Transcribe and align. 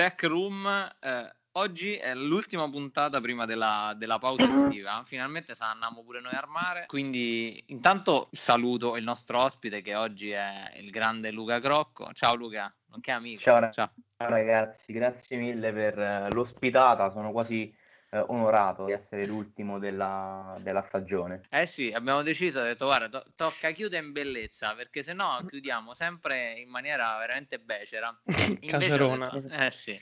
Tech 0.00 0.22
Room. 0.22 0.66
Eh, 0.98 1.30
oggi 1.58 1.92
è 1.92 2.14
l'ultima 2.14 2.70
puntata 2.70 3.20
prima 3.20 3.44
della, 3.44 3.92
della 3.94 4.18
pausa 4.18 4.44
estiva. 4.48 5.02
Finalmente 5.04 5.52
andiamo 5.58 6.02
pure 6.02 6.22
noi 6.22 6.32
a 6.32 6.46
mare. 6.48 6.84
Quindi, 6.86 7.62
intanto 7.66 8.30
saluto 8.32 8.96
il 8.96 9.04
nostro 9.04 9.40
ospite 9.40 9.82
che 9.82 9.94
oggi 9.94 10.30
è 10.30 10.72
il 10.76 10.88
grande 10.88 11.30
Luca 11.30 11.60
Crocco. 11.60 12.14
Ciao 12.14 12.34
Luca, 12.34 12.74
nonché 12.86 13.10
amico. 13.10 13.42
Ciao, 13.42 13.70
Ciao. 13.70 13.90
ragazzi, 14.16 14.90
grazie 14.94 15.36
mille 15.36 15.70
per 15.70 15.98
uh, 15.98 16.32
l'ospitata. 16.32 17.10
Sono 17.10 17.30
quasi 17.30 17.70
eh, 18.10 18.24
onorato 18.26 18.86
di 18.86 18.92
essere 18.92 19.24
l'ultimo 19.24 19.78
della, 19.78 20.56
della, 20.60 20.84
stagione. 20.86 21.42
Eh 21.48 21.64
sì, 21.66 21.90
abbiamo 21.92 22.22
deciso, 22.22 22.60
ho 22.60 22.64
detto 22.64 22.86
guarda, 22.86 23.08
to- 23.08 23.32
tocca 23.36 23.70
chiudere 23.70 24.04
in 24.04 24.12
bellezza, 24.12 24.74
perché 24.74 25.02
se 25.02 25.12
no 25.12 25.44
chiudiamo 25.48 25.94
sempre 25.94 26.54
in 26.54 26.68
maniera 26.68 27.16
veramente 27.18 27.58
becera. 27.58 28.16
Cacerona. 28.66 29.28
Detto, 29.30 29.54
eh 29.54 29.70
sì. 29.70 30.00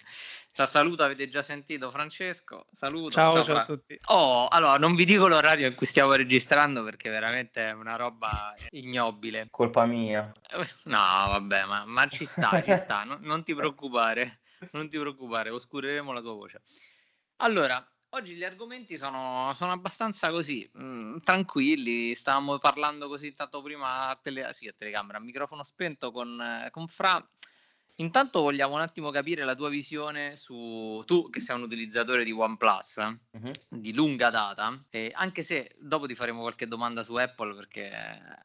Ciao, 0.53 0.67
saluto, 0.67 1.05
avete 1.05 1.29
già 1.29 1.43
sentito 1.43 1.91
Francesco? 1.91 2.67
Saluto. 2.73 3.13
Ciao, 3.13 3.33
ciao, 3.33 3.45
ciao 3.45 3.57
a 3.57 3.65
tutti. 3.65 3.99
Oh, 4.07 4.49
allora, 4.49 4.79
non 4.79 4.95
vi 4.95 5.05
dico 5.05 5.29
l'orario 5.29 5.69
in 5.69 5.75
cui 5.75 5.87
stiamo 5.87 6.15
registrando 6.15 6.83
perché 6.83 7.11
veramente 7.11 7.69
è 7.69 7.73
una 7.73 7.97
roba 7.97 8.55
ignobile. 8.71 9.49
Colpa 9.51 9.85
mia. 9.85 10.33
No, 10.85 10.97
vabbè, 10.97 11.65
ma, 11.67 11.85
ma 11.85 12.09
ci 12.09 12.25
sta, 12.25 12.63
ci 12.63 12.75
sta, 12.75 13.05
no, 13.05 13.19
non 13.21 13.45
ti 13.45 13.55
preoccupare, 13.55 14.41
non 14.73 14.89
ti 14.89 14.99
preoccupare, 14.99 15.51
oscureremo 15.51 16.13
la 16.13 16.21
tua 16.21 16.33
voce. 16.33 16.63
Allora, 17.41 17.87
Oggi 18.13 18.37
gli 18.37 18.45
argomenti 18.45 18.97
sono, 18.97 19.53
sono 19.53 19.73
abbastanza 19.73 20.31
così, 20.31 20.69
mh, 20.73 20.83
mm, 20.83 21.17
tranquilli, 21.19 22.15
stavamo 22.15 22.59
parlando 22.59 23.07
così 23.07 23.35
tanto 23.35 23.61
prima 23.61 24.09
a, 24.09 24.19
tele, 24.21 24.51
sì, 24.55 24.67
a 24.67 24.75
telecamera, 24.77 25.19
a 25.19 25.21
microfono 25.21 25.63
spento 25.63 26.11
con, 26.11 26.69
con 26.71 26.89
Fra. 26.89 27.23
Intanto 27.97 28.41
vogliamo 28.41 28.75
un 28.75 28.81
attimo 28.81 29.11
capire 29.11 29.45
la 29.45 29.55
tua 29.55 29.69
visione 29.69 30.37
su 30.37 31.03
tu 31.05 31.29
che 31.29 31.41
sei 31.41 31.57
un 31.57 31.63
utilizzatore 31.63 32.25
di 32.25 32.31
OnePlus 32.31 32.97
uh-huh. 33.33 33.53
di 33.69 33.93
lunga 33.93 34.31
data, 34.31 34.85
e 34.89 35.11
anche 35.13 35.43
se 35.43 35.75
dopo 35.79 36.07
ti 36.07 36.15
faremo 36.15 36.41
qualche 36.41 36.67
domanda 36.67 37.03
su 37.03 37.15
Apple 37.17 37.55
perché 37.57 37.93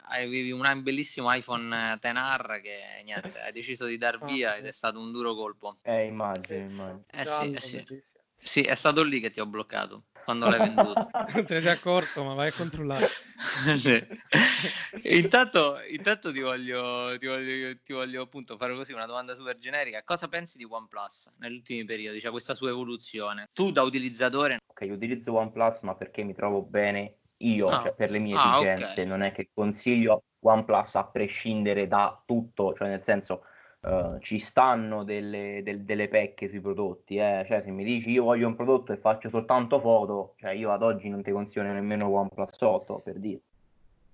avevi 0.08 0.52
un 0.52 0.81
bellissimo 0.81 1.31
iPhone 1.31 1.98
XR 2.02 2.59
che 2.61 3.02
niente, 3.05 3.39
hai 3.39 3.53
deciso 3.53 3.86
di 3.86 3.98
dar 3.98 4.22
via 4.25 4.58
ed 4.58 4.66
è 4.66 4.73
stato 4.73 5.00
un 5.00 5.11
duro 5.11 5.36
colpo. 5.36 5.77
Eh, 5.83 6.05
immagino, 6.05 6.66
immagino. 6.66 7.05
Eh 7.11 7.25
sì, 7.25 7.52
eh 7.52 7.61
sì. 7.61 8.03
Sì, 8.44 8.61
è 8.61 8.75
stato 8.75 9.03
lì 9.03 9.19
che 9.19 9.31
ti 9.31 9.39
ho 9.39 9.45
bloccato 9.45 10.03
quando 10.23 10.49
l'hai 10.49 10.59
venduto. 10.59 11.09
Non 11.33 11.45
te 11.45 11.53
ne 11.55 11.61
sei 11.61 11.72
accorto, 11.72 12.23
ma 12.23 12.33
vai 12.33 12.49
a 12.49 12.53
controllare. 12.53 13.08
sì. 13.77 14.03
intanto, 15.03 15.80
intanto 15.89 16.31
ti, 16.31 16.39
voglio, 16.39 17.17
ti, 17.17 17.27
voglio, 17.27 17.77
ti 17.83 17.94
voglio 17.94 18.23
appunto 18.23 18.58
fare 18.58 18.73
così 18.75 18.94
una 18.94 19.05
domanda 19.05 19.36
super 19.36 19.58
generica. 19.58 20.03
Cosa 20.03 20.27
pensi 20.27 20.58
di 20.58 20.66
OnePlus 20.69 21.31
negli 21.39 21.55
ultimi 21.55 21.86
periodi, 21.86 22.19
cioè 22.19 22.31
questa 22.31 22.55
sua 22.55 22.69
evoluzione? 22.69 23.49
Tu 23.53 23.71
da 23.71 23.81
utilizzatore... 23.83 24.59
Ok, 24.66 24.88
utilizzo 24.89 25.33
OnePlus 25.33 25.80
ma 25.81 25.95
perché 25.95 26.23
mi 26.23 26.33
trovo 26.33 26.61
bene 26.61 27.17
io, 27.38 27.67
ah. 27.67 27.81
cioè 27.81 27.94
per 27.94 28.11
le 28.11 28.19
mie 28.19 28.36
ah, 28.38 28.55
esigenze, 28.55 28.91
okay. 28.91 29.05
non 29.05 29.21
è 29.21 29.31
che 29.31 29.49
consiglio 29.53 30.23
OnePlus 30.39 30.95
a 30.95 31.05
prescindere 31.05 31.88
da 31.88 32.21
tutto, 32.25 32.73
cioè 32.73 32.88
nel 32.88 33.03
senso 33.03 33.45
Uh, 33.84 34.17
ci 34.20 34.39
stanno 34.39 35.03
delle, 35.03 35.59
del, 35.62 35.81
delle 35.81 36.08
pecche 36.08 36.48
sui 36.48 36.62
prodotti, 36.62 37.17
eh? 37.17 37.44
cioè 37.45 37.62
se 37.62 37.70
mi 37.70 37.84
dici 37.84 38.12
io 38.12 38.23
voglio 38.23 38.48
un 38.48 38.56
prodotto 38.56 38.94
e 38.94 38.98
faccio 38.98 39.28
soltanto 39.28 39.81
foto, 39.81 40.36
cioè 40.38 40.52
io 40.52 40.72
ad 40.72 40.81
oggi 40.81 41.09
non 41.09 41.22
ti 41.22 41.31
consiglio 41.31 41.66
nemmeno 41.66 42.08
OnePlus 42.08 42.61
8 42.61 43.02
per 43.04 43.20
dire. 43.20 43.42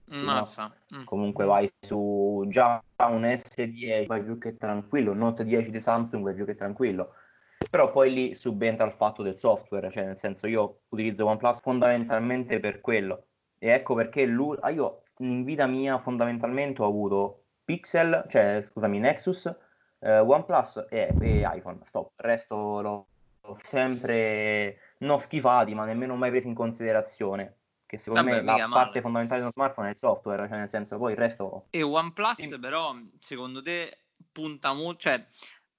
Mazza. 0.06 0.74
No? 0.90 1.00
Mm. 1.00 1.04
Comunque 1.04 1.46
vai 1.46 1.72
su 1.80 2.46
già 2.48 2.84
un 2.98 3.22
S10, 3.22 4.08
vai 4.08 4.24
più 4.24 4.38
che 4.40 4.58
tranquillo, 4.58 5.12
un 5.12 5.20
Note 5.20 5.46
10 5.46 5.70
di 5.70 5.80
Samsung 5.80 6.24
vai 6.24 6.34
più 6.34 6.46
che 6.46 6.56
tranquillo. 6.56 7.14
Però 7.70 7.92
poi 7.92 8.12
lì 8.12 8.36
subentra 8.36 8.86
il 8.86 8.94
fatto 8.94 9.22
del 9.22 9.38
software, 9.38 9.92
cioè 9.92 10.06
nel 10.06 10.18
senso 10.18 10.48
io 10.48 10.80
utilizzo 10.90 11.26
OnePlus 11.28 11.62
fondamentalmente 11.62 12.60
per 12.60 12.82
quello. 12.82 13.26
E 13.60 13.70
ecco 13.70 13.94
perché 13.94 14.26
lui, 14.26 14.58
ah, 14.62 14.70
io 14.70 15.04
in 15.18 15.44
vita 15.44 15.68
mia 15.68 16.00
fondamentalmente 16.00 16.82
ho 16.82 16.88
avuto 16.88 17.44
Pixel, 17.70 18.26
cioè 18.28 18.64
scusami, 18.64 18.98
Nexus, 18.98 19.46
eh, 20.00 20.18
OnePlus 20.18 20.88
e, 20.90 21.14
e, 21.22 21.48
iPhone. 21.54 21.78
Stop. 21.84 22.14
Il 22.18 22.26
resto 22.26 22.56
l'ho, 22.82 23.08
sempre 23.62 24.80
non 25.00 25.20
schifati, 25.20 25.76
ma 25.76 25.86
nemmeno 25.86 26.16
mai 26.16 26.32
presi 26.32 26.48
in 26.48 26.56
considerazione. 26.56 27.58
Che 27.86 28.00
secondo 28.00 28.24
Vabbè, 28.24 28.42
me 28.42 28.44
la 28.44 28.68
parte 28.70 28.88
male. 28.88 29.02
fondamentale 29.02 29.40
di 29.42 29.46
uno 29.46 29.52
smartphone 29.52 29.88
è 29.88 29.92
il 29.92 29.98
software, 29.98 30.48
cioè 30.48 30.58
nel 30.58 30.70
senso 30.70 30.98
poi 30.98 31.12
il 31.12 31.20
resto. 31.20 31.68
E 31.70 31.84
OnePlus, 31.84 32.34
sì. 32.34 32.60
però, 32.60 32.96
secondo 33.20 33.62
te 33.62 34.00
punta 34.32 34.74
molto, 34.74 35.02
cioè 35.02 35.24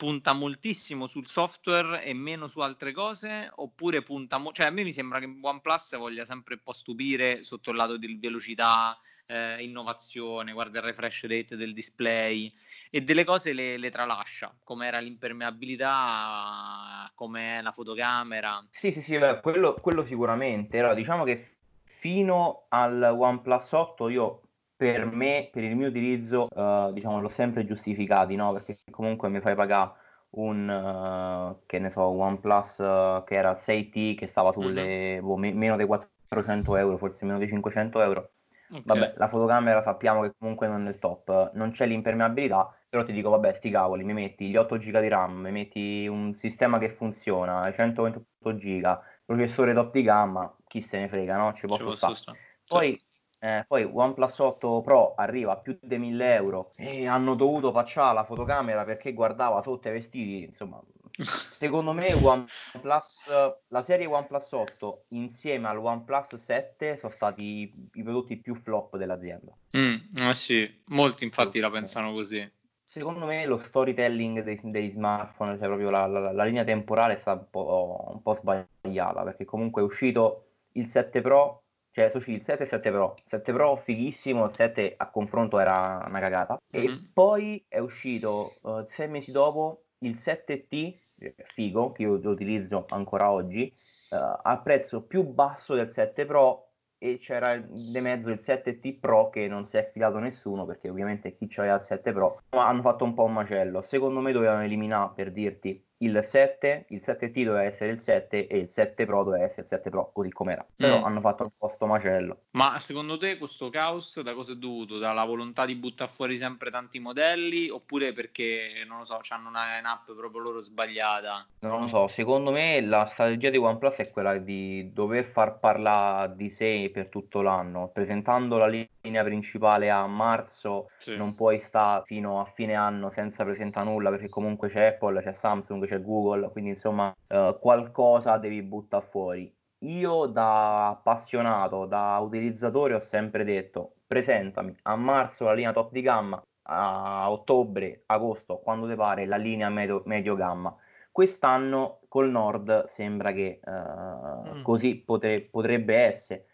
punta 0.00 0.32
moltissimo 0.32 1.06
sul 1.06 1.28
software 1.28 2.02
e 2.02 2.14
meno 2.14 2.46
su 2.46 2.60
altre 2.60 2.90
cose 2.90 3.52
oppure 3.56 4.00
punta 4.00 4.38
mo- 4.38 4.50
cioè 4.50 4.64
a 4.64 4.70
me 4.70 4.82
mi 4.82 4.94
sembra 4.94 5.18
che 5.18 5.30
OnePlus 5.38 5.98
voglia 5.98 6.24
sempre 6.24 6.54
un 6.54 6.62
po' 6.64 6.72
stupire 6.72 7.42
sotto 7.42 7.68
il 7.68 7.76
lato 7.76 7.98
di 7.98 8.16
velocità 8.18 8.98
eh, 9.26 9.62
innovazione 9.62 10.52
guarda 10.52 10.78
il 10.78 10.86
refresh 10.86 11.26
rate 11.26 11.54
del 11.54 11.74
display 11.74 12.50
e 12.88 13.02
delle 13.02 13.24
cose 13.24 13.52
le, 13.52 13.76
le 13.76 13.90
tralascia 13.90 14.56
come 14.64 14.86
era 14.86 15.00
l'impermeabilità 15.00 17.12
come 17.14 17.60
la 17.60 17.72
fotocamera. 17.72 18.66
Sì 18.70 18.92
sì 18.92 19.02
sì 19.02 19.18
quello, 19.42 19.74
quello 19.74 20.06
sicuramente. 20.06 20.78
Allora, 20.78 20.94
diciamo 20.94 21.24
che 21.24 21.58
fino 21.82 22.64
al 22.70 23.02
OnePlus 23.02 23.72
8 23.72 24.08
io 24.08 24.40
per 24.80 25.04
me, 25.04 25.50
per 25.52 25.62
il 25.62 25.76
mio 25.76 25.88
utilizzo, 25.88 26.48
uh, 26.50 26.90
diciamo, 26.90 27.20
l'ho 27.20 27.28
sempre 27.28 27.66
giustificati, 27.66 28.34
no? 28.34 28.54
Perché 28.54 28.78
comunque 28.90 29.28
mi 29.28 29.38
fai 29.40 29.54
pagare 29.54 29.92
un, 30.30 30.66
uh, 30.66 31.66
che 31.66 31.78
ne 31.78 31.90
so, 31.90 32.04
OnePlus 32.04 32.78
uh, 32.78 33.22
che 33.26 33.34
era 33.34 33.52
6T, 33.52 34.14
che 34.14 34.26
stava 34.26 34.52
sulle 34.52 35.18
uh-huh. 35.18 35.26
boh, 35.26 35.36
me- 35.36 35.52
meno 35.52 35.76
dei 35.76 35.84
400 35.84 36.76
euro, 36.76 36.96
forse 36.96 37.26
meno 37.26 37.36
dei 37.36 37.48
500 37.48 38.00
euro. 38.00 38.30
Okay. 38.70 38.82
Vabbè, 38.84 39.12
la 39.16 39.28
fotocamera 39.28 39.82
sappiamo 39.82 40.22
che 40.22 40.32
comunque 40.38 40.66
non 40.66 40.86
è 40.86 40.88
il 40.88 40.98
top, 40.98 41.50
non 41.52 41.72
c'è 41.72 41.84
l'impermeabilità, 41.84 42.74
però 42.88 43.04
ti 43.04 43.12
dico, 43.12 43.28
vabbè, 43.28 43.52
sti 43.56 43.68
cavoli, 43.68 44.02
mi 44.02 44.14
metti 44.14 44.48
gli 44.48 44.56
8 44.56 44.78
GB 44.78 44.98
di 44.98 45.08
RAM, 45.08 45.40
mi 45.40 45.50
metti 45.50 46.06
un 46.06 46.34
sistema 46.34 46.78
che 46.78 46.88
funziona, 46.88 47.70
128 47.70 48.54
GB, 48.54 49.00
processore 49.26 49.74
top 49.74 49.92
di 49.92 50.02
gamma, 50.02 50.56
chi 50.66 50.80
se 50.80 51.00
ne 51.00 51.08
frega, 51.08 51.36
no? 51.36 51.52
Ci 51.52 51.66
posso 51.66 51.94
stare. 52.14 52.38
Poi 52.66 52.98
eh, 53.42 53.64
poi 53.66 53.88
OnePlus 53.90 54.38
8 54.38 54.82
Pro 54.82 55.14
arriva 55.14 55.52
a 55.52 55.56
più 55.56 55.78
di 55.80 55.96
1000 55.96 56.34
euro 56.34 56.70
e 56.76 57.06
hanno 57.06 57.34
dovuto 57.34 57.72
facciare 57.72 58.14
la 58.14 58.24
fotocamera 58.24 58.84
perché 58.84 59.14
guardava 59.14 59.62
sotto 59.62 59.88
i 59.88 59.92
vestiti. 59.92 60.44
Insomma, 60.44 60.78
secondo 61.16 61.92
me 61.92 62.12
OnePlus, 62.12 63.28
la 63.68 63.82
serie 63.82 64.04
OnePlus 64.04 64.52
8 64.52 65.04
insieme 65.08 65.68
al 65.68 65.78
OnePlus 65.78 66.34
7 66.36 66.98
sono 66.98 67.12
stati 67.12 67.90
i, 67.94 68.02
prodotti 68.02 68.36
più 68.36 68.54
flop 68.54 68.98
dell'azienda. 68.98 69.56
Mm, 69.74 70.28
eh 70.28 70.34
sì, 70.34 70.82
molti 70.88 71.24
infatti 71.24 71.60
la 71.60 71.70
pensano 71.70 72.12
così. 72.12 72.46
Secondo 72.84 73.24
me 73.24 73.46
lo 73.46 73.56
storytelling 73.56 74.42
dei, 74.42 74.60
dei 74.64 74.90
smartphone, 74.90 75.56
cioè 75.56 75.66
proprio 75.66 75.88
la, 75.88 76.06
la, 76.06 76.32
la, 76.32 76.44
linea 76.44 76.64
temporale, 76.64 77.14
è 77.14 77.18
stata 77.18 77.40
un 77.40 77.46
po', 77.48 78.10
un 78.12 78.20
po' 78.20 78.34
sbagliata 78.34 79.22
perché 79.22 79.46
comunque 79.46 79.80
è 79.80 79.84
uscito 79.84 80.48
il 80.72 80.88
7 80.88 81.20
Pro 81.22 81.62
cioè 82.08 82.20
su 82.20 82.30
il 82.30 82.42
7 82.42 82.62
e 82.62 82.66
7 82.66 82.90
Pro 82.90 83.14
7 83.26 83.52
Pro 83.52 83.76
fighissimo 83.76 84.46
il 84.46 84.54
7 84.54 84.94
a 84.96 85.10
confronto 85.10 85.58
era 85.58 86.02
una 86.06 86.20
cagata. 86.20 86.60
Mm-hmm. 86.76 86.88
e 86.88 87.10
poi 87.12 87.64
è 87.68 87.78
uscito 87.78 88.58
uh, 88.62 88.86
sei 88.88 89.08
mesi 89.08 89.32
dopo 89.32 89.84
il 89.98 90.14
7T 90.14 90.98
eh, 91.18 91.34
figo 91.44 91.92
che 91.92 92.02
io 92.02 92.18
lo 92.22 92.30
utilizzo 92.30 92.86
ancora 92.88 93.30
oggi 93.30 93.72
uh, 94.10 94.16
a 94.42 94.60
prezzo 94.62 95.02
più 95.02 95.24
basso 95.24 95.74
del 95.74 95.90
7 95.90 96.24
Pro 96.24 96.68
e 97.02 97.18
c'era 97.18 97.56
di 97.56 98.00
mezzo 98.00 98.30
il 98.30 98.40
7T 98.42 98.98
Pro 98.98 99.30
che 99.30 99.46
non 99.48 99.66
si 99.66 99.76
è 99.76 99.90
fidato 99.90 100.18
nessuno 100.18 100.66
perché 100.66 100.88
ovviamente 100.88 101.34
chi 101.34 101.46
c'aveva 101.48 101.76
il 101.76 101.82
7 101.82 102.12
Pro 102.12 102.42
hanno 102.50 102.82
fatto 102.82 103.04
un 103.04 103.14
po' 103.14 103.24
un 103.24 103.32
macello. 103.32 103.82
Secondo 103.82 104.20
me 104.20 104.32
dovevano 104.32 104.62
eliminare 104.62 105.12
per 105.14 105.32
dirti 105.32 105.82
il 106.02 106.20
7, 106.22 106.86
il 106.88 107.02
7T 107.04 107.44
doveva 107.44 107.64
essere 107.64 107.90
il 107.90 108.00
7 108.00 108.46
e 108.46 108.58
il 108.58 108.70
7 108.70 109.04
Pro 109.04 109.22
doveva 109.22 109.44
essere 109.44 109.62
il 109.62 109.68
7 109.68 109.90
Pro, 109.90 110.10
così 110.12 110.30
com'era. 110.30 110.64
Però 110.76 111.00
mm. 111.00 111.04
hanno 111.04 111.20
fatto 111.20 111.42
un 111.44 111.50
posto 111.56 111.86
macello. 111.86 112.42
Ma 112.52 112.78
secondo 112.78 113.16
te 113.16 113.36
questo 113.36 113.68
caos 113.70 114.20
da 114.20 114.34
cosa 114.34 114.52
è 114.52 114.56
dovuto? 114.56 114.98
Dalla 114.98 115.24
volontà 115.24 115.66
di 115.66 115.74
buttare 115.74 116.10
fuori 116.10 116.36
sempre 116.36 116.70
tanti 116.70 116.98
modelli 117.00 117.68
oppure 117.68 118.12
perché, 118.12 118.84
non 118.86 118.98
lo 118.98 119.04
so, 119.04 119.20
hanno 119.28 119.48
una 119.48 119.76
line-up 119.76 120.14
proprio 120.14 120.40
loro 120.40 120.60
sbagliata? 120.60 121.46
Non 121.60 121.80
lo 121.80 121.86
so, 121.88 122.06
secondo 122.06 122.50
me 122.50 122.80
la 122.80 123.06
strategia 123.06 123.50
di 123.50 123.58
OnePlus 123.58 123.96
è 123.96 124.10
quella 124.10 124.38
di 124.38 124.92
dover 124.92 125.26
far 125.26 125.58
parlare 125.58 126.34
di 126.34 126.50
sé 126.50 126.90
per 126.92 127.08
tutto 127.08 127.42
l'anno, 127.42 127.90
presentando 127.92 128.56
la 128.56 128.66
linea 128.66 129.22
principale 129.22 129.90
a 129.90 130.06
marzo, 130.06 130.90
sì. 130.96 131.16
non 131.16 131.34
puoi 131.34 131.60
stare 131.60 132.04
fino 132.06 132.40
a 132.40 132.44
fine 132.46 132.74
anno 132.74 133.10
senza 133.10 133.44
presentare 133.44 133.86
nulla 133.86 134.10
perché 134.10 134.28
comunque 134.28 134.68
c'è 134.68 134.86
Apple, 134.86 135.20
c'è 135.20 135.32
Samsung, 135.32 135.86
c'è 135.90 136.02
Google, 136.02 136.50
quindi 136.50 136.70
insomma 136.70 137.14
eh, 137.26 137.56
qualcosa 137.60 138.38
devi 138.38 138.62
buttare 138.62 139.04
fuori. 139.06 139.52
Io 139.84 140.26
da 140.26 140.88
appassionato, 140.90 141.86
da 141.86 142.18
utilizzatore 142.18 142.94
ho 142.94 143.00
sempre 143.00 143.44
detto 143.44 143.94
presentami 144.06 144.74
a 144.82 144.96
marzo 144.96 145.44
la 145.46 145.54
linea 145.54 145.72
top 145.72 145.90
di 145.92 146.02
gamma, 146.02 146.42
a 146.62 147.30
ottobre, 147.30 148.02
agosto, 148.06 148.58
quando 148.58 148.88
ti 148.88 148.94
pare 148.94 149.26
la 149.26 149.36
linea 149.36 149.68
medio, 149.68 150.02
medio 150.06 150.34
gamma. 150.36 150.74
Quest'anno 151.10 152.00
col 152.08 152.30
Nord 152.30 152.86
sembra 152.88 153.32
che 153.32 153.60
uh, 153.64 154.58
mm. 154.58 154.62
così 154.62 154.96
potre- 154.96 155.42
potrebbe 155.42 155.96
essere, 155.96 156.46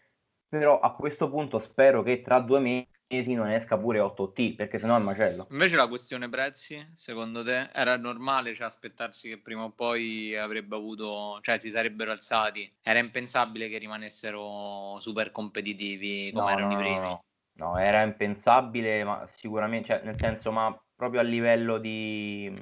però 0.49 0.81
a 0.81 0.95
questo 0.95 1.29
punto 1.29 1.59
spero 1.59 2.03
che 2.03 2.23
tra 2.23 2.41
due 2.41 2.61
mesi 2.61 2.89
non 3.09 3.51
esca 3.51 3.79
pure 3.79 4.01
8T 4.01 4.57
perché 4.57 4.79
sennò 4.79 4.97
è 4.97 5.01
macello. 5.01 5.47
Invece 5.51 5.77
la 5.77 5.87
questione 5.87 6.29
prezzi, 6.29 6.85
secondo 6.95 7.45
te, 7.45 7.71
era 7.73 7.97
normale 7.97 8.53
cioè, 8.55 8.67
aspettarsi 8.67 9.29
che 9.29 9.39
prima 9.39 9.65
o 9.65 9.71
poi 9.71 10.37
avrebbe 10.37 10.75
avuto, 10.75 11.39
cioè 11.43 11.59
si 11.59 11.71
sarebbero 11.71 12.11
alzati? 12.11 12.71
Era 12.83 12.99
impensabile 12.99 13.69
che 13.69 13.79
rimanessero 13.79 14.99
super 14.99 15.31
competitivi 15.31 16.33
come 16.33 16.45
no, 16.45 16.51
erano 16.51 16.67
no, 16.67 16.73
i 16.73 16.83
primi? 16.83 16.99
No, 16.99 17.25
no, 17.55 17.79
era 17.79 18.03
impensabile, 18.03 19.05
ma 19.05 19.27
sicuramente, 19.29 19.89
cioè, 19.89 20.01
nel 20.03 20.19
senso, 20.19 20.51
ma 20.51 20.77
proprio 20.95 21.21
a 21.21 21.25
livello 21.25 21.79
di 21.79 22.53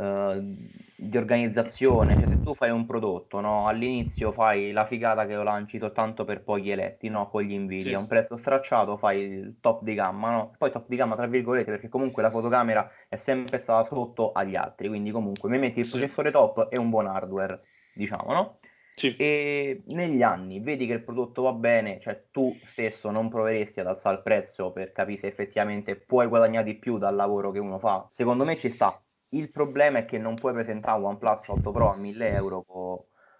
Ehm, 0.00 0.56
di 0.96 1.16
organizzazione, 1.16 2.18
cioè 2.18 2.28
se 2.28 2.40
tu 2.40 2.54
fai 2.54 2.70
un 2.70 2.84
prodotto, 2.84 3.40
no, 3.40 3.66
all'inizio 3.66 4.32
fai 4.32 4.70
la 4.70 4.84
figata 4.84 5.26
che 5.26 5.34
lo 5.34 5.42
lanci 5.42 5.78
soltanto 5.78 6.24
per 6.24 6.42
pochi 6.42 6.70
eletti, 6.70 7.08
no, 7.08 7.28
con 7.28 7.42
gli 7.42 7.52
inviti, 7.52 7.88
sì. 7.88 7.94
a 7.94 7.98
un 7.98 8.06
prezzo 8.06 8.36
stracciato 8.36 8.98
fai 8.98 9.20
il 9.20 9.56
top 9.60 9.82
di 9.82 9.94
gamma, 9.94 10.30
no? 10.30 10.54
poi 10.58 10.70
top 10.70 10.86
di 10.88 10.96
gamma 10.96 11.16
tra 11.16 11.26
virgolette 11.26 11.70
perché 11.70 11.88
comunque 11.88 12.22
la 12.22 12.30
fotocamera 12.30 12.90
è 13.08 13.16
sempre 13.16 13.58
stata 13.58 13.82
sotto 13.82 14.32
agli 14.32 14.56
altri, 14.56 14.88
quindi 14.88 15.10
comunque 15.10 15.48
mi 15.48 15.58
metti 15.58 15.78
il 15.78 15.86
sì. 15.86 15.92
processore 15.92 16.30
top 16.30 16.68
e 16.70 16.78
un 16.78 16.90
buon 16.90 17.06
hardware, 17.06 17.58
diciamo, 17.94 18.32
no? 18.32 18.58
Sì. 18.94 19.16
E 19.16 19.82
negli 19.86 20.22
anni 20.22 20.60
vedi 20.60 20.86
che 20.86 20.92
il 20.92 21.02
prodotto 21.02 21.42
va 21.42 21.52
bene, 21.52 21.98
cioè 22.00 22.26
tu 22.30 22.54
stesso 22.66 23.10
non 23.10 23.30
proveresti 23.30 23.80
ad 23.80 23.86
alzare 23.86 24.16
il 24.16 24.22
prezzo 24.22 24.70
per 24.70 24.92
capire 24.92 25.18
se 25.18 25.26
effettivamente 25.28 25.96
puoi 25.96 26.26
guadagnare 26.26 26.64
di 26.64 26.74
più 26.74 26.98
dal 26.98 27.14
lavoro 27.14 27.50
che 27.50 27.58
uno 27.58 27.78
fa. 27.78 28.06
Secondo 28.10 28.44
me 28.44 28.58
ci 28.58 28.68
sta, 28.68 29.00
il 29.30 29.50
problema 29.50 29.98
è 29.98 30.04
che 30.04 30.18
non 30.18 30.34
puoi 30.34 30.52
presentare 30.52 30.98
un 30.98 31.06
OnePlus 31.06 31.48
8 31.48 31.70
Pro 31.70 31.90
a 31.90 31.96
1000 31.96 32.28
euro 32.28 32.62
con, 32.66 32.98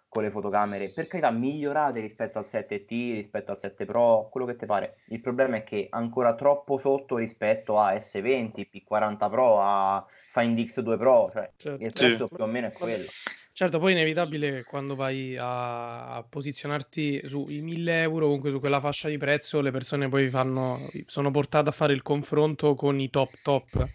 con 0.08 0.22
le 0.22 0.30
fotocamere, 0.30 0.92
per 0.92 1.06
carità 1.06 1.30
migliorate 1.30 2.00
rispetto 2.00 2.38
al 2.38 2.46
7T, 2.50 2.86
rispetto 2.88 3.52
al 3.52 3.60
7 3.60 3.84
Pro, 3.84 4.28
quello 4.30 4.46
che 4.46 4.56
ti 4.56 4.66
pare. 4.66 4.96
Il 5.08 5.20
problema 5.20 5.56
è 5.56 5.64
che 5.64 5.86
ancora 5.90 6.34
troppo 6.34 6.78
sotto 6.78 7.16
rispetto 7.16 7.78
a 7.78 7.94
S20, 7.94 8.68
P40 8.72 9.30
Pro, 9.30 9.60
a 9.60 10.04
Find 10.32 10.58
X2 10.58 10.98
Pro, 10.98 11.30
cioè 11.32 11.50
certo. 11.56 11.84
il 11.84 11.92
prezzo 11.92 12.26
sì. 12.26 12.34
più 12.34 12.44
o 12.44 12.46
meno 12.46 12.66
è 12.66 12.72
quello. 12.72 13.06
Certo, 13.52 13.78
poi 13.78 13.92
è 13.92 13.96
inevitabile 13.96 14.64
quando 14.64 14.94
vai 14.94 15.36
a, 15.36 16.14
a 16.14 16.22
posizionarti 16.22 17.26
sui 17.26 17.60
1000 17.60 18.00
euro, 18.02 18.24
comunque 18.26 18.50
su 18.50 18.58
quella 18.58 18.80
fascia 18.80 19.08
di 19.08 19.18
prezzo, 19.18 19.60
le 19.60 19.70
persone 19.70 20.08
poi 20.08 20.30
fanno, 20.30 20.88
sono 21.06 21.30
portate 21.30 21.68
a 21.68 21.72
fare 21.72 21.92
il 21.92 22.02
confronto 22.02 22.74
con 22.74 22.98
i 22.98 23.10
top 23.10 23.30
top 23.42 23.88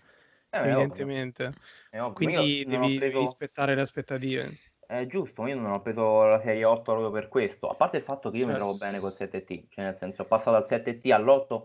eh, 0.64 0.70
evidentemente. 0.70 1.54
Ovvio. 1.92 2.14
Quindi 2.14 2.66
devi, 2.68 2.98
preso... 2.98 3.20
rispettare 3.20 3.76
le 3.76 3.82
aspettative. 3.82 4.58
È 4.88 5.06
giusto, 5.08 5.48
io 5.48 5.56
non 5.56 5.72
ho 5.72 5.82
preso 5.82 6.24
la 6.24 6.40
serie 6.42 6.64
8 6.64 6.82
proprio 6.84 7.10
per 7.10 7.28
questo, 7.28 7.70
a 7.70 7.74
parte 7.76 7.98
il 7.98 8.04
fatto 8.04 8.30
che 8.30 8.38
io 8.38 8.46
certo. 8.46 8.60
mi 8.60 8.64
trovo 8.64 8.78
bene 8.78 9.00
col 9.00 9.16
7T, 9.18 9.66
cioè 9.70 9.84
nel 9.84 9.96
senso 9.96 10.22
ho 10.22 10.26
passato 10.26 10.52
dal 10.52 10.68
7T 10.68 11.12
all'8, 11.12 11.64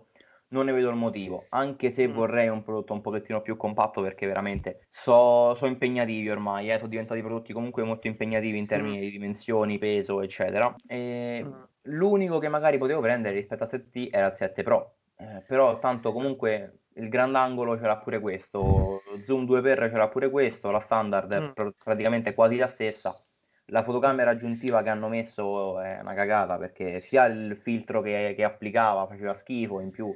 non 0.49 0.65
ne 0.65 0.73
vedo 0.73 0.89
il 0.89 0.97
motivo, 0.97 1.45
anche 1.51 1.91
se 1.91 2.09
mm. 2.09 2.13
vorrei 2.13 2.49
un 2.49 2.63
prodotto 2.63 2.95
un 2.95 3.03
pochettino 3.03 3.43
più 3.43 3.59
compatto 3.59 4.01
perché 4.01 4.27
veramente 4.27 4.87
so, 4.89 5.55
so 5.55 5.67
impegnativi 5.67 6.31
ormai, 6.31 6.71
eh, 6.71 6.79
sono 6.79 6.89
diventati 6.89 7.21
prodotti 7.21 7.53
comunque 7.53 7.83
molto 7.85 8.07
impegnativi 8.07 8.57
in 8.57 8.67
termini 8.67 8.97
mm. 8.97 9.01
di 9.01 9.11
dimensioni, 9.11 9.79
peso, 9.79 10.23
eccetera. 10.23 10.75
E 10.87 11.43
mm. 11.45 11.63
L'unico 11.85 12.39
che 12.39 12.49
magari 12.49 12.77
potevo 12.77 13.01
prendere 13.01 13.35
rispetto 13.35 13.65
al 13.65 13.71
7T 13.71 14.09
era 14.11 14.27
il 14.27 14.35
7 14.35 14.63
Pro, 14.63 14.97
eh, 15.17 15.43
però 15.47 15.79
tanto 15.79 16.13
comunque 16.13 16.80
il 16.95 17.09
grandangolo 17.09 17.79
ce 17.79 17.87
l'ha 17.87 17.97
pure 17.97 18.21
questo, 18.21 18.59
lo 18.59 19.23
zoom 19.25 19.45
2x 19.45 19.91
ce 19.91 19.97
l'ha 19.97 20.09
pure 20.09 20.31
questo, 20.31 20.71
la 20.71 20.81
standard 20.81 21.33
è 21.33 21.41
mm. 21.41 21.69
praticamente 21.83 22.33
quasi 22.33 22.57
la 22.57 22.69
stessa. 22.69 23.19
La 23.73 23.85
fotocamera 23.85 24.31
aggiuntiva 24.31 24.83
che 24.83 24.89
hanno 24.89 25.07
messo 25.07 25.81
è 25.81 26.01
una 26.01 26.15
cagata 26.15 26.59
perché 26.59 27.01
sia 27.01 27.27
il 27.27 27.57
filtro 27.57 28.03
che, 28.03 28.35
che 28.37 28.43
applicava 28.43 29.07
faceva 29.07 29.33
schifo, 29.33 29.79
in 29.79 29.91
più 29.91 30.13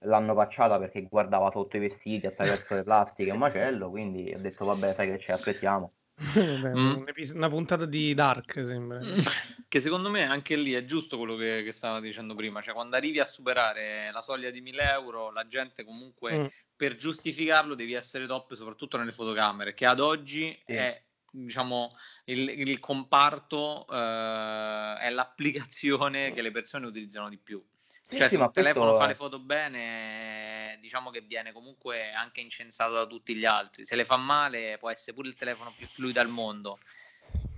l'hanno 0.00 0.34
pacciata 0.34 0.78
perché 0.78 1.02
guardava 1.08 1.50
sotto 1.50 1.78
i 1.78 1.80
vestiti 1.80 2.26
attraverso 2.26 2.74
le 2.74 2.82
plastiche, 2.82 3.30
un 3.30 3.38
macello, 3.38 3.88
quindi 3.88 4.30
ho 4.36 4.40
detto 4.40 4.66
vabbè 4.66 4.92
sai 4.92 5.10
che 5.10 5.18
ci 5.18 5.32
aspettiamo. 5.32 5.92
Beh, 6.34 6.74
mm. 6.74 7.04
Una 7.34 7.48
puntata 7.48 7.86
di 7.86 8.12
Dark 8.12 8.62
sembra. 8.62 9.00
Che 9.68 9.80
secondo 9.80 10.08
me 10.08 10.24
anche 10.24 10.56
lì 10.56 10.72
è 10.72 10.84
giusto 10.84 11.18
quello 11.18 11.36
che, 11.36 11.62
che 11.62 11.72
stava 11.72 12.00
dicendo 12.00 12.34
prima, 12.34 12.62
cioè 12.62 12.72
quando 12.72 12.96
arrivi 12.96 13.20
a 13.20 13.26
superare 13.26 14.10
la 14.12 14.22
soglia 14.22 14.48
di 14.48 14.62
1000 14.62 14.90
euro, 14.92 15.30
la 15.30 15.46
gente 15.46 15.84
comunque 15.84 16.38
mm. 16.38 16.46
per 16.74 16.94
giustificarlo 16.94 17.74
devi 17.74 17.92
essere 17.92 18.26
top 18.26 18.54
soprattutto 18.54 18.96
nelle 18.96 19.12
fotocamere, 19.12 19.74
che 19.74 19.84
ad 19.84 20.00
oggi 20.00 20.58
sì. 20.64 20.72
è 20.72 21.02
diciamo 21.30 21.94
il, 22.24 22.48
il 22.48 22.78
comparto 22.78 23.86
eh, 23.88 24.96
è 25.00 25.10
l'applicazione 25.10 26.32
che 26.32 26.40
le 26.40 26.50
persone 26.50 26.86
utilizzano 26.86 27.28
di 27.28 27.36
più. 27.36 27.62
Sì, 28.06 28.16
cioè, 28.16 28.28
sì, 28.28 28.36
se 28.36 28.40
un 28.40 28.50
telefono 28.50 28.94
fa 28.94 29.06
le 29.06 29.14
foto 29.14 29.38
bene, 29.38 30.78
diciamo 30.80 31.10
che 31.10 31.20
viene 31.20 31.52
comunque 31.52 32.10
anche 32.10 32.40
incensato 32.40 32.94
da 32.94 33.04
tutti 33.04 33.34
gli 33.34 33.44
altri. 33.44 33.84
Se 33.84 33.96
le 33.96 34.06
fa 34.06 34.16
male, 34.16 34.78
può 34.78 34.88
essere 34.88 35.12
pure 35.12 35.28
il 35.28 35.34
telefono 35.34 35.74
più 35.76 35.86
fluido 35.86 36.18
al 36.18 36.30
mondo, 36.30 36.78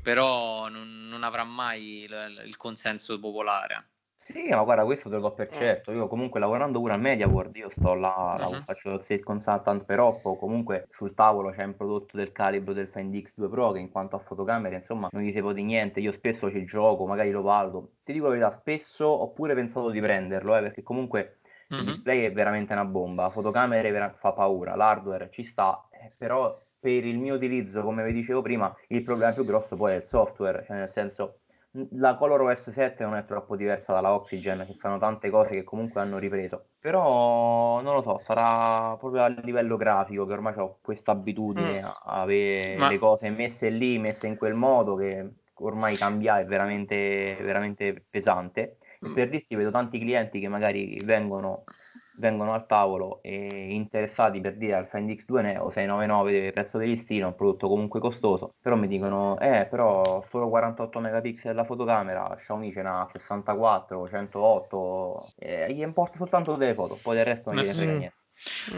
però 0.03 0.69
non, 0.69 1.09
non 1.09 1.23
avrà 1.23 1.45
mai 1.45 2.03
il, 2.05 2.43
il 2.47 2.57
consenso 2.57 3.19
popolare. 3.19 3.91
Sì, 4.33 4.49
ma 4.51 4.63
guarda, 4.63 4.85
questo 4.85 5.09
te 5.09 5.17
lo 5.17 5.23
do 5.23 5.33
per 5.33 5.49
eh. 5.51 5.55
certo. 5.55 5.93
Io 5.93 6.07
comunque 6.07 6.39
lavorando 6.39 6.79
pure 6.79 6.93
a 6.93 6.97
MediaWorld, 6.97 7.57
io 7.57 7.71
sto 7.71 7.95
là, 7.95 8.37
uh-huh. 8.39 8.63
faccio 8.63 8.93
il 8.93 9.03
sales 9.03 9.25
consultant 9.25 9.85
per 9.85 9.99
Oppo, 9.99 10.37
comunque 10.37 10.87
sul 10.91 11.15
tavolo 11.15 11.51
c'è 11.51 11.65
un 11.65 11.75
prodotto 11.75 12.17
del 12.17 12.31
calibro 12.31 12.73
del 12.73 12.87
Find 12.87 13.13
X2 13.13 13.49
Pro 13.49 13.73
che 13.73 13.81
in 13.81 13.91
quanto 13.91 14.17
a 14.17 14.19
fotocamere, 14.21 14.77
insomma, 14.77 15.09
non 15.11 15.23
gli 15.23 15.31
sapevo 15.31 15.53
di 15.53 15.65
niente. 15.65 16.01
Io 16.01 16.13
spesso 16.13 16.51
ci 16.51 16.65
gioco, 16.65 17.07
magari 17.07 17.31
lo 17.31 17.43
valuto. 17.43 17.95
Ti 18.05 18.13
dico 18.13 18.27
la 18.27 18.31
verità, 18.31 18.53
spesso 18.53 19.07
ho 19.07 19.33
pure 19.33 19.55
pensato 19.55 19.91
di 19.91 20.01
prenderlo, 20.01 20.57
eh, 20.57 20.61
perché 20.61 20.83
comunque 20.83 21.41
uh-huh. 21.71 21.79
il 21.79 21.85
display 21.87 22.25
è 22.25 22.33
veramente 22.33 22.73
una 22.73 22.85
bomba, 22.85 23.23
la 23.23 23.31
fotocamere 23.31 23.91
vera- 23.91 24.13
fa 24.13 24.33
paura, 24.33 24.77
l'hardware 24.77 25.31
ci 25.33 25.45
sta, 25.45 25.89
eh, 25.91 26.13
però 26.17 26.57
per 26.81 27.05
il 27.05 27.19
mio 27.19 27.35
utilizzo, 27.35 27.83
come 27.83 28.03
vi 28.05 28.13
dicevo 28.13 28.43
prima, 28.43 28.75
il 28.89 29.03
problema 29.03 29.33
più 29.33 29.45
grosso 29.45 29.77
poi 29.77 29.93
è 29.93 29.97
il 29.97 30.07
software, 30.07 30.65
cioè 30.65 30.79
nel 30.79 30.91
senso 30.91 31.41
la 31.93 32.17
ColorOS 32.17 32.71
7 32.71 33.05
non 33.05 33.15
è 33.15 33.25
troppo 33.25 33.55
diversa 33.55 33.93
dalla 33.93 34.13
Oxygen, 34.13 34.65
ci 34.67 34.73
sono 34.75 34.99
tante 34.99 35.31
cose 35.31 35.55
che 35.55 35.63
comunque 35.63 36.01
hanno 36.01 36.19
ripreso. 36.19 36.65
Però 36.81 37.81
non 37.81 37.95
lo 37.95 38.03
so, 38.03 38.19
sarà 38.19 38.97
proprio 38.97 39.23
a 39.23 39.29
livello 39.29 39.77
grafico 39.77 40.27
che 40.27 40.33
ormai 40.33 40.55
ho 40.57 40.79
questa 40.81 41.13
abitudine 41.13 41.81
mm. 41.81 41.85
a 41.85 42.21
avere 42.23 42.77
Ma... 42.77 42.89
le 42.89 42.99
cose 42.99 43.31
messe 43.31 43.69
lì, 43.69 43.99
messe 43.99 44.27
in 44.27 44.37
quel 44.37 44.55
modo 44.55 44.97
che 44.97 45.29
ormai 45.55 45.97
cambiare 45.97 46.43
è 46.43 46.47
veramente, 46.47 47.37
veramente 47.41 48.05
pesante. 48.09 48.79
E 49.01 49.09
mm. 49.09 49.15
per 49.15 49.29
dirti, 49.29 49.55
vedo 49.55 49.71
tanti 49.71 50.01
clienti 50.01 50.41
che 50.41 50.49
magari 50.49 51.01
vengono 51.05 51.65
vengono 52.21 52.53
al 52.55 52.67
tavolo 52.67 53.21
e 53.23 53.73
interessati 53.73 54.41
per 54.41 54.57
dire 54.57 54.75
al 54.75 54.87
Find 54.87 55.11
X2 55.11 55.41
Neo 55.41 55.71
699 55.71 56.53
prezzo 56.53 56.79
di 56.79 56.87
listino, 56.87 57.29
un 57.29 57.35
prodotto 57.35 57.67
comunque 57.67 57.99
costoso, 57.99 58.55
però 58.61 58.77
mi 58.77 58.87
dicono 58.87 59.39
eh 59.41 59.67
però 59.69 60.25
solo 60.29 60.49
48 60.49 61.01
megapixel 61.01 61.55
la 61.55 61.65
fotocamera, 61.65 62.33
Xiaomi 62.37 62.71
ce 62.71 62.83
n'ha 62.83 63.09
64, 63.11 64.07
108, 64.07 65.33
eh, 65.39 65.73
gli 65.73 65.81
importa 65.81 66.17
soltanto 66.17 66.55
delle 66.55 66.75
foto, 66.75 66.99
poi 67.03 67.17
del 67.17 67.25
resto 67.25 67.53
non 67.53 67.65
gli 67.65 67.67
frega 67.67 67.93
niente. 67.93 68.19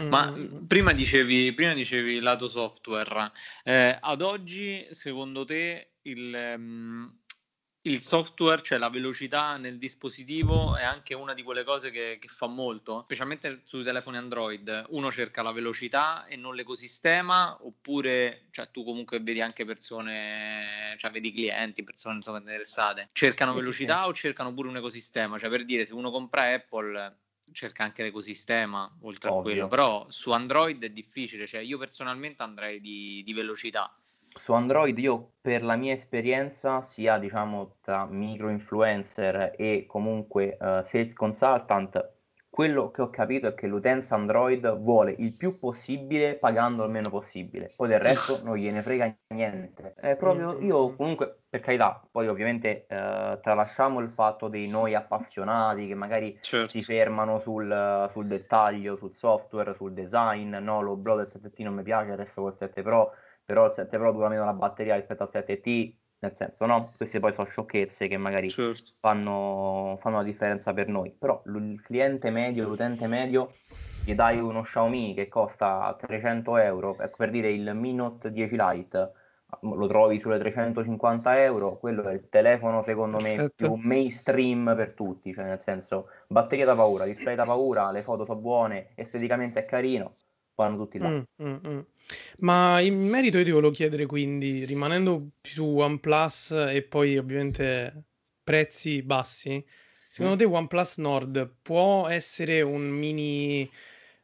Ma 0.09 0.29
mm. 0.29 0.65
prima 0.65 0.91
dicevi, 0.91 1.53
prima 1.53 1.73
dicevi 1.73 2.19
lato 2.19 2.47
software, 2.47 3.31
eh, 3.63 3.97
ad 3.99 4.21
oggi 4.21 4.85
secondo 4.89 5.45
te 5.45 5.93
il, 6.03 6.53
um, 6.57 7.19
il 7.85 8.01
software, 8.01 8.61
cioè 8.61 8.77
la 8.77 8.89
velocità 8.89 9.57
nel 9.57 9.77
dispositivo 9.77 10.75
è 10.75 10.83
anche 10.83 11.13
una 11.13 11.33
di 11.33 11.43
quelle 11.43 11.63
cose 11.63 11.91
che, 11.91 12.17
che, 12.19 12.27
fa 12.27 12.47
molto, 12.47 13.01
specialmente 13.03 13.61
sui 13.65 13.83
telefoni 13.83 14.17
Android. 14.17 14.85
Uno 14.89 15.11
cerca 15.11 15.41
la 15.41 15.51
velocità 15.51 16.25
e 16.25 16.37
non 16.37 16.55
l'ecosistema, 16.55 17.57
oppure 17.61 18.47
cioè, 18.51 18.69
tu 18.71 18.85
comunque 18.85 19.19
vedi 19.19 19.41
anche 19.41 19.65
persone, 19.65 20.95
cioè 20.97 21.11
vedi 21.11 21.33
clienti, 21.33 21.83
persone 21.83 22.15
insomma, 22.15 22.37
interessate, 22.37 23.09
cercano 23.11 23.53
velocità 23.53 24.07
o 24.07 24.13
cercano 24.13 24.53
pure 24.53 24.69
un 24.69 24.77
ecosistema? 24.77 25.37
Cioè 25.37 25.49
per 25.49 25.65
dire, 25.65 25.85
se 25.85 25.93
uno 25.93 26.09
compra 26.09 26.53
Apple 26.53 27.17
cerca 27.51 27.83
anche 27.83 28.01
l'ecosistema 28.01 28.89
oltre 29.01 29.29
Ovvio. 29.29 29.39
a 29.39 29.43
quello, 29.43 29.67
però 29.67 30.05
su 30.09 30.31
Android 30.31 30.81
è 30.81 30.89
difficile, 30.89 31.45
cioè 31.45 31.59
io 31.59 31.77
personalmente 31.77 32.43
andrei 32.43 32.79
di, 32.79 33.21
di 33.25 33.33
velocità 33.33 33.93
su 34.35 34.53
Android 34.53 34.97
io 34.97 35.33
per 35.41 35.63
la 35.63 35.75
mia 35.75 35.93
esperienza 35.93 36.81
sia 36.81 37.17
diciamo 37.17 37.75
tra 37.81 38.05
micro 38.05 38.49
influencer 38.49 39.53
e 39.57 39.85
comunque 39.87 40.57
uh, 40.59 40.83
sales 40.83 41.13
consultant 41.13 42.11
quello 42.53 42.91
che 42.91 43.01
ho 43.01 43.09
capito 43.09 43.47
è 43.47 43.55
che 43.55 43.65
l'utenza 43.65 44.13
Android 44.13 44.77
vuole 44.77 45.15
il 45.17 45.35
più 45.35 45.57
possibile 45.57 46.35
pagando 46.35 46.83
il 46.83 46.91
meno 46.91 47.09
possibile. 47.09 47.71
Poi 47.75 47.87
del 47.87 47.99
resto 47.99 48.41
non 48.45 48.57
gliene 48.57 48.83
frega 48.83 49.11
niente. 49.29 49.95
È 49.95 50.15
proprio 50.15 50.59
io 50.59 50.93
comunque 50.93 51.45
per 51.49 51.61
carità 51.61 51.99
poi 52.11 52.27
ovviamente 52.27 52.85
uh, 52.89 53.39
tralasciamo 53.41 53.99
il 54.01 54.09
fatto 54.09 54.49
dei 54.49 54.67
noi 54.67 54.93
appassionati 54.93 55.87
che 55.87 55.95
magari 55.95 56.37
certo. 56.41 56.69
si 56.69 56.81
fermano 56.81 57.39
sul, 57.39 58.09
sul, 58.11 58.27
dettaglio 58.27 58.97
sul 58.97 59.13
software 59.13 59.73
sul 59.73 59.93
design 59.93 60.55
no 60.55 60.81
lo 60.81 60.95
del 60.95 61.27
7 61.27 61.51
non 61.63 61.73
mi 61.73 61.83
piace 61.83 62.11
adesso 62.11 62.41
col 62.41 62.55
7 62.55 62.81
Pro 62.83 63.13
però 63.45 63.65
il 63.65 63.71
7 63.71 63.97
Pro 63.97 64.11
dura 64.11 64.29
meno 64.29 64.45
la 64.45 64.53
batteria 64.53 64.95
rispetto 64.95 65.23
al 65.23 65.29
7T, 65.31 65.95
nel 66.19 66.35
senso, 66.35 66.65
no? 66.65 66.93
Queste 66.95 67.19
poi 67.19 67.33
sono 67.33 67.45
sciocchezze 67.47 68.07
che 68.07 68.17
magari 68.17 68.49
certo. 68.49 68.91
fanno, 68.99 69.97
fanno 70.01 70.17
la 70.17 70.23
differenza 70.23 70.73
per 70.73 70.87
noi, 70.87 71.11
però 71.11 71.41
il 71.45 71.81
cliente 71.81 72.29
medio, 72.29 72.67
l'utente 72.67 73.07
medio, 73.07 73.59
gli 74.05 74.15
dai 74.15 74.39
uno 74.39 74.61
Xiaomi 74.61 75.13
che 75.13 75.27
costa 75.27 75.95
300 75.99 76.57
euro, 76.57 76.97
ecco 76.99 77.17
per 77.17 77.29
dire 77.29 77.51
il 77.51 77.73
Mi 77.73 77.93
Note 77.93 78.31
10 78.31 78.55
Lite, 78.57 79.11
lo 79.61 79.87
trovi 79.87 80.19
sulle 80.19 80.39
350 80.39 81.41
euro, 81.43 81.77
quello 81.77 82.03
è 82.03 82.13
il 82.13 82.27
telefono 82.29 82.83
secondo 82.83 83.19
me 83.19 83.35
Perfetto. 83.35 83.53
più 83.55 83.73
mainstream 83.75 84.73
per 84.75 84.93
tutti, 84.93 85.31
cioè 85.33 85.45
nel 85.45 85.59
senso 85.61 86.09
batteria 86.27 86.65
da 86.65 86.75
paura, 86.75 87.05
display 87.05 87.35
da 87.35 87.45
paura, 87.45 87.91
le 87.91 88.01
foto 88.03 88.25
sono 88.25 88.39
buone, 88.39 88.91
esteticamente 88.95 89.59
è 89.59 89.65
carino, 89.65 90.17
vanno 90.55 90.77
tutti 90.77 90.97
là. 90.97 91.09
Mm, 91.09 91.21
mm, 91.41 91.55
mm. 91.67 91.79
Ma 92.39 92.79
in 92.79 93.07
merito 93.07 93.37
io 93.37 93.43
ti 93.43 93.51
volevo 93.51 93.71
chiedere 93.71 94.05
quindi, 94.05 94.65
rimanendo 94.65 95.29
su 95.41 95.65
OnePlus 95.65 96.51
e 96.69 96.83
poi 96.83 97.17
ovviamente 97.17 98.03
prezzi 98.43 99.01
bassi, 99.01 99.63
secondo 100.09 100.37
te 100.37 100.45
OnePlus 100.45 100.97
Nord 100.97 101.55
può 101.61 102.07
essere 102.07 102.61
un 102.61 102.83
mini, 102.83 103.69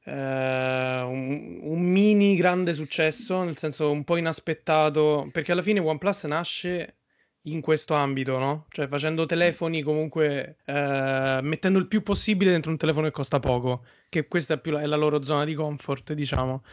eh, 0.04 0.12
un, 0.12 1.60
un 1.62 1.82
mini 1.82 2.36
grande 2.36 2.74
successo, 2.74 3.44
nel 3.44 3.58
senso 3.58 3.90
un 3.92 4.04
po' 4.04 4.18
inaspettato, 4.18 5.30
perché 5.32 5.54
alla 5.54 5.64
fine 5.64 5.80
OnePlus 5.80 6.26
nasce 6.26 6.96
in 7.44 7.62
questo 7.62 7.94
ambito, 7.94 8.38
no? 8.38 8.66
Cioè 8.70 8.88
facendo 8.88 9.26
telefoni 9.26 9.82
comunque, 9.82 10.58
eh, 10.66 11.40
mettendo 11.42 11.80
il 11.80 11.88
più 11.88 12.04
possibile 12.04 12.52
dentro 12.52 12.72
un 12.72 12.78
telefono 12.78 13.06
che 13.06 13.14
costa 13.14 13.40
poco, 13.40 13.86
che 14.10 14.28
questa 14.28 14.56
è 14.56 14.60
più 14.60 14.72
la, 14.72 14.82
è 14.82 14.86
la 14.86 14.96
loro 14.96 15.22
zona 15.24 15.46
di 15.46 15.54
comfort, 15.54 16.13
diciamo. 16.13 16.63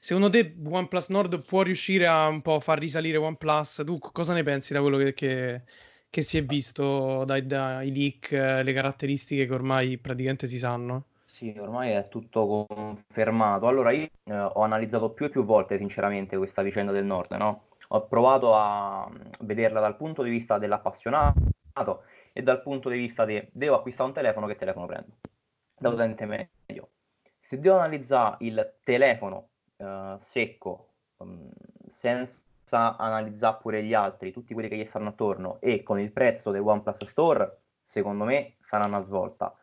Secondo 0.00 0.30
te 0.30 0.54
OnePlus 0.64 1.08
Nord 1.08 1.44
può 1.44 1.62
riuscire 1.62 2.06
a 2.06 2.28
un 2.28 2.40
po' 2.42 2.60
far 2.60 2.78
risalire 2.78 3.16
OnePlus? 3.16 3.82
Tu 3.84 3.98
cosa 3.98 4.34
ne 4.34 4.42
pensi 4.42 4.72
da 4.72 4.80
quello 4.80 4.98
che, 4.98 5.14
che, 5.14 5.62
che 6.08 6.22
si 6.22 6.38
è 6.38 6.44
visto 6.44 7.24
dai, 7.24 7.46
dai 7.46 7.92
leak, 7.92 8.30
le 8.30 8.72
caratteristiche 8.72 9.46
che 9.46 9.52
ormai 9.52 9.98
praticamente 9.98 10.46
si 10.46 10.58
sanno? 10.58 11.04
Sì, 11.24 11.54
ormai 11.58 11.90
è 11.90 12.08
tutto 12.08 12.66
confermato. 12.66 13.66
Allora, 13.66 13.90
io 13.90 14.08
eh, 14.24 14.32
ho 14.38 14.62
analizzato 14.62 15.10
più 15.10 15.26
e 15.26 15.28
più 15.28 15.44
volte, 15.44 15.76
sinceramente, 15.76 16.36
questa 16.36 16.62
vicenda 16.62 16.92
del 16.92 17.04
Nord, 17.04 17.32
no? 17.32 17.64
Ho 17.88 18.06
provato 18.06 18.54
a 18.54 19.10
vederla 19.40 19.80
dal 19.80 19.96
punto 19.96 20.22
di 20.22 20.30
vista 20.30 20.58
dell'appassionato 20.58 21.34
e 22.32 22.42
dal 22.42 22.62
punto 22.62 22.88
di 22.88 22.96
vista 22.98 23.24
di 23.24 23.44
devo 23.52 23.76
acquistare 23.76 24.08
un 24.08 24.14
telefono, 24.14 24.46
che 24.46 24.56
telefono 24.56 24.86
prendo? 24.86 25.16
Da 25.78 25.90
utente 25.90 26.24
medio. 26.24 26.90
Se 27.38 27.58
devo 27.60 27.76
analizzare 27.76 28.36
il 28.40 28.78
telefono 28.82 29.50
uh, 29.76 30.16
secco, 30.20 30.94
um, 31.18 31.50
senza 31.88 32.96
analizzare 32.96 33.58
pure 33.60 33.84
gli 33.84 33.92
altri, 33.92 34.32
tutti 34.32 34.54
quelli 34.54 34.68
che 34.68 34.76
gli 34.78 34.84
stanno 34.86 35.10
attorno, 35.10 35.60
e 35.60 35.82
con 35.82 36.00
il 36.00 36.12
prezzo 36.12 36.50
del 36.50 36.62
OnePlus 36.62 37.04
Store, 37.04 37.60
secondo 37.84 38.24
me 38.24 38.56
sarà 38.60 38.86
una 38.86 39.00
svolta. 39.00 39.54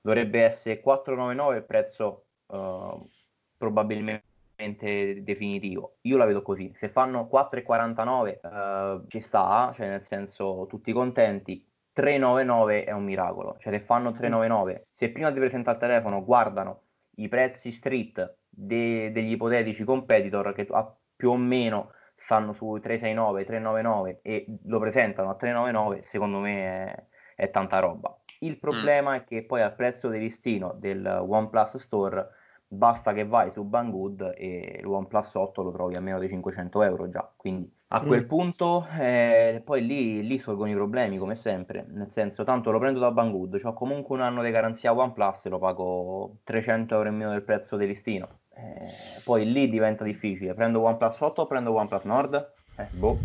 Dovrebbe 0.00 0.42
essere 0.42 0.80
499 0.80 1.56
il 1.56 1.64
prezzo 1.64 2.26
uh, 2.46 3.08
probabilmente 3.56 5.22
definitivo. 5.22 5.96
Io 6.02 6.16
la 6.18 6.26
vedo 6.26 6.42
così. 6.42 6.72
Se 6.74 6.90
fanno 6.90 7.28
4,49 7.32 8.98
uh, 8.98 9.06
ci 9.08 9.20
sta, 9.20 9.72
cioè 9.74 9.88
nel 9.88 10.04
senso 10.04 10.66
tutti 10.68 10.92
contenti. 10.92 11.66
399 11.92 12.84
è 12.84 12.92
un 12.92 13.04
miracolo. 13.04 13.56
Cioè 13.58 13.72
se 13.72 13.80
fanno 13.80 14.12
399, 14.12 14.86
se 14.90 15.10
prima 15.10 15.30
di 15.30 15.38
presentare 15.38 15.76
il 15.76 15.82
telefono 15.82 16.24
guardano 16.24 16.82
i 17.16 17.28
prezzi 17.28 17.72
street 17.72 18.36
de- 18.48 19.12
degli 19.12 19.32
ipotetici 19.32 19.84
competitor 19.84 20.52
che 20.52 20.66
a, 20.70 20.96
più 21.14 21.30
o 21.30 21.36
meno 21.36 21.92
stanno 22.14 22.52
su 22.52 22.78
369, 22.80 23.44
399 23.44 24.20
e 24.22 24.46
lo 24.64 24.78
presentano 24.78 25.30
a 25.30 25.34
399, 25.34 26.02
secondo 26.02 26.38
me 26.38 26.64
è, 26.64 27.06
è 27.36 27.50
tanta 27.50 27.78
roba. 27.78 28.16
Il 28.40 28.58
problema 28.58 29.12
mm. 29.12 29.14
è 29.14 29.24
che 29.24 29.44
poi 29.44 29.60
al 29.60 29.74
prezzo 29.74 30.08
di 30.08 30.18
listino 30.18 30.72
del 30.78 31.04
OnePlus 31.06 31.76
Store 31.76 32.28
basta 32.72 33.12
che 33.12 33.24
vai 33.24 33.50
su 33.50 33.64
Banggood 33.64 34.34
e 34.36 34.78
il 34.80 34.86
OnePlus 34.86 35.34
8 35.34 35.62
lo 35.62 35.72
trovi 35.72 35.96
a 35.96 36.00
meno 36.00 36.18
di 36.18 36.28
500 36.28 36.82
euro 36.82 37.08
già, 37.08 37.30
quindi 37.36 37.70
a 37.88 38.02
mm. 38.02 38.06
quel 38.06 38.24
punto 38.24 38.86
eh, 38.98 39.60
poi 39.64 39.84
lì, 39.84 40.26
lì, 40.26 40.38
sorgono 40.38 40.70
i 40.70 40.74
problemi 40.74 41.18
come 41.18 41.36
sempre, 41.36 41.84
nel 41.88 42.10
senso 42.10 42.44
tanto 42.44 42.70
lo 42.70 42.78
prendo 42.78 42.98
da 43.00 43.10
Banggood, 43.10 43.60
ho 43.62 43.72
comunque 43.74 44.16
un 44.16 44.22
anno 44.22 44.42
di 44.42 44.50
garanzia 44.50 44.96
OnePlus 44.96 45.46
e 45.46 45.48
lo 45.50 45.58
pago 45.58 46.38
300 46.44 46.94
euro 46.94 47.08
in 47.08 47.16
meno 47.16 47.30
del 47.30 47.42
prezzo 47.42 47.76
di 47.76 47.86
listino, 47.86 48.40
eh, 48.54 49.20
poi 49.24 49.50
lì 49.50 49.68
diventa 49.68 50.04
difficile. 50.04 50.54
Prendo 50.54 50.80
OnePlus 50.80 51.20
8 51.20 51.42
o 51.42 51.46
prendo 51.46 51.72
OnePlus 51.72 52.04
Nord? 52.04 52.52
Eh, 52.76 52.88
boh. 52.92 53.18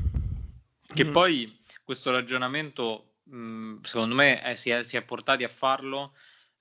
Che 0.81 1.05
mm. 1.05 1.11
poi 1.11 1.59
questo 1.83 2.11
ragionamento, 2.11 3.15
mh, 3.23 3.37
mm, 3.37 3.77
secondo 3.83 4.15
me, 4.15 4.41
è, 4.41 4.55
si, 4.55 4.69
è, 4.69 4.83
si, 4.83 4.97
è, 4.97 5.03
portati 5.03 5.43
a 5.43 5.49
farlo. 5.49 6.13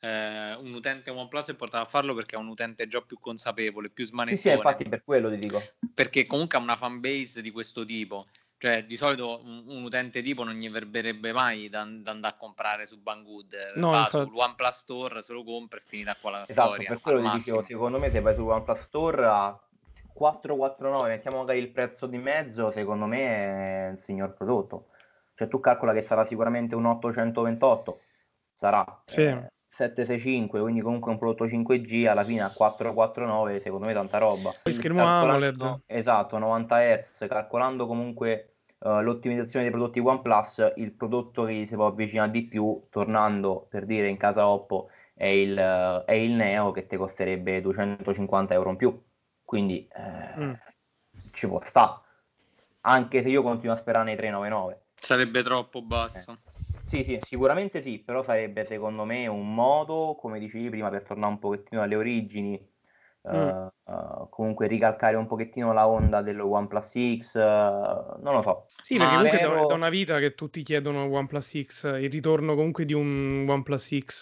Eh, 0.07 0.55
un 0.55 0.73
utente 0.73 1.11
OnePlus 1.11 1.51
è 1.51 1.55
portato 1.55 1.83
a 1.83 1.89
farlo 1.89 2.15
perché 2.15 2.37
è 2.37 2.39
un 2.39 2.47
utente 2.47 2.87
già 2.87 3.01
più 3.01 3.19
consapevole, 3.19 3.91
più 3.91 4.05
smanettone. 4.05 4.41
Sì, 4.41 4.49
sì, 4.49 4.55
infatti 4.55 4.89
per 4.89 5.03
quello 5.03 5.29
ti 5.31 5.39
dico. 5.39 5.61
Perché 5.93 6.27
comunque 6.27 6.59
ha 6.59 6.61
una 6.61 6.77
fanbase 6.77 7.43
di 7.43 7.51
questo 7.51 7.85
tipo. 7.85 8.27
Cioè, 8.59 8.85
di 8.87 8.97
solito 8.97 9.43
un, 9.45 9.65
un, 9.67 9.83
utente 9.83 10.23
tipo 10.23 10.43
non 10.43 10.55
gli 10.55 10.71
verrebbe 10.71 11.33
mai 11.33 11.69
da, 11.69 11.85
da 11.85 12.13
andare 12.13 12.35
a 12.35 12.37
comprare 12.39 12.87
su 12.87 13.01
Banggood. 13.03 13.73
No, 13.75 13.91
Va 13.91 13.99
infatti. 14.05 14.29
sul 14.29 14.37
OnePlus 14.37 14.77
Store, 14.77 15.23
se 15.23 15.33
lo 15.33 15.43
compra 15.43 15.79
e 15.79 15.83
finita 15.85 16.17
qua 16.19 16.31
la 16.31 16.43
esatto, 16.45 16.69
storia. 16.69 16.89
Per 16.89 17.01
quello 17.01 17.23
ti 17.23 17.37
dicevo, 17.37 17.63
secondo 17.63 17.99
me 17.99 18.09
se 18.09 18.21
vai 18.21 18.35
sul 18.35 18.49
OnePlus 18.49 18.81
Store 18.81 19.27
a 19.27 19.61
449, 20.15 21.09
mettiamo 21.09 21.39
magari 21.39 21.59
il 21.59 21.71
prezzo 21.71 22.07
di 22.07 22.19
mezzo, 22.19 22.71
secondo 22.71 23.07
me 23.07 23.89
è 23.89 23.91
il 23.93 23.99
signor 23.99 24.35
prodotto. 24.35 24.89
Cioè 25.35 25.49
tu 25.49 25.61
calcola 25.61 25.93
che 25.93 26.01
sarà 26.01 26.25
sicuramente 26.25 26.75
un 26.75 26.87
828, 26.87 28.01
sarà. 28.53 29.03
Sì. 29.05 29.23
Eh, 29.23 29.51
765, 29.77 30.59
quindi 30.59 30.81
comunque 30.81 31.11
un 31.11 31.19
prodotto 31.19 31.45
5G 31.45 32.09
alla 32.09 32.25
fine 32.25 32.41
a 32.41 32.51
449, 32.51 33.61
secondo 33.61 33.85
me 33.85 33.93
tanta 33.93 34.17
roba. 34.17 34.55
Poi 34.63 34.73
schermo 34.73 35.05
AMOLED. 35.05 35.83
Esatto, 35.85 36.39
90 36.39 36.77
Hz, 36.79 37.27
calcolando 37.29 37.87
comunque 37.87 38.55
uh, 38.79 39.01
l'ottimizzazione 39.01 39.67
dei 39.67 39.75
prodotti 39.75 39.99
OnePlus, 39.99 40.73
il 40.77 40.93
prodotto 40.93 41.45
che 41.45 41.53
gli 41.53 41.67
si 41.67 41.75
può 41.75 41.87
avvicinare 41.87 42.31
di 42.31 42.45
più, 42.45 42.87
tornando 42.89 43.67
per 43.69 43.85
dire 43.85 44.09
in 44.09 44.17
casa 44.17 44.49
Oppo, 44.49 44.89
è 45.13 45.27
il, 45.27 45.53
uh, 45.53 46.05
è 46.07 46.15
il 46.15 46.33
Neo 46.33 46.71
che 46.71 46.87
ti 46.87 46.97
costerebbe 46.97 47.61
250 47.61 48.55
euro 48.55 48.71
in 48.71 48.77
più. 48.77 49.03
Quindi 49.45 49.87
eh, 49.95 50.41
mm. 50.41 50.53
ci 51.33 51.47
può 51.47 51.61
sta. 51.63 52.03
Anche 52.81 53.21
se 53.21 53.29
io 53.29 53.43
continuo 53.43 53.75
a 53.75 53.79
sperare 53.79 54.07
nei 54.07 54.17
399. 54.17 54.85
Sarebbe 54.95 55.43
troppo 55.43 55.83
basso. 55.83 56.33
Eh. 56.33 56.56
Sì, 56.87 57.03
sì, 57.03 57.19
sicuramente 57.19 57.81
sì, 57.81 57.99
però 57.99 58.23
sarebbe 58.23 58.65
secondo 58.65 59.05
me 59.05 59.27
un 59.27 59.53
modo, 59.53 60.17
come 60.21 60.39
dicevi 60.39 60.69
prima, 60.71 60.89
per 60.89 61.03
tornare 61.03 61.33
un 61.33 61.41
pochettino 61.41 61.83
alle 61.83 61.97
origini, 61.97 62.65
mm. 63.29 63.33
uh, 63.33 63.73
uh, 63.87 64.29
comunque 64.31 64.69
ricalcare 64.69 65.17
un 65.17 65.27
pochettino 65.27 65.73
la 65.73 65.89
onda 65.89 66.23
dello 66.23 66.49
OnePlus 66.49 67.19
X, 67.19 67.35
uh, 67.35 68.21
non 68.23 68.35
lo 68.35 68.43
so. 68.43 68.67
Sì, 68.81 68.99
perché 68.99 69.15
comunque 69.15 69.39
però... 69.39 69.67
da 69.67 69.75
una 69.75 69.89
vita 69.89 70.21
che 70.21 70.37
tutti 70.37 70.63
chiedono 70.63 71.11
OnePlus 71.11 71.61
X, 71.65 71.85
il 72.01 72.09
ritorno 72.09 72.55
comunque 72.55 72.85
di 72.85 72.93
un 72.93 73.45
OnePlus 73.49 73.99
X, 74.05 74.21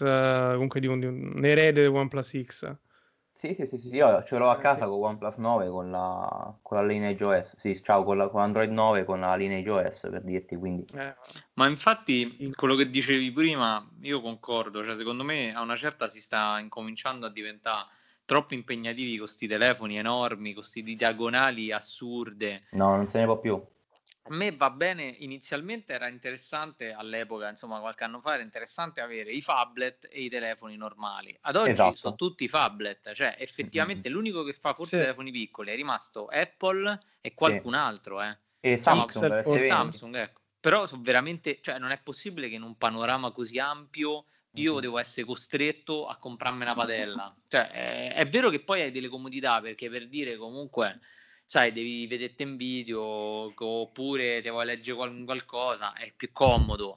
comunque 0.54 0.80
di 0.80 0.86
un, 0.86 1.00
di 1.00 1.06
un 1.06 1.44
erede 1.44 1.82
del 1.82 1.90
OnePlus 1.90 2.40
X. 2.44 2.76
Sì, 3.44 3.52
sì, 3.52 3.66
sì, 3.66 3.76
sì, 3.76 3.88
io 3.96 4.22
ce 4.22 4.38
l'ho 4.38 4.48
a 4.48 4.56
casa 4.56 4.86
con 4.86 5.02
OnePlus 5.02 5.36
9 5.36 5.68
con 5.68 5.90
la, 5.90 6.56
con 6.62 6.78
la 6.78 6.86
Lineage 6.86 7.22
OS, 7.22 7.56
sì, 7.58 7.78
ciao, 7.82 8.02
con, 8.02 8.16
la, 8.16 8.28
con 8.28 8.40
Android 8.40 8.70
9 8.70 9.04
con 9.04 9.20
la 9.20 9.36
Lineage 9.36 9.68
OS 9.68 10.00
per 10.10 10.22
dirti, 10.22 10.56
quindi... 10.56 10.86
Eh, 10.94 11.14
ma 11.52 11.68
infatti 11.68 12.50
quello 12.56 12.74
che 12.74 12.88
dicevi 12.88 13.30
prima, 13.32 13.86
io 14.00 14.22
concordo, 14.22 14.82
cioè 14.82 14.96
secondo 14.96 15.24
me 15.24 15.54
a 15.54 15.60
una 15.60 15.76
certa 15.76 16.08
si 16.08 16.22
sta 16.22 16.58
incominciando 16.58 17.26
a 17.26 17.30
diventare 17.30 17.88
troppo 18.24 18.54
impegnativi 18.54 19.18
con 19.18 19.26
questi 19.26 19.46
telefoni 19.46 19.98
enormi, 19.98 20.54
con 20.54 20.62
questi 20.62 20.82
diagonali 20.94 21.70
assurde. 21.70 22.62
No, 22.70 22.96
non 22.96 23.06
se 23.08 23.18
ne 23.18 23.26
può 23.26 23.38
più 23.38 23.62
a 24.26 24.34
me 24.34 24.52
va 24.52 24.70
bene, 24.70 25.14
inizialmente 25.18 25.92
era 25.92 26.08
interessante 26.08 26.92
all'epoca, 26.92 27.50
insomma 27.50 27.78
qualche 27.80 28.04
anno 28.04 28.20
fa 28.20 28.34
era 28.34 28.42
interessante 28.42 29.02
avere 29.02 29.30
i 29.32 29.42
phablet 29.42 30.08
e 30.10 30.22
i 30.22 30.30
telefoni 30.30 30.76
normali. 30.76 31.36
Ad 31.42 31.56
oggi 31.56 31.70
esatto. 31.70 31.96
sono 31.96 32.14
tutti 32.14 32.48
phablet, 32.48 33.12
cioè 33.12 33.36
effettivamente 33.38 34.08
mm-hmm. 34.08 34.16
l'unico 34.16 34.42
che 34.42 34.54
fa 34.54 34.72
forse 34.72 34.96
sì. 34.96 35.02
telefoni 35.02 35.30
piccoli 35.30 35.72
è 35.72 35.74
rimasto 35.74 36.26
Apple 36.26 36.98
e 37.20 37.34
qualcun 37.34 37.72
sì. 37.72 37.78
altro, 37.78 38.22
eh. 38.22 38.38
E 38.60 38.78
Samsung, 38.78 39.42
o 39.44 39.58
Samsung, 39.58 40.16
ecco. 40.16 40.40
Però 40.58 40.86
sono 40.86 41.02
veramente, 41.02 41.58
cioè 41.60 41.78
non 41.78 41.90
è 41.90 42.00
possibile 42.00 42.48
che 42.48 42.54
in 42.54 42.62
un 42.62 42.78
panorama 42.78 43.30
così 43.30 43.58
ampio 43.58 44.24
io 44.52 44.72
mm-hmm. 44.72 44.80
devo 44.80 44.96
essere 44.96 45.26
costretto 45.26 46.06
a 46.06 46.16
comprarmi 46.16 46.62
una 46.62 46.74
padella. 46.74 47.36
Cioè, 47.46 47.68
è, 47.68 48.14
è 48.14 48.26
vero 48.26 48.48
che 48.48 48.60
poi 48.60 48.80
hai 48.80 48.90
delle 48.90 49.08
comodità 49.08 49.60
perché 49.60 49.90
per 49.90 50.08
dire 50.08 50.36
comunque 50.36 51.00
sai, 51.54 51.72
devi 51.72 52.08
vederti 52.08 52.42
in 52.42 52.56
video 52.56 53.00
oppure 53.56 54.42
ti 54.42 54.50
vuoi 54.50 54.66
leggere 54.66 54.96
qualcosa, 55.24 55.92
è 55.92 56.12
più 56.16 56.30
comodo. 56.32 56.96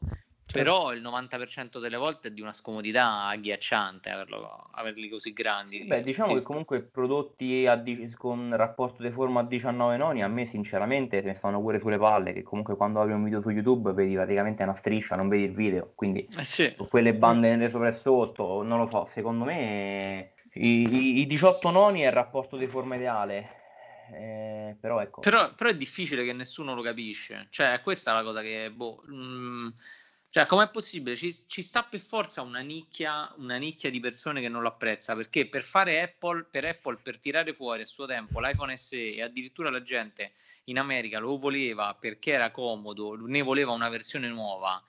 Certo. 0.49 0.63
Però 0.63 0.93
il 0.93 1.01
90% 1.01 1.79
delle 1.79 1.97
volte 1.97 2.29
è 2.29 2.31
di 2.31 2.41
una 2.41 2.53
scomodità 2.53 3.25
agghiacciante 3.25 4.09
averlo, 4.09 4.69
averli 4.71 5.09
così 5.09 5.31
grandi. 5.31 5.83
Beh, 5.83 6.01
diciamo 6.01 6.33
che 6.33 6.41
comunque 6.41 6.81
prodotti 6.81 7.67
a, 7.67 7.83
con 8.15 8.55
rapporto 8.55 9.03
di 9.03 9.11
forma 9.11 9.41
a 9.41 9.43
19 9.43 9.97
noni, 9.97 10.23
a 10.23 10.27
me 10.27 10.45
sinceramente 10.45 11.21
mi 11.21 11.35
stanno 11.35 11.61
pure 11.61 11.79
sulle 11.79 11.99
palle, 11.99 12.33
che 12.33 12.41
comunque 12.41 12.75
quando 12.75 12.99
apri 13.01 13.13
un 13.13 13.25
video 13.25 13.41
su 13.41 13.51
YouTube 13.51 13.91
vedi 13.91 14.15
praticamente 14.15 14.63
una 14.63 14.73
striscia, 14.73 15.15
non 15.15 15.27
vedi 15.27 15.43
il 15.43 15.53
video, 15.53 15.91
quindi 15.93 16.27
eh 16.35 16.45
sì. 16.45 16.73
quelle 16.89 17.13
bande 17.13 17.55
nere 17.55 17.69
sopra 17.69 17.89
e 17.89 17.93
sotto, 17.93 18.63
non 18.63 18.79
lo 18.79 18.87
so, 18.87 19.07
secondo 19.11 19.43
me 19.43 20.31
i, 20.53 20.87
i, 20.89 21.19
i 21.19 21.27
18 21.27 21.69
noni 21.69 22.01
è 22.01 22.07
il 22.07 22.13
rapporto 22.13 22.57
di 22.57 22.65
forma 22.65 22.95
ideale. 22.95 23.56
Eh, 24.11 24.75
però, 24.79 25.01
ecco. 25.01 25.21
però, 25.21 25.53
però, 25.53 25.69
è 25.69 25.75
difficile 25.75 26.23
che 26.23 26.33
nessuno 26.33 26.73
lo 26.73 26.81
capisce. 26.81 27.47
Cioè, 27.49 27.81
questa 27.81 28.11
è 28.11 28.13
la 28.13 28.23
cosa 28.23 28.41
che 28.41 28.71
boh, 28.71 29.03
mh, 29.05 29.15
mm, 29.15 29.67
cioè, 30.29 30.45
com'è 30.45 30.69
possibile? 30.69 31.15
Ci, 31.15 31.33
ci, 31.47 31.63
sta 31.63 31.83
per 31.83 31.99
forza 31.99 32.41
una 32.41 32.59
nicchia, 32.59 33.33
una 33.37 33.57
nicchia 33.57 33.89
di 33.89 33.99
persone 33.99 34.41
che 34.41 34.49
non 34.49 34.61
lo 34.61 34.67
apprezza, 34.67 35.15
perché 35.15 35.47
per 35.47 35.63
fare 35.63 36.01
Apple, 36.01 36.43
per 36.43 36.65
Apple, 36.65 36.97
per 37.01 37.17
tirare 37.19 37.53
fuori 37.53 37.81
a 37.81 37.85
suo 37.85 38.05
tempo 38.05 38.39
l'iPhone 38.39 38.75
SE 38.77 39.15
e 39.15 39.21
addirittura 39.21 39.69
la 39.69 39.81
gente 39.81 40.33
in 40.65 40.79
America 40.79 41.19
lo 41.19 41.37
voleva 41.37 41.95
perché 41.99 42.33
era 42.33 42.51
comodo, 42.51 43.15
ne 43.15 43.41
voleva 43.41 43.71
una 43.71 43.89
versione 43.89 44.27
nuova, 44.27 44.81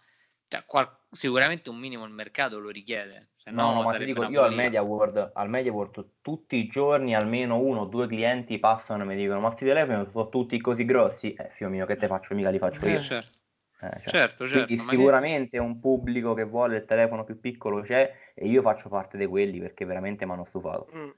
cioè, 0.49 0.65
qual- 0.67 0.98
sicuramente 1.11 1.71
un 1.71 1.79
minimo 1.79 2.05
il 2.05 2.13
mercato 2.13 2.59
lo 2.59 2.71
richiede. 2.71 3.31
Se 3.37 3.51
no, 3.51 3.73
no 3.73 3.83
ma 3.83 3.97
ti 3.97 4.05
dico, 4.05 4.25
io 4.25 4.43
al 4.43 4.55
Media, 4.55 4.83
World, 4.83 5.31
al 5.35 5.49
Media 5.49 5.73
World 5.73 6.13
tutti 6.21 6.57
i 6.57 6.67
giorni 6.67 7.15
almeno 7.15 7.59
uno 7.59 7.81
o 7.81 7.85
due 7.87 8.07
clienti 8.07 8.59
passano 8.59 9.03
e 9.03 9.07
mi 9.07 9.17
dicono 9.17 9.41
ma 9.41 9.49
questi 9.49 9.65
telefoni 9.67 10.07
sono 10.11 10.29
tutti 10.29 10.61
così 10.61 10.85
grossi? 10.85 11.33
Eh, 11.33 11.51
figlio 11.55 11.71
mio, 11.71 11.87
che 11.87 11.97
te 11.97 12.07
faccio? 12.07 12.35
Mica 12.35 12.51
li 12.51 12.59
faccio 12.59 12.85
eh, 12.85 12.91
io. 12.93 13.01
Certo. 13.01 13.37
Eh, 13.81 13.91
cioè, 14.01 14.09
certo, 14.09 14.49
certo. 14.49 14.75
Sicuramente 14.75 15.59
un 15.59 15.79
pubblico 15.79 16.35
che 16.35 16.43
vuole 16.43 16.79
il 16.79 16.85
telefono 16.85 17.23
più 17.23 17.39
piccolo 17.39 17.81
c'è 17.83 18.13
e 18.35 18.49
io 18.49 18.61
faccio 18.61 18.89
parte 18.89 19.17
di 19.17 19.27
quelli 19.27 19.61
perché 19.61 19.85
veramente 19.85 20.27
mi 20.27 20.33
hanno 20.33 20.45
stufato. 20.45 20.89
Mm. 20.95 21.09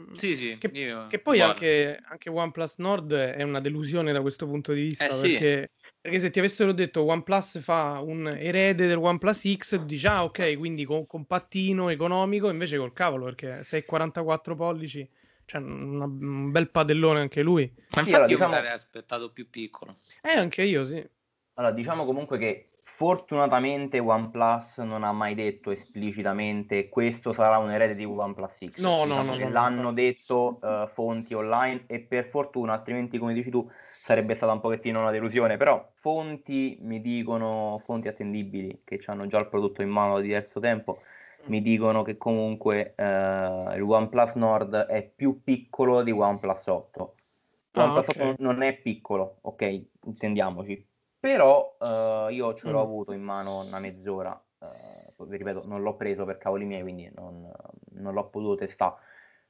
mm. 0.00 0.12
Sì, 0.12 0.34
sì, 0.34 0.58
che, 0.58 0.70
che 1.08 1.18
poi 1.20 1.40
anche, 1.40 2.00
anche, 2.02 2.28
OnePlus 2.28 2.78
Nord 2.78 3.14
è 3.14 3.42
una 3.42 3.60
delusione 3.60 4.12
da 4.12 4.20
questo 4.20 4.46
punto 4.46 4.72
di 4.72 4.80
vista 4.80 5.04
eh, 5.04 5.08
perché, 5.08 5.70
sì. 5.72 5.87
Perché, 6.00 6.20
se 6.20 6.30
ti 6.30 6.38
avessero 6.38 6.72
detto 6.72 7.02
OnePlus 7.02 7.60
fa 7.60 8.00
un 8.00 8.28
erede 8.28 8.86
del 8.86 8.98
OnePlus 8.98 9.54
X 9.56 9.76
dici 9.76 10.06
ah 10.06 10.24
ok 10.24 10.56
quindi 10.56 10.84
con, 10.84 11.06
compattino 11.06 11.88
economico 11.88 12.50
invece 12.50 12.78
col 12.78 12.92
cavolo 12.92 13.24
perché 13.24 13.60
6,44 13.60 14.56
pollici 14.56 15.08
cioè 15.44 15.60
una, 15.60 16.04
un 16.04 16.50
bel 16.50 16.70
padellone 16.70 17.20
anche 17.20 17.42
lui 17.42 17.70
ma 17.74 18.00
infatti 18.00 18.08
sì, 18.08 18.14
allora, 18.14 18.30
io 18.30 18.36
diciamo... 18.36 18.50
mi 18.50 18.56
sarei 18.56 18.72
aspettato 18.72 19.32
più 19.32 19.50
piccolo 19.50 19.96
eh 20.22 20.36
anche 20.36 20.62
io 20.62 20.84
sì 20.84 21.06
allora, 21.54 21.72
diciamo 21.72 22.04
comunque 22.04 22.38
che 22.38 22.66
fortunatamente 22.98 24.00
OnePlus 24.00 24.78
non 24.78 25.04
ha 25.04 25.12
mai 25.12 25.36
detto 25.36 25.70
esplicitamente 25.70 26.88
questo 26.88 27.32
sarà 27.32 27.56
un 27.58 27.70
erede 27.70 27.94
di 27.94 28.04
OnePlus 28.04 28.56
X. 28.70 28.78
No, 28.80 29.04
no, 29.04 29.20
diciamo 29.20 29.36
no, 29.36 29.44
no, 29.44 29.50
L'hanno 29.50 29.82
no. 29.82 29.92
detto 29.92 30.58
uh, 30.60 30.88
fonti 30.88 31.32
online 31.32 31.84
e 31.86 32.00
per 32.00 32.24
fortuna, 32.24 32.72
altrimenti 32.72 33.18
come 33.18 33.34
dici 33.34 33.50
tu 33.50 33.70
sarebbe 34.08 34.34
stata 34.34 34.52
un 34.52 34.60
pochettino 34.60 35.00
una 35.00 35.10
delusione, 35.10 35.58
però 35.58 35.86
fonti 35.96 36.78
mi 36.80 37.02
dicono, 37.02 37.76
fonti 37.84 38.08
attendibili 38.08 38.80
che 38.82 39.02
hanno 39.04 39.26
già 39.26 39.38
il 39.38 39.48
prodotto 39.48 39.82
in 39.82 39.90
mano 39.90 40.14
da 40.14 40.22
diverso 40.22 40.60
tempo, 40.60 41.02
mi 41.48 41.60
dicono 41.60 42.02
che 42.02 42.16
comunque 42.16 42.94
uh, 42.96 43.74
il 43.74 43.82
OnePlus 43.86 44.32
Nord 44.36 44.74
è 44.74 45.02
più 45.02 45.42
piccolo 45.44 46.02
di 46.02 46.10
OnePlus 46.10 46.66
8. 46.68 47.14
Ah, 47.72 47.82
OnePlus 47.84 48.08
okay. 48.08 48.30
8 48.30 48.42
non 48.42 48.62
è 48.62 48.78
piccolo, 48.78 49.40
ok, 49.42 49.84
intendiamoci, 50.04 50.88
però 51.20 51.76
uh, 51.78 52.30
io 52.30 52.54
ce 52.54 52.70
l'ho 52.70 52.78
mm. 52.78 52.82
avuto 52.82 53.12
in 53.12 53.22
mano 53.22 53.60
una 53.60 53.78
mezz'ora, 53.78 54.42
vi 55.18 55.36
ripeto, 55.36 55.66
non 55.66 55.82
l'ho 55.82 55.96
preso 55.96 56.24
per 56.24 56.38
cavoli 56.38 56.64
miei, 56.64 56.80
quindi 56.80 57.10
non, 57.14 57.46
non 57.90 58.14
l'ho 58.14 58.24
potuto 58.24 58.54
testare. 58.54 58.94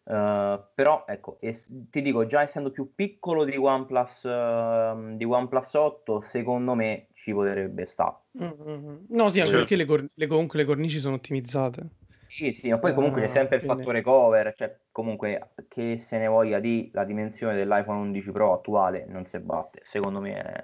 Uh, 0.09 0.59
però 0.75 1.05
ecco, 1.07 1.37
es- 1.41 1.71
ti 1.91 2.01
dico, 2.01 2.25
già 2.25 2.41
essendo 2.41 2.71
più 2.71 2.95
piccolo 2.95 3.45
di 3.45 3.57
OnePlus, 3.57 4.23
uh, 4.23 5.17
di 5.17 5.25
OnePlus 5.25 5.75
8, 5.75 6.21
secondo 6.21 6.75
me 6.75 7.09
ci 7.13 7.33
potrebbe 7.33 7.85
stare. 7.85 8.17
Mm-hmm. 8.43 8.97
No, 9.11 9.29
sì, 9.29 9.41
anche 9.41 9.51
certo. 9.51 9.57
perché 9.57 9.77
le, 9.77 9.85
cor- 9.85 10.09
le, 10.15 10.27
comunque 10.27 10.59
le 10.59 10.65
cornici 10.65 10.99
sono 10.99 11.17
ottimizzate. 11.17 11.89
Sì, 12.27 12.53
sì, 12.53 12.71
ma 12.71 12.79
poi 12.79 12.95
comunque 12.95 13.23
c'è 13.23 13.29
sempre 13.29 13.57
il 13.57 13.63
quindi... 13.63 13.81
fattore 13.81 14.01
cover, 14.01 14.55
cioè 14.55 14.79
comunque 14.91 15.51
che 15.69 15.99
se 15.99 16.19
ne 16.19 16.27
voglia 16.27 16.59
di 16.61 16.89
la 16.93 17.05
dimensione 17.05 17.57
dell'iPhone 17.57 18.01
11 18.01 18.31
Pro 18.33 18.55
attuale 18.55 19.05
non 19.09 19.27
si 19.27 19.39
batte, 19.41 19.81
secondo 19.83 20.21
me 20.21 20.41
è 20.41 20.61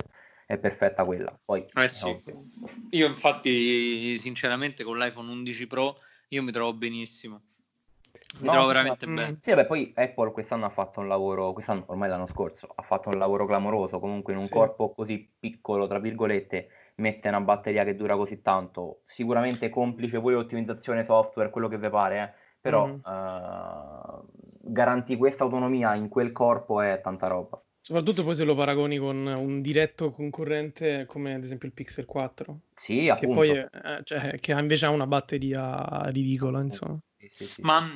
è 0.47 0.59
perfetta 0.59 1.05
quella. 1.05 1.39
Poi, 1.43 1.65
eh 1.75 1.89
sì. 1.89 2.17
Io 2.91 3.07
infatti, 3.07 4.19
sinceramente, 4.19 4.85
con 4.85 4.99
l'iPhone 4.99 5.31
11 5.31 5.67
Pro 5.67 5.97
io 6.29 6.43
mi 6.43 6.53
trovo 6.53 6.75
benissimo. 6.75 7.41
Mi 8.41 8.47
no, 8.47 8.53
trovo 8.53 8.67
veramente 8.69 9.07
ma, 9.07 9.15
bene. 9.23 9.39
Sì, 9.41 9.55
beh, 9.55 9.67
poi 9.67 9.93
Apple 9.95 10.33
quest'anno 10.33 10.67
ha 10.67 10.71
fatto 10.71 11.01
un 11.01 11.09
lavoro, 11.09 11.53
quest'anno, 11.53 11.85
ormai 11.87 12.09
l'anno 12.09 12.27
scorso, 12.27 12.73
ha 12.75 12.83
fatto 12.83 13.09
un 13.09 13.19
lavoro 13.19 13.47
clamoroso. 13.47 14.01
Comunque 14.01 14.33
in 14.33 14.39
un 14.39 14.45
sì. 14.45 14.53
corpo 14.53 14.93
così 14.93 15.29
piccolo, 15.39 15.87
tra 15.87 15.99
virgolette, 15.99 16.69
mette 16.97 17.29
una 17.29 17.41
batteria 17.41 17.85
che 17.85 17.95
dura 17.95 18.17
così 18.17 18.43
tanto. 18.43 19.01
Sicuramente 19.05 19.69
complice 19.69 20.21
poi 20.21 20.35
ottimizzazione 20.35 21.05
software, 21.05 21.51
quello 21.51 21.69
che 21.69 21.79
vi 21.79 21.89
pare, 21.89 22.19
eh. 22.23 22.33
però 22.61 22.87
mm. 22.87 22.93
uh, 23.05 24.27
garantì 24.61 25.17
questa 25.17 25.45
autonomia 25.45 25.95
in 25.95 26.09
quel 26.09 26.33
corpo 26.33 26.81
è 26.81 27.01
tanta 27.03 27.27
roba. 27.27 27.61
Soprattutto 27.87 28.25
poi 28.25 28.35
se 28.35 28.45
lo 28.45 28.55
paragoni 28.55 28.97
con 28.97 29.27
un 29.27 29.61
diretto 29.61 30.11
concorrente 30.11 31.05
come 31.05 31.35
ad 31.35 31.45
esempio 31.45 31.69
il 31.69 31.75
Pixel 31.75 32.07
4. 32.07 32.61
Sì, 32.75 33.03
che 33.03 33.11
appunto. 33.11 33.35
poi 33.35 33.51
è, 33.51 33.69
eh, 33.71 34.01
cioè, 34.05 34.39
che 34.41 34.53
invece 34.53 34.87
ha 34.87 34.89
una 34.89 35.07
batteria 35.07 36.05
ridicola, 36.07 36.63
insomma. 36.63 36.99
Sì, 37.19 37.29
sì, 37.29 37.45
sì. 37.45 37.61
Ma, 37.61 37.87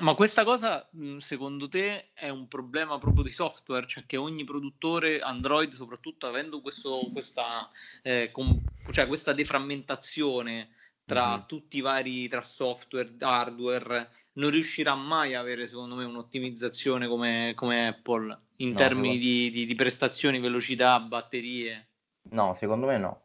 ma, 0.00 0.14
questa 0.14 0.44
cosa 0.44 0.88
secondo 1.18 1.68
te 1.68 2.12
è 2.14 2.28
un 2.28 2.48
problema 2.48 2.98
proprio 2.98 3.22
di 3.22 3.30
software? 3.30 3.86
Cioè 3.86 4.04
che 4.06 4.16
ogni 4.16 4.44
produttore 4.44 5.20
Android, 5.20 5.72
soprattutto 5.72 6.26
avendo 6.26 6.60
questo, 6.60 7.08
questa, 7.12 7.68
eh, 8.02 8.30
com- 8.32 8.60
cioè 8.90 9.06
questa 9.06 9.32
deframmentazione 9.32 10.70
tra 11.04 11.30
mm-hmm. 11.30 11.46
tutti 11.46 11.76
i 11.76 11.80
vari 11.80 12.28
tra 12.28 12.42
software, 12.42 13.14
hardware, 13.20 14.10
non 14.34 14.50
riuscirà 14.50 14.94
mai 14.94 15.34
a 15.34 15.40
avere, 15.40 15.66
secondo 15.66 15.94
me, 15.94 16.04
un'ottimizzazione 16.04 17.06
come, 17.06 17.52
come 17.54 17.86
Apple 17.86 18.38
in 18.56 18.70
no, 18.70 18.74
termini 18.76 19.18
di, 19.18 19.50
di, 19.50 19.66
di, 19.66 19.74
prestazioni, 19.74 20.40
velocità, 20.40 20.98
batterie. 21.00 21.88
No, 22.30 22.54
secondo 22.54 22.86
me 22.86 22.98
no. 22.98 23.20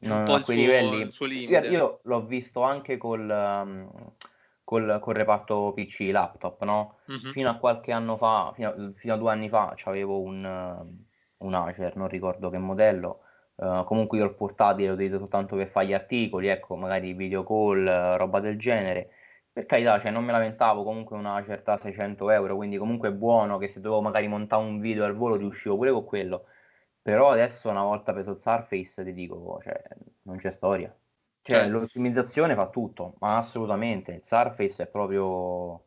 Non, 0.00 0.18
un 0.18 0.24
po' 0.24 0.34
a 0.34 0.40
quei 0.40 0.56
suo, 1.10 1.26
livelli. 1.26 1.68
Io, 1.68 1.70
io, 1.70 2.00
l'ho 2.04 2.24
visto 2.24 2.62
anche 2.62 2.96
col, 2.96 3.28
um, 3.28 3.90
col, 4.68 4.98
col, 5.00 5.14
reparto 5.14 5.72
PC, 5.74 6.10
laptop, 6.12 6.62
no? 6.64 6.98
Uh-huh. 7.06 7.32
Fino 7.32 7.48
a 7.48 7.56
qualche 7.56 7.90
anno 7.90 8.18
fa, 8.18 8.52
fino 8.54 8.68
a, 8.68 8.92
fino 8.96 9.14
a 9.14 9.16
due 9.16 9.30
anni 9.30 9.48
fa, 9.48 9.74
avevo 9.84 10.20
un, 10.20 10.86
un 11.38 11.54
Acer, 11.54 11.96
non 11.96 12.08
ricordo 12.08 12.50
che 12.50 12.58
modello. 12.58 13.20
Uh, 13.54 13.82
comunque 13.84 14.18
io 14.18 14.24
il 14.24 14.34
portatile 14.34 14.88
lo 14.88 14.94
utilizzo 14.94 15.18
soltanto 15.18 15.56
per 15.56 15.68
fare 15.68 15.86
gli 15.86 15.94
articoli, 15.94 16.48
ecco, 16.48 16.76
magari 16.76 17.14
video 17.14 17.44
call, 17.44 18.16
roba 18.16 18.40
del 18.40 18.58
genere 18.58 19.10
per 19.58 19.66
carità, 19.66 19.98
cioè 19.98 20.12
non 20.12 20.24
me 20.24 20.32
lamentavo 20.32 20.84
comunque 20.84 21.16
una 21.16 21.42
certa 21.42 21.76
600 21.78 22.30
euro, 22.30 22.54
quindi 22.54 22.76
comunque 22.76 23.08
è 23.08 23.12
buono 23.12 23.58
che 23.58 23.68
se 23.68 23.80
dovevo 23.80 24.02
magari 24.02 24.28
montare 24.28 24.62
un 24.62 24.78
video 24.78 25.04
al 25.04 25.16
volo 25.16 25.34
riuscivo 25.36 25.76
pure 25.76 25.90
con 25.90 26.04
quello. 26.04 26.44
Però 27.02 27.30
adesso 27.30 27.68
una 27.70 27.82
volta 27.82 28.12
preso 28.12 28.32
il 28.32 28.38
Surface 28.38 29.02
ti 29.02 29.12
dico, 29.12 29.58
cioè, 29.62 29.82
non 30.22 30.36
c'è 30.36 30.52
storia. 30.52 30.94
Cioè, 31.42 31.60
cioè, 31.60 31.68
l'ottimizzazione 31.68 32.54
fa 32.54 32.68
tutto, 32.68 33.14
ma 33.20 33.36
assolutamente. 33.36 34.12
Il 34.12 34.22
Surface 34.22 34.82
è 34.82 34.86
proprio... 34.86 35.84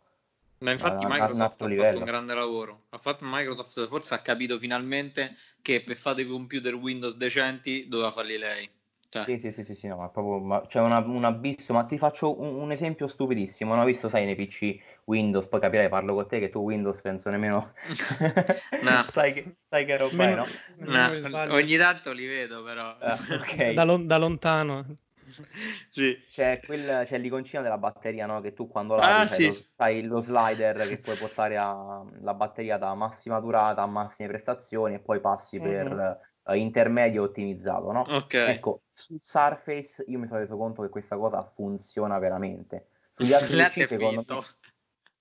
Ma 0.59 0.71
infatti 0.71 1.05
Microsoft 1.05 1.61
ha 1.63 1.67
fatto 1.67 1.97
un 1.97 2.03
grande 2.03 2.33
lavoro. 2.35 2.83
Ha 2.89 2.99
fatto 2.99 3.25
Microsoft, 3.27 3.87
forse 3.87 4.13
ha 4.13 4.19
capito 4.19 4.59
finalmente 4.59 5.35
che 5.61 5.81
per 5.81 5.97
fare 5.97 6.17
dei 6.17 6.27
computer 6.27 6.75
Windows 6.75 7.15
decenti 7.15 7.87
doveva 7.87 8.11
farli 8.11 8.37
lei. 8.37 8.69
Cioè. 9.13 9.25
Sì, 9.25 9.37
sì, 9.39 9.51
sì, 9.51 9.65
sì, 9.65 9.75
sì, 9.75 9.87
no, 9.87 9.97
ma 9.97 10.07
proprio, 10.07 10.39
ma 10.39 10.65
c'è 10.65 10.79
una, 10.79 10.99
un 10.99 11.25
abisso, 11.25 11.73
ma 11.73 11.83
ti 11.83 11.97
faccio 11.97 12.39
un, 12.39 12.55
un, 12.55 12.71
esempio 12.71 13.09
stupidissimo, 13.09 13.73
non 13.73 13.83
ho 13.83 13.85
visto, 13.85 14.07
sai, 14.07 14.23
nei 14.23 14.35
PC 14.35 14.77
Windows, 15.03 15.47
poi 15.47 15.59
capirai, 15.59 15.89
parlo 15.89 16.13
con 16.13 16.29
te 16.29 16.39
che 16.39 16.49
tu 16.49 16.59
Windows 16.59 17.01
penso 17.01 17.29
nemmeno, 17.29 17.73
no. 18.83 19.03
sai, 19.11 19.33
che, 19.33 19.57
sai 19.67 19.83
che 19.83 19.97
roba 19.97 20.29
è, 20.29 20.35
no? 20.35 20.45
no 20.77 21.53
ogni 21.53 21.75
tanto 21.75 22.13
li 22.13 22.25
vedo 22.25 22.63
però. 22.63 22.95
Ah, 22.99 23.19
okay. 23.31 23.73
da, 23.73 23.83
lo, 23.83 23.97
da, 23.97 24.17
lontano. 24.17 24.85
sì. 25.89 26.17
C'è, 26.29 26.59
quel, 26.65 27.05
c'è 27.05 27.17
l'iconcina 27.17 27.61
della 27.61 27.77
batteria, 27.77 28.25
no? 28.25 28.41
Che 28.41 28.53
tu 28.53 28.67
quando 28.67 28.95
la 28.95 29.19
ah, 29.21 29.27
sì. 29.27 29.47
lo, 29.47 29.57
fai 29.75 30.03
lo 30.03 30.19
slider 30.19 30.87
che 30.87 30.97
puoi 30.97 31.17
portare 31.17 31.57
a, 31.57 32.03
la 32.21 32.33
batteria 32.33 32.77
da 32.77 32.93
massima 32.93 33.39
durata 33.39 33.81
a 33.81 33.87
massime 33.87 34.29
prestazioni 34.29 34.95
e 34.95 34.99
poi 34.99 35.19
passi 35.19 35.59
mm-hmm. 35.59 35.71
per 35.71 36.19
uh, 36.43 36.53
intermedio 36.53 37.23
ottimizzato, 37.23 37.91
no? 37.91 38.05
Ok. 38.09 38.33
Ecco, 38.33 38.81
su 38.93 39.17
Surface 39.19 40.03
io 40.07 40.19
mi 40.19 40.27
sono 40.27 40.39
reso 40.39 40.57
conto 40.57 40.81
che 40.81 40.89
questa 40.89 41.17
cosa 41.17 41.43
funziona 41.43 42.19
veramente. 42.19 42.87
Sugli 43.15 43.33
altri 43.33 43.57
PC, 43.57 43.87
secondo 43.87 44.23
me... 44.27 44.43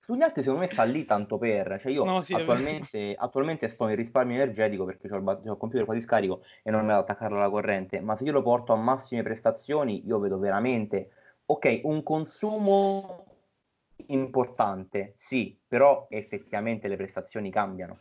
Sugli 0.03 0.21
altri 0.23 0.41
secondo 0.41 0.65
me 0.65 0.67
sta 0.67 0.83
lì 0.83 1.05
tanto 1.05 1.37
per, 1.37 1.79
cioè 1.79 1.91
io 1.91 2.03
No, 2.03 2.21
sì, 2.21 2.33
attualmente, 2.33 3.15
attualmente 3.17 3.67
sto 3.69 3.87
in 3.87 3.95
risparmio 3.95 4.35
energetico 4.35 4.83
perché 4.85 5.11
ho 5.11 5.15
il, 5.15 5.21
ba- 5.21 5.39
c'ho 5.39 5.51
il 5.51 5.57
computer 5.57 5.85
qua 5.85 5.93
di 5.93 6.01
scarico 6.01 6.43
e 6.63 6.71
non 6.71 6.81
me 6.85 6.93
da 6.93 6.99
attaccarlo 6.99 7.37
alla 7.37 7.49
corrente, 7.49 8.01
ma 8.01 8.17
se 8.17 8.23
io 8.25 8.31
lo 8.31 8.41
porto 8.41 8.73
a 8.73 8.75
massime 8.75 9.23
prestazioni 9.23 10.05
io 10.05 10.19
vedo 10.19 10.37
veramente, 10.39 11.11
ok, 11.45 11.81
un 11.83 12.03
consumo 12.03 13.25
importante, 14.07 15.13
sì, 15.17 15.57
però 15.67 16.07
effettivamente 16.09 16.87
le 16.87 16.97
prestazioni 16.97 17.51
cambiano. 17.51 17.99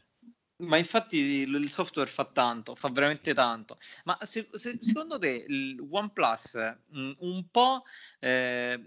Ma 0.60 0.76
infatti 0.76 1.16
il 1.16 1.54
il 1.54 1.70
software 1.70 2.10
fa 2.10 2.26
tanto, 2.26 2.74
fa 2.74 2.90
veramente 2.90 3.32
tanto. 3.32 3.78
Ma 4.04 4.18
se- 4.20 4.48
se- 4.52 4.78
secondo 4.82 5.18
te 5.18 5.44
il 5.48 5.80
OnePlus 5.90 6.54
mh, 6.88 7.12
un 7.20 7.48
po' 7.50 7.82
eh, 8.18 8.78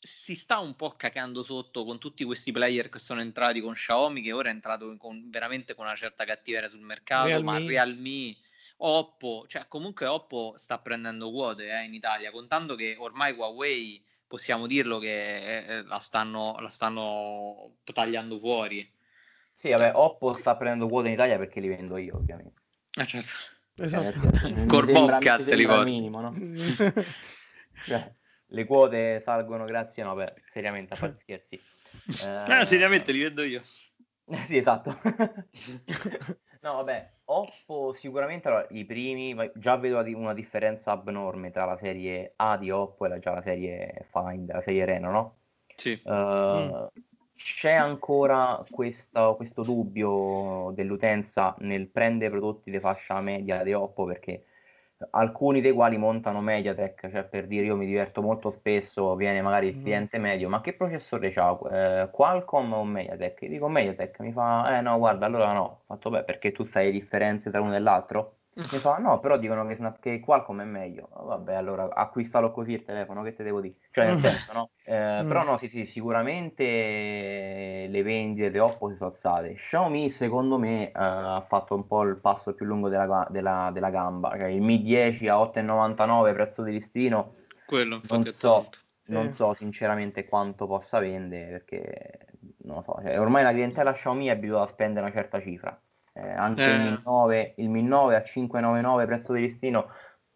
si 0.00 0.34
sta 0.34 0.58
un 0.58 0.74
po' 0.76 0.94
cacando 0.96 1.42
sotto 1.42 1.84
con 1.84 1.98
tutti 1.98 2.24
questi 2.24 2.52
player 2.52 2.88
che 2.88 2.98
sono 2.98 3.20
entrati 3.20 3.60
con 3.60 3.74
Xiaomi, 3.74 4.22
che 4.22 4.32
ora 4.32 4.48
è 4.48 4.52
entrato 4.52 4.96
con- 4.96 5.28
veramente 5.30 5.74
con 5.74 5.84
una 5.84 5.94
certa 5.94 6.24
cattiveria 6.24 6.68
sul 6.68 6.80
mercato, 6.80 7.42
ma 7.42 7.58
Realme. 7.58 7.68
Realme, 7.68 8.36
Oppo, 8.78 9.44
cioè 9.46 9.66
comunque 9.68 10.06
Oppo 10.06 10.54
sta 10.56 10.78
prendendo 10.78 11.30
quote 11.30 11.68
eh, 11.68 11.84
in 11.84 11.92
Italia, 11.92 12.30
contando 12.30 12.74
che 12.74 12.96
ormai 12.98 13.34
Huawei, 13.34 14.02
possiamo 14.26 14.66
dirlo, 14.66 14.98
che 14.98 15.66
eh, 15.66 15.82
la 15.82 15.98
stanno, 15.98 16.56
la 16.60 16.70
stanno 16.70 17.76
tagliando 17.84 18.38
fuori. 18.38 18.90
Sì, 19.50 19.68
vabbè, 19.70 19.92
Oppo 19.94 20.34
sta 20.38 20.56
prendendo 20.56 20.88
quote 20.88 21.08
in 21.08 21.14
Italia 21.14 21.36
perché 21.36 21.60
li 21.60 21.68
vendo 21.68 21.98
io, 21.98 22.16
ovviamente. 22.16 22.62
Eh, 22.94 23.06
certo. 23.06 23.32
Esatto. 23.76 24.20
mi 24.48 24.68
sembra 24.86 25.18
li 25.18 25.62
il 25.62 25.66
porti. 25.66 25.84
minimo, 25.84 26.20
no? 26.20 26.32
Cioè, 27.86 28.12
le 28.50 28.64
quote 28.64 29.20
salgono 29.24 29.64
grazie, 29.64 30.02
no, 30.02 30.14
beh, 30.14 30.34
seriamente, 30.46 30.94
a 30.94 30.96
parte 30.96 31.20
scherzi. 31.22 31.60
Eh, 32.24 32.64
seriamente 32.64 33.12
li 33.12 33.20
vedo 33.20 33.42
io. 33.42 33.60
Sì, 34.46 34.56
esatto. 34.56 34.96
no, 36.62 36.74
vabbè, 36.74 37.10
Oppo 37.24 37.92
sicuramente 37.92 38.46
allora, 38.46 38.64
i 38.70 38.84
primi, 38.84 39.34
già 39.54 39.76
vedo 39.76 39.98
una 40.16 40.34
differenza 40.34 40.92
abnorme 40.92 41.50
tra 41.50 41.64
la 41.64 41.76
serie 41.76 42.34
A 42.36 42.56
di 42.56 42.70
Oppo 42.70 43.06
e 43.06 43.08
la, 43.08 43.18
già 43.18 43.32
la 43.34 43.42
serie 43.42 44.06
Find, 44.12 44.52
la 44.52 44.62
serie 44.62 44.84
Reno, 44.84 45.10
no? 45.10 45.36
Sì. 45.74 46.00
Eh, 46.00 46.88
C'è 47.34 47.72
ancora 47.72 48.64
questa- 48.70 49.32
questo 49.32 49.62
dubbio 49.62 50.70
dell'utenza 50.76 51.56
nel 51.60 51.88
prendere 51.88 52.30
prodotti 52.30 52.70
di 52.70 52.78
fascia 52.78 53.20
media 53.20 53.64
di 53.64 53.72
Oppo 53.72 54.04
perché 54.04 54.44
alcuni 55.10 55.60
dei 55.60 55.72
quali 55.72 55.96
montano 55.98 56.40
Mediatek, 56.40 57.10
cioè 57.10 57.24
per 57.24 57.46
dire 57.46 57.66
io 57.66 57.76
mi 57.76 57.86
diverto 57.86 58.22
molto 58.22 58.50
spesso, 58.50 59.14
viene 59.16 59.40
magari 59.42 59.68
il 59.68 59.76
Mm. 59.76 59.80
cliente 59.80 60.18
medio, 60.18 60.48
ma 60.48 60.60
che 60.60 60.74
processore 60.74 61.30
c'ha? 61.32 61.58
Eh, 62.04 62.10
Qualcomm 62.10 62.72
o 62.72 62.84
Mediatek? 62.84 63.46
Dico 63.46 63.68
Mediatek, 63.68 64.20
mi 64.20 64.32
fa, 64.32 64.78
eh 64.78 64.80
no, 64.82 64.98
guarda, 64.98 65.26
allora 65.26 65.52
no, 65.52 65.62
ho 65.62 65.82
fatto 65.86 66.10
beh, 66.10 66.24
perché 66.24 66.52
tu 66.52 66.64
sai 66.64 66.86
le 66.86 66.90
differenze 66.92 67.50
tra 67.50 67.60
uno 67.60 67.74
e 67.74 67.78
l'altro? 67.80 68.39
Mi 68.68 68.80
fa, 68.80 68.98
no, 68.98 69.18
però 69.20 69.38
dicono 69.38 69.66
che, 69.66 69.74
Snap- 69.74 70.00
che 70.00 70.20
Qualcomm 70.20 70.60
è 70.60 70.64
meglio. 70.64 71.08
Oh, 71.12 71.24
Vabbè, 71.26 71.54
allora 71.54 71.88
acquistalo 71.94 72.52
così 72.52 72.72
il 72.72 72.84
telefono, 72.84 73.22
che 73.22 73.34
te 73.34 73.42
devo 73.42 73.60
dire? 73.60 73.74
Cioè, 73.90 74.04
nel 74.04 74.16
Mm. 74.16 74.18
senso, 74.18 74.52
no? 74.52 74.70
Eh, 74.82 75.22
Mm. 75.22 75.26
Però 75.26 75.42
no, 75.44 75.56
sì, 75.58 75.68
sì, 75.68 75.86
sicuramente 75.86 77.86
le 77.88 78.02
vendite 78.02 78.50
di 78.50 78.58
Oppo 78.58 78.88
si 78.90 78.96
sono 78.96 79.10
alzate. 79.10 79.54
Xiaomi, 79.54 80.08
secondo 80.10 80.58
me, 80.58 80.88
eh, 80.88 80.92
ha 80.94 81.44
fatto 81.48 81.74
un 81.74 81.86
po' 81.86 82.02
il 82.02 82.16
passo 82.18 82.54
più 82.54 82.66
lungo 82.66 82.88
della, 82.88 83.26
della- 83.30 83.70
della 83.72 83.90
gamba. 83.90 84.30
Cioè, 84.36 84.46
il 84.46 84.60
Mi 84.62 84.82
10 84.82 85.28
a 85.28 85.40
8,99 85.40 86.32
prezzo 86.32 86.62
di 86.62 86.72
listino, 86.72 87.34
Quello 87.64 88.00
non 88.08 88.20
infatti 88.20 88.28
è 88.28 88.32
so, 88.32 88.36
tanto. 88.36 88.78
non 89.06 89.28
Sì. 89.28 89.30
so 89.30 89.54
sinceramente 89.54 90.26
quanto 90.26 90.66
possa 90.66 90.98
vendere, 90.98 91.50
perché 91.50 92.26
non 92.64 92.76
lo 92.76 92.82
so, 92.82 92.98
cioè, 93.02 93.18
ormai 93.20 93.42
la 93.42 93.52
clientela 93.52 93.92
Xiaomi 93.92 94.26
è 94.26 94.30
abituata 94.30 94.70
a 94.70 94.72
spendere 94.72 95.06
una 95.06 95.14
certa 95.14 95.40
cifra. 95.40 95.80
Eh, 96.16 96.28
anche 96.28 96.70
il 96.70 96.76
Eh. 96.76 96.78
Mi 96.78 97.00
9, 97.04 97.54
il 97.58 97.68
Mi 97.70 97.82
9 97.82 98.16
a 98.16 98.22
599 98.22 99.06
prezzo 99.06 99.32
di 99.32 99.40
listino, 99.42 99.88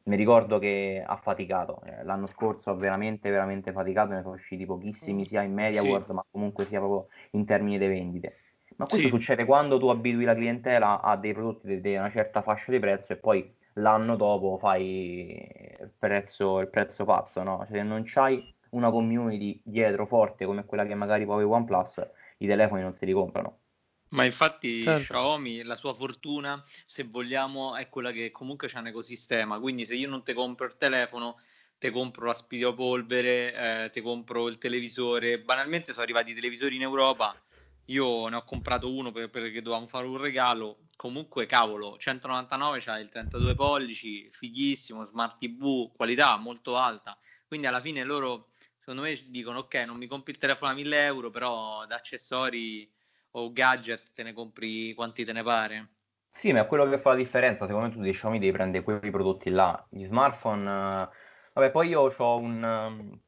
mi 0.05 0.17
ricordo 0.17 0.59
che 0.59 1.03
ha 1.05 1.17
faticato. 1.17 1.83
Eh, 1.83 2.05
l'anno 2.05 2.27
scorso 2.29 2.71
ha 2.71 2.75
veramente, 2.75 3.31
veramente 3.31 3.73
faticato, 3.73 4.13
ne 4.13 4.23
sono 4.23 4.35
usciti 4.35 4.67
pochissimi 4.67 5.23
Mm. 5.23 5.27
sia 5.27 5.43
in 5.43 5.53
Media 5.53 5.81
Sì. 5.81 5.89
World, 5.89 6.11
ma 6.11 6.25
comunque 6.31 6.65
sia 6.67 6.79
proprio 6.79 7.09
in 7.33 7.45
termini 7.45 7.79
di 7.79 7.87
vendite. 7.89 8.37
Ma 8.77 8.87
questo 8.87 9.09
Sì. 9.09 9.09
succede 9.09 9.45
quando 9.45 9.79
tu 9.79 9.89
abitui 9.89 10.25
la 10.25 10.35
clientela 10.35 11.01
a 11.01 11.17
dei 11.17 11.33
prodotti 11.33 11.81
di 11.81 11.95
una 11.97 12.09
certa 12.11 12.43
fascia 12.43 12.71
di 12.73 12.79
prezzo 12.79 13.13
e 13.13 13.17
poi 13.17 13.53
l'anno 13.75 14.17
dopo 14.17 14.59
fai 14.59 15.33
il 15.81 15.93
prezzo, 15.99 16.61
il 16.61 16.69
prezzo 16.71 17.05
pazzo, 17.05 17.43
no? 17.43 17.59
Cioè, 17.67 17.77
se 17.79 17.83
non 17.83 18.03
c'hai 18.05 18.49
una 18.71 18.91
community 18.91 19.61
dietro 19.65 20.07
forte 20.07 20.45
come 20.45 20.65
quella 20.65 20.85
che 20.87 20.95
magari 20.95 21.25
poi 21.25 21.45
OnePlus, 21.45 22.11
i 22.39 22.47
telefoni 22.47 22.83
non 22.83 22.95
si 22.95 23.07
li 23.07 23.13
comprano. 23.13 23.61
Ma 24.15 24.25
infatti 24.25 24.85
Certo. 24.85 24.95
Xiaomi, 24.95 25.63
la 25.63 25.75
sua 25.77 25.93
fortuna, 25.93 26.63
se 26.87 27.03
vogliamo, 27.05 27.75
è 27.75 27.89
quella 27.89 28.13
che 28.13 28.31
comunque 28.31 28.69
c'è 28.69 28.79
un 28.79 28.87
ecosistema. 28.87 29.59
Quindi 29.59 29.85
se 29.85 29.95
io 29.97 30.09
non 30.09 30.23
ti 30.23 30.33
compro 30.33 30.67
il 30.67 30.77
telefono, 30.77 31.35
ti 31.79 31.91
compro 31.91 32.27
l'aspirapolvere, 32.27 33.85
eh, 33.87 33.91
ti 33.91 34.01
compro 34.01 34.49
il 34.49 34.59
televisore. 34.59 35.41
Banalmente 35.43 35.91
sono 35.93 36.05
arrivati 36.05 36.31
i 36.31 36.35
televisori 36.35 36.77
in 36.77 36.83
Europa. 36.83 37.37
Io 37.87 38.29
ne 38.29 38.37
ho 38.37 38.45
comprato 38.45 38.93
uno 38.95 39.11
per- 39.11 39.31
perché 39.31 39.61
dovevamo 39.61 39.87
fare 39.89 40.07
un 40.07 40.17
regalo. 40.19 40.87
Comunque, 40.97 41.47
cavolo, 41.47 41.97
199 41.99 42.79
c'ha 42.81 42.99
il 43.01 43.09
32 43.09 43.55
pollici, 43.57 44.31
fighissimo, 44.31 45.05
smart 45.05 45.39
TV, 45.39 45.93
qualità 45.93 46.37
molto 46.37 46.77
alta. 46.77 47.19
Quindi 47.47 47.67
alla 47.67 47.81
fine 47.81 48.05
loro, 48.05 48.51
secondo 48.79 49.03
me, 49.03 49.13
dicono: 49.27 49.59
Ok, 49.61 49.75
non 49.87 49.97
mi 49.97 50.07
compri 50.07 50.33
il 50.33 50.39
telefono 50.39 50.71
a 50.71 50.75
1000 50.75 51.05
euro, 51.05 51.31
però 51.31 51.85
da 51.87 51.97
accessori 51.97 52.89
o 53.37 53.53
gadget 53.53 54.13
te 54.13 54.23
ne 54.23 54.33
compri 54.33 54.95
quanti 54.95 55.25
te 55.25 55.33
ne 55.33 55.43
pare. 55.43 55.89
Sì, 56.37 56.53
ma 56.53 56.61
è 56.63 56.67
quello 56.67 56.89
che 56.89 56.99
fa 56.99 57.11
la 57.11 57.17
differenza. 57.17 57.67
Secondo 57.67 57.89
me 57.89 57.93
tu 57.95 58.01
di 58.03 58.11
Xiaomi 58.11 58.39
devi 58.39 58.53
prendere 58.53 58.83
quei 58.85 58.99
prodotti 59.11 59.51
là. 59.51 59.87
Gli 59.89 60.05
smartphone, 60.05 60.63
eh, 60.69 61.09
vabbè, 61.55 61.71
poi 61.71 61.89
io 61.89 62.01
ho 62.17 62.37
un, 62.39 63.19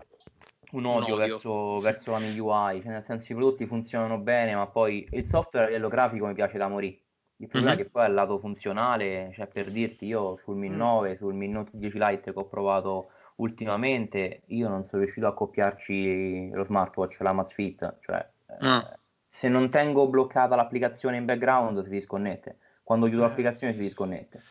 un 0.72 0.84
Un 0.88 1.02
odio 1.02 1.14
odio. 1.14 1.42
verso, 1.46 1.80
verso 1.80 2.10
la 2.10 2.18
MIUI, 2.18 2.82
cioè 2.82 2.90
nel 2.92 3.04
senso 3.04 3.32
i 3.32 3.34
prodotti 3.36 3.66
funzionano 3.66 4.18
bene, 4.18 4.54
ma 4.54 4.66
poi 4.68 5.08
il 5.12 5.26
software 5.26 5.66
a 5.66 5.68
livello 5.68 5.88
grafico 5.88 6.26
mi 6.26 6.34
piace 6.34 6.58
da 6.58 6.68
morire. 6.68 7.00
Il 7.38 7.48
problema 7.48 7.74
Mhm. 7.74 7.78
è 7.78 7.82
che 7.82 7.88
poi 7.90 8.04
al 8.04 8.14
lato 8.14 8.38
funzionale, 8.38 9.30
cioè 9.34 9.46
per 9.46 9.70
dirti, 9.70 10.06
io 10.06 10.36
sul 10.38 10.56
Mi 10.56 10.68
Mm. 10.68 10.70
9, 10.70 11.16
sul 11.16 11.34
Mi 11.34 11.48
Note 11.48 11.70
10 11.74 11.98
Lite 11.98 12.32
che 12.32 12.38
ho 12.38 12.48
provato 12.48 13.10
ultimamente, 13.36 14.42
io 14.46 14.68
non 14.68 14.84
sono 14.84 15.02
riuscito 15.02 15.26
a 15.26 15.30
accoppiarci 15.30 16.50
lo 16.50 16.64
smartwatch, 16.64 17.20
la 17.20 17.30
Amazfit, 17.30 17.98
cioè 18.00 18.28
eh, 18.48 18.54
Ah. 18.60 18.96
Se 19.36 19.48
non 19.48 19.68
tengo 19.68 20.08
bloccata 20.08 20.56
l'applicazione 20.56 21.18
in 21.18 21.26
background 21.26 21.82
si 21.84 21.90
disconnette, 21.90 22.56
quando 22.82 23.04
chiudo 23.06 23.24
Eh. 23.24 23.26
l'applicazione 23.28 23.74
si 23.74 23.80
disconnette. 23.80 24.42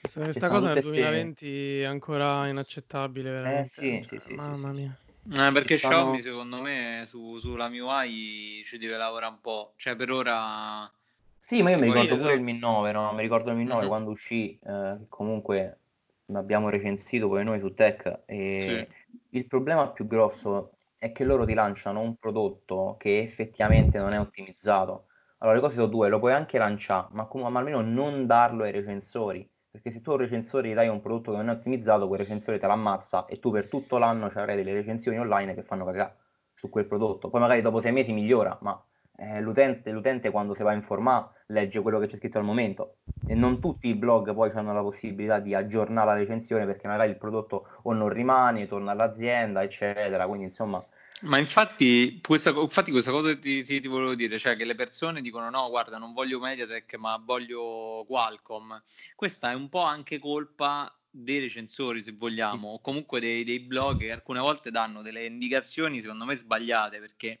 Questa, 0.00 0.48
cosa 0.48 0.72
nel 0.72 0.82
tutte 0.82 0.94
ste- 0.94 1.00
2020 1.02 1.80
è 1.82 1.84
ancora 1.84 2.48
inaccettabile, 2.48 3.30
veramente. 3.30 3.68
sì, 3.68 4.02
cioè, 4.08 4.18
sì, 4.18 4.26
sì, 4.28 4.34
mamma 4.34 4.72
mia. 4.72 4.96
Eh, 5.30 5.52
perché 5.52 5.76
sono- 5.76 5.94
Xiaomi 5.96 6.20
secondo 6.22 6.62
me 6.62 7.02
su, 7.04 7.36
sulla 7.36 7.68
MIUI 7.68 8.62
ci 8.64 8.78
deve 8.78 8.96
lavorare 8.96 9.30
un 9.32 9.40
po'. 9.42 9.74
Cioè 9.76 9.94
per 9.94 10.10
ora... 10.10 10.90
Sì, 11.38 11.62
ma 11.62 11.70
io 11.70 11.78
mi 11.78 11.84
ricordo 11.84 12.16
pure 12.16 12.20
esatto. 12.20 12.32
il 12.32 12.40
Mi 12.40 12.58
9, 12.58 12.92
no? 12.92 13.12
Mi 13.12 13.20
ricordo 13.20 13.50
il 13.50 13.56
Mi 13.58 13.64
9 13.64 13.82
Mhm. 13.82 13.88
quando 13.88 14.10
uscì, 14.10 14.58
eh, 14.64 14.96
comunque 15.10 15.78
l'abbiamo 16.26 16.70
recensito 16.70 17.28
poi 17.28 17.44
noi 17.44 17.58
su 17.60 17.74
Tech 17.74 18.20
e 18.24 18.56
Sì. 18.58 19.36
il 19.36 19.46
problema 19.46 19.88
più 19.90 20.06
grosso 20.06 20.72
è 21.00 21.12
che 21.12 21.24
loro 21.24 21.44
ti 21.46 21.54
lanciano 21.54 22.00
un 22.00 22.16
prodotto 22.16 22.96
che 22.98 23.20
effettivamente 23.22 23.98
non 23.98 24.12
è 24.12 24.20
ottimizzato. 24.20 25.06
Allora, 25.38 25.56
le 25.56 25.62
cose 25.62 25.74
sono 25.76 25.86
due, 25.86 26.08
lo 26.08 26.18
puoi 26.18 26.32
anche 26.34 26.58
lanciare, 26.58 27.08
ma, 27.12 27.26
com- 27.26 27.50
ma 27.50 27.58
almeno 27.58 27.80
non 27.80 28.26
darlo 28.26 28.64
ai 28.64 28.72
recensori, 28.72 29.50
perché 29.70 29.90
se 29.90 30.02
tu 30.02 30.10
a 30.10 30.14
un 30.14 30.20
recensore 30.20 30.68
gli 30.68 30.74
dai 30.74 30.88
un 30.88 31.00
prodotto 31.00 31.30
che 31.32 31.38
non 31.38 31.48
è 31.48 31.52
ottimizzato, 31.52 32.06
quel 32.08 32.20
recensore 32.20 32.58
te 32.58 32.66
l'ammazza 32.66 33.24
e 33.26 33.38
tu 33.38 33.50
per 33.50 33.68
tutto 33.68 33.98
l'anno 33.98 34.30
ci 34.30 34.38
avrai 34.38 34.56
delle 34.56 34.74
recensioni 34.74 35.18
online 35.18 35.54
che 35.54 35.62
fanno 35.62 35.84
cagare 35.86 36.16
su 36.54 36.68
quel 36.68 36.86
prodotto. 36.86 37.30
Poi 37.30 37.40
magari 37.40 37.62
dopo 37.62 37.80
sei 37.80 37.92
mesi 37.92 38.12
migliora, 38.12 38.58
ma 38.62 38.80
eh, 39.20 39.40
l'utente, 39.40 39.90
l'utente 39.90 40.30
quando 40.30 40.54
si 40.54 40.62
va 40.62 40.70
a 40.70 40.74
informare 40.74 41.28
legge 41.48 41.80
quello 41.80 41.98
che 41.98 42.06
c'è 42.06 42.16
scritto 42.16 42.38
al 42.38 42.44
momento 42.44 42.96
e 43.26 43.34
non 43.34 43.60
tutti 43.60 43.88
i 43.88 43.94
blog 43.94 44.32
poi 44.32 44.50
hanno 44.54 44.72
la 44.72 44.80
possibilità 44.80 45.40
di 45.40 45.54
aggiornare 45.54 46.06
la 46.06 46.14
recensione 46.14 46.64
perché 46.64 46.86
magari 46.88 47.10
il 47.10 47.18
prodotto 47.18 47.66
o 47.82 47.92
non 47.92 48.08
rimane, 48.08 48.66
torna 48.66 48.92
all'azienda, 48.92 49.62
eccetera. 49.62 50.26
Quindi 50.26 50.46
insomma, 50.46 50.82
Ma 51.22 51.36
infatti 51.36 52.20
questa, 52.26 52.50
infatti 52.50 52.90
questa 52.90 53.10
cosa 53.10 53.36
ti, 53.36 53.62
ti, 53.62 53.80
ti 53.80 53.88
volevo 53.88 54.14
dire, 54.14 54.38
cioè 54.38 54.56
che 54.56 54.64
le 54.64 54.74
persone 54.74 55.20
dicono 55.20 55.50
no, 55.50 55.68
guarda, 55.68 55.98
non 55.98 56.14
voglio 56.14 56.40
Mediatek, 56.40 56.94
ma 56.94 57.20
voglio 57.22 58.04
Qualcomm. 58.06 58.72
Questa 59.14 59.50
è 59.50 59.54
un 59.54 59.68
po' 59.68 59.82
anche 59.82 60.18
colpa 60.18 60.90
dei 61.10 61.40
recensori, 61.40 62.00
se 62.00 62.14
vogliamo, 62.16 62.68
o 62.68 62.80
comunque 62.80 63.20
dei, 63.20 63.44
dei 63.44 63.60
blog 63.60 63.98
che 63.98 64.12
alcune 64.12 64.40
volte 64.40 64.70
danno 64.70 65.02
delle 65.02 65.26
indicazioni, 65.26 66.00
secondo 66.00 66.24
me, 66.24 66.36
sbagliate, 66.36 67.00
perché 67.00 67.40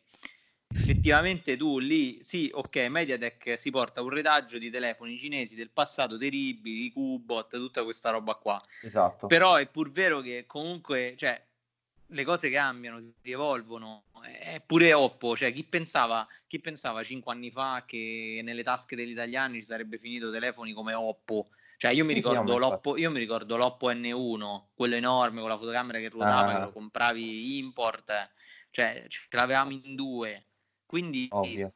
effettivamente 0.72 1.56
tu 1.56 1.78
lì, 1.78 2.22
sì, 2.22 2.50
ok, 2.52 2.76
Mediatek 2.88 3.58
si 3.58 3.70
porta 3.70 4.02
un 4.02 4.10
retaggio 4.10 4.58
di 4.58 4.70
telefoni 4.70 5.16
cinesi 5.18 5.54
del 5.54 5.70
passato 5.70 6.16
terribili, 6.16 6.86
i 6.86 6.92
Qbot, 6.92 7.56
tutta 7.56 7.84
questa 7.84 8.10
roba 8.10 8.34
qua. 8.34 8.60
esatto. 8.82 9.26
Però 9.26 9.56
è 9.56 9.66
pur 9.66 9.90
vero 9.90 10.20
che 10.20 10.44
comunque, 10.46 11.14
cioè, 11.16 11.40
le 12.12 12.24
cose 12.24 12.50
cambiano, 12.50 13.00
si 13.00 13.14
evolvono. 13.22 14.04
Eppure 14.42 14.92
Oppo, 14.92 15.36
cioè 15.36 15.52
chi 15.52 15.64
pensava, 15.64 16.26
chi 16.46 16.60
pensava 16.60 17.02
cinque 17.02 17.32
anni 17.32 17.50
fa 17.50 17.84
che 17.86 18.40
nelle 18.42 18.62
tasche 18.62 18.96
degli 18.96 19.10
italiani 19.10 19.60
ci 19.60 19.64
sarebbe 19.64 19.98
finito 19.98 20.30
telefoni 20.30 20.72
come 20.72 20.92
Oppo? 20.92 21.48
Cioè 21.78 21.92
io 21.92 22.04
mi, 22.04 22.12
ricordo, 22.12 22.58
l'Oppo, 22.58 22.98
io 22.98 23.10
mi 23.10 23.18
ricordo 23.18 23.56
l'Oppo 23.56 23.90
N1, 23.90 24.64
quello 24.74 24.96
enorme 24.96 25.40
con 25.40 25.48
la 25.48 25.56
fotocamera 25.56 25.98
che 25.98 26.10
ruotava, 26.10 26.50
ah. 26.50 26.54
che 26.54 26.60
lo 26.64 26.72
compravi 26.72 27.56
import, 27.56 28.30
cioè 28.70 29.06
ce 29.08 29.20
l'avevamo 29.30 29.70
in 29.70 29.94
due. 29.94 30.44
Quindi 30.90 31.28
Ovvio. 31.30 31.74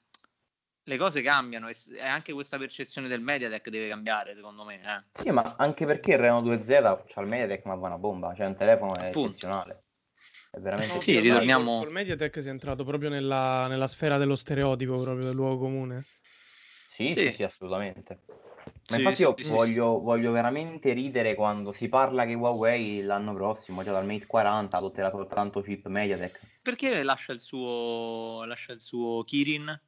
le 0.82 0.96
cose 0.96 1.22
cambiano 1.22 1.68
e 1.68 2.00
anche 2.00 2.32
questa 2.32 2.58
percezione 2.58 3.06
del 3.06 3.20
Mediatek 3.20 3.70
deve 3.70 3.86
cambiare, 3.86 4.34
secondo 4.34 4.64
me. 4.64 4.80
Eh. 4.82 5.04
Sì, 5.12 5.30
ma 5.30 5.54
anche 5.56 5.86
perché 5.86 6.14
il 6.14 6.18
Reno 6.18 6.42
2Z 6.42 7.04
c'ha 7.06 7.20
il 7.20 7.28
Mediatek, 7.28 7.64
ma 7.64 7.76
va 7.76 7.86
una 7.86 7.98
bomba, 7.98 8.34
cioè 8.34 8.46
un 8.46 8.56
telefono 8.56 8.96
è 8.96 9.06
Appunto. 9.06 9.28
eccezionale. 9.28 9.78
È 10.50 10.58
veramente 10.58 11.00
sì, 11.00 11.20
ritorniamo. 11.20 11.84
Il 11.84 11.92
Mediatek 11.92 12.42
si 12.42 12.48
è 12.48 12.50
entrato 12.50 12.82
proprio 12.82 13.08
nella, 13.08 13.68
nella 13.68 13.86
sfera 13.86 14.18
dello 14.18 14.34
stereotipo, 14.34 15.00
proprio 15.00 15.26
del 15.26 15.34
luogo 15.36 15.58
comune. 15.58 16.06
Sì, 16.88 17.12
sì, 17.12 17.20
sì, 17.20 17.32
sì 17.34 17.42
assolutamente. 17.44 18.18
Ma 18.64 18.96
sì, 18.96 18.96
infatti 18.98 19.22
io 19.22 19.34
sì, 19.36 19.48
voglio, 19.48 20.00
voglio, 20.00 20.32
veramente 20.32 20.92
ridere 20.92 21.34
quando 21.34 21.72
si 21.72 21.88
parla 21.88 22.24
che 22.26 22.34
Huawei 22.34 23.02
l'anno 23.02 23.32
prossimo, 23.34 23.82
già 23.82 23.92
dal 23.92 24.04
Mate 24.04 24.26
40, 24.26 24.76
adotterà 24.76 25.10
soltanto 25.10 25.60
chip 25.60 25.86
Mediatek. 25.86 26.40
Perché 26.62 27.02
lascia 27.02 27.32
il 27.32 27.40
suo, 27.40 28.44
lascia 28.44 28.72
il 28.72 28.80
suo 28.80 29.24
Kirin? 29.24 29.80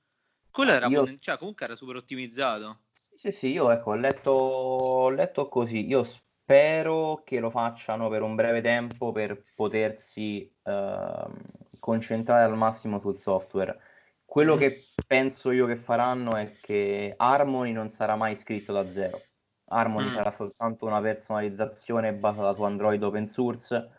Quello 0.51 0.71
era 0.73 0.87
io... 0.87 1.03
buon, 1.03 1.19
cioè, 1.21 1.37
comunque 1.37 1.67
era 1.67 1.77
super 1.77 1.97
ottimizzato. 1.97 2.79
Sì, 2.93 3.31
sì, 3.31 3.49
io 3.49 3.71
ecco, 3.71 3.91
ho 3.91 3.97
letto, 3.97 4.31
ho 4.31 5.11
letto 5.11 5.49
così. 5.49 5.87
Io 5.87 6.03
spero 6.03 7.23
che 7.25 7.41
lo 7.41 7.51
facciano 7.51 8.09
per 8.09 8.23
un 8.23 8.35
breve 8.35 8.61
tempo 8.61 9.12
per 9.12 9.43
potersi 9.55 10.51
uh, 10.62 11.31
concentrare 11.79 12.45
al 12.45 12.57
massimo 12.57 13.01
sul 13.01 13.19
software. 13.19 13.79
Quello 14.25 14.57
mm. 14.57 14.59
che 14.59 14.86
penso 15.07 15.51
io 15.51 15.66
che 15.66 15.77
faranno 15.77 16.37
è 16.37 16.57
che 16.61 17.14
Harmony 17.16 17.73
non 17.73 17.90
sarà 17.90 18.16
mai 18.16 18.37
scritto 18.37 18.73
da 18.73 18.88
zero. 18.88 19.21
Harmony 19.69 20.09
mm. 20.09 20.12
sarà 20.12 20.33
soltanto 20.33 20.87
una 20.87 21.01
personalizzazione 21.01 22.12
basata 22.12 22.55
su 22.55 22.62
Android 22.62 23.03
open 23.03 23.29
source, 23.29 23.90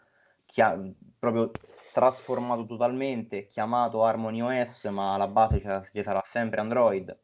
chia- 0.45 0.79
proprio 1.19 1.51
trasformato 1.93 2.65
totalmente, 2.65 3.47
chiamato 3.47 4.03
Harmony 4.03 4.41
OS, 4.41 4.85
ma 4.85 5.13
alla 5.13 5.27
base 5.27 5.59
ci 5.59 6.03
sarà 6.03 6.21
sempre 6.23 6.61
Android 6.61 7.17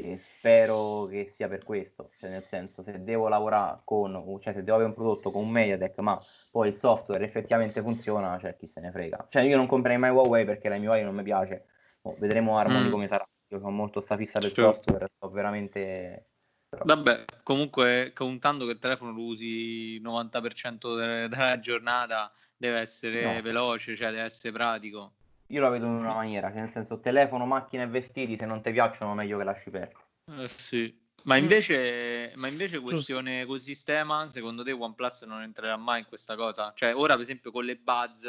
e 0.00 0.16
spero 0.16 1.06
che 1.06 1.28
sia 1.28 1.48
per 1.48 1.64
questo, 1.64 2.08
cioè 2.18 2.30
nel 2.30 2.44
senso 2.44 2.84
se 2.84 3.02
devo 3.02 3.26
lavorare 3.26 3.80
con, 3.82 4.12
cioè 4.40 4.52
se 4.52 4.62
devo 4.62 4.74
avere 4.74 4.90
un 4.90 4.94
prodotto 4.94 5.32
con 5.32 5.42
un 5.42 5.50
Mediatek 5.50 5.98
ma 5.98 6.20
poi 6.52 6.68
il 6.68 6.76
software 6.76 7.24
effettivamente 7.24 7.82
funziona, 7.82 8.38
cioè 8.38 8.54
chi 8.56 8.68
se 8.68 8.80
ne 8.80 8.92
frega. 8.92 9.26
Cioè 9.28 9.42
io 9.42 9.56
non 9.56 9.66
comprerei 9.66 9.98
mai 9.98 10.10
Huawei 10.10 10.44
perché 10.44 10.68
la 10.68 10.78
MIUI 10.78 11.02
non 11.02 11.16
mi 11.16 11.24
piace, 11.24 11.66
oh, 12.02 12.16
vedremo 12.18 12.58
Harmony 12.58 12.88
mm. 12.88 12.90
come 12.90 13.06
sarà, 13.06 13.26
io 13.48 13.60
ho 13.60 13.70
molto 13.70 14.00
sta 14.00 14.16
fissa 14.16 14.38
del 14.38 14.52
certo. 14.52 14.72
software, 14.72 15.08
sto 15.14 15.30
veramente... 15.30 16.30
Però... 16.68 16.84
Vabbè, 16.84 17.24
comunque 17.42 18.12
contando 18.14 18.66
che 18.66 18.72
il 18.72 18.78
telefono 18.78 19.12
lo 19.12 19.22
usi 19.22 19.94
il 19.94 20.02
90% 20.02 20.96
de- 20.96 21.28
della 21.28 21.58
giornata 21.58 22.30
deve 22.56 22.80
essere 22.80 23.36
no. 23.36 23.40
veloce, 23.40 23.96
cioè 23.96 24.10
deve 24.10 24.24
essere 24.24 24.52
pratico. 24.52 25.14
Io 25.46 25.62
la 25.62 25.70
vedo 25.70 25.86
in 25.86 25.92
una 25.92 26.12
maniera, 26.12 26.48
cioè 26.50 26.60
nel 26.60 26.70
senso 26.70 27.00
telefono, 27.00 27.46
macchine 27.46 27.84
e 27.84 27.86
vestiti, 27.86 28.36
se 28.36 28.44
non 28.44 28.60
ti 28.60 28.70
piacciono 28.70 29.14
meglio 29.14 29.38
che 29.38 29.44
lasci 29.44 29.70
perdere. 29.70 30.06
Eh 30.42 30.48
sì. 30.48 31.06
Ma 31.24 31.36
mm. 31.36 31.38
invece, 31.38 32.32
ma 32.36 32.48
invece 32.48 32.80
questione 32.80 33.42
ecosistema, 33.42 34.28
secondo 34.28 34.62
te 34.62 34.72
OnePlus 34.72 35.22
non 35.22 35.42
entrerà 35.42 35.76
mai 35.76 36.00
in 36.00 36.06
questa 36.06 36.36
cosa? 36.36 36.72
Cioè 36.74 36.94
ora 36.94 37.14
per 37.14 37.22
esempio 37.22 37.50
con 37.50 37.64
le 37.64 37.76
Buzz, 37.76 38.26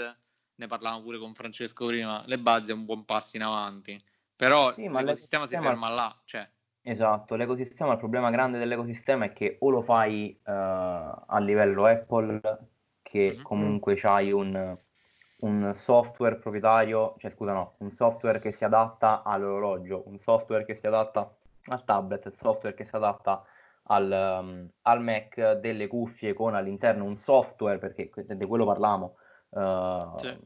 ne 0.60 0.68
parlavamo 0.68 1.02
pure 1.02 1.18
con 1.18 1.34
Francesco 1.34 1.88
prima, 1.88 2.22
le 2.26 2.38
Buzz 2.38 2.70
è 2.70 2.74
un 2.74 2.86
buon 2.86 3.06
passo 3.06 3.38
in 3.38 3.44
avanti, 3.44 4.02
però 4.36 4.72
sì, 4.72 4.84
l'ecosistema, 4.84 5.00
l'ecosistema 5.00 5.48
si 5.48 5.58
ferma 5.58 5.90
là. 5.90 6.22
Cioè. 6.26 6.50
Esatto, 6.82 7.36
l'ecosistema, 7.36 7.94
il 7.94 7.98
problema 7.98 8.30
grande 8.30 8.60
dell'ecosistema 8.60 9.26
è 9.26 9.34
che 9.34 9.58
o 9.60 9.70
lo 9.70 9.82
fai 9.82 10.38
uh, 10.44 10.52
a 10.52 11.40
livello 11.40 11.86
Apple, 11.86 12.42
che 13.02 13.32
mm-hmm. 13.34 13.42
comunque 13.42 13.96
c'hai 13.96 14.32
un 14.32 14.78
un 15.40 15.72
software 15.74 16.36
proprietario, 16.36 17.16
cioè 17.18 17.32
scusa 17.32 17.54
no, 17.54 17.76
un 17.78 17.92
software 17.92 18.40
che 18.40 18.52
si 18.52 18.66
adatta 18.66 19.24
all'orologio, 19.24 20.04
un 20.08 20.20
software 20.20 20.66
che 20.66 20.76
si 20.76 20.88
adatta 20.88 21.34
al 21.66 21.84
tablet, 21.86 22.26
il 22.26 22.34
software 22.34 22.76
che 22.76 22.84
si 22.84 22.96
adatta 22.96 23.44
al, 23.84 24.40
um, 24.42 24.70
al 24.82 25.02
Mac, 25.02 25.54
delle 25.54 25.88
cuffie 25.88 26.34
con 26.34 26.56
all'interno 26.56 27.06
un 27.06 27.16
software, 27.16 27.78
perché 27.78 28.12
di 28.14 28.46
quello 28.46 28.66
parliamo, 28.66 29.16
uh, 29.50 30.18
sì. 30.18 30.38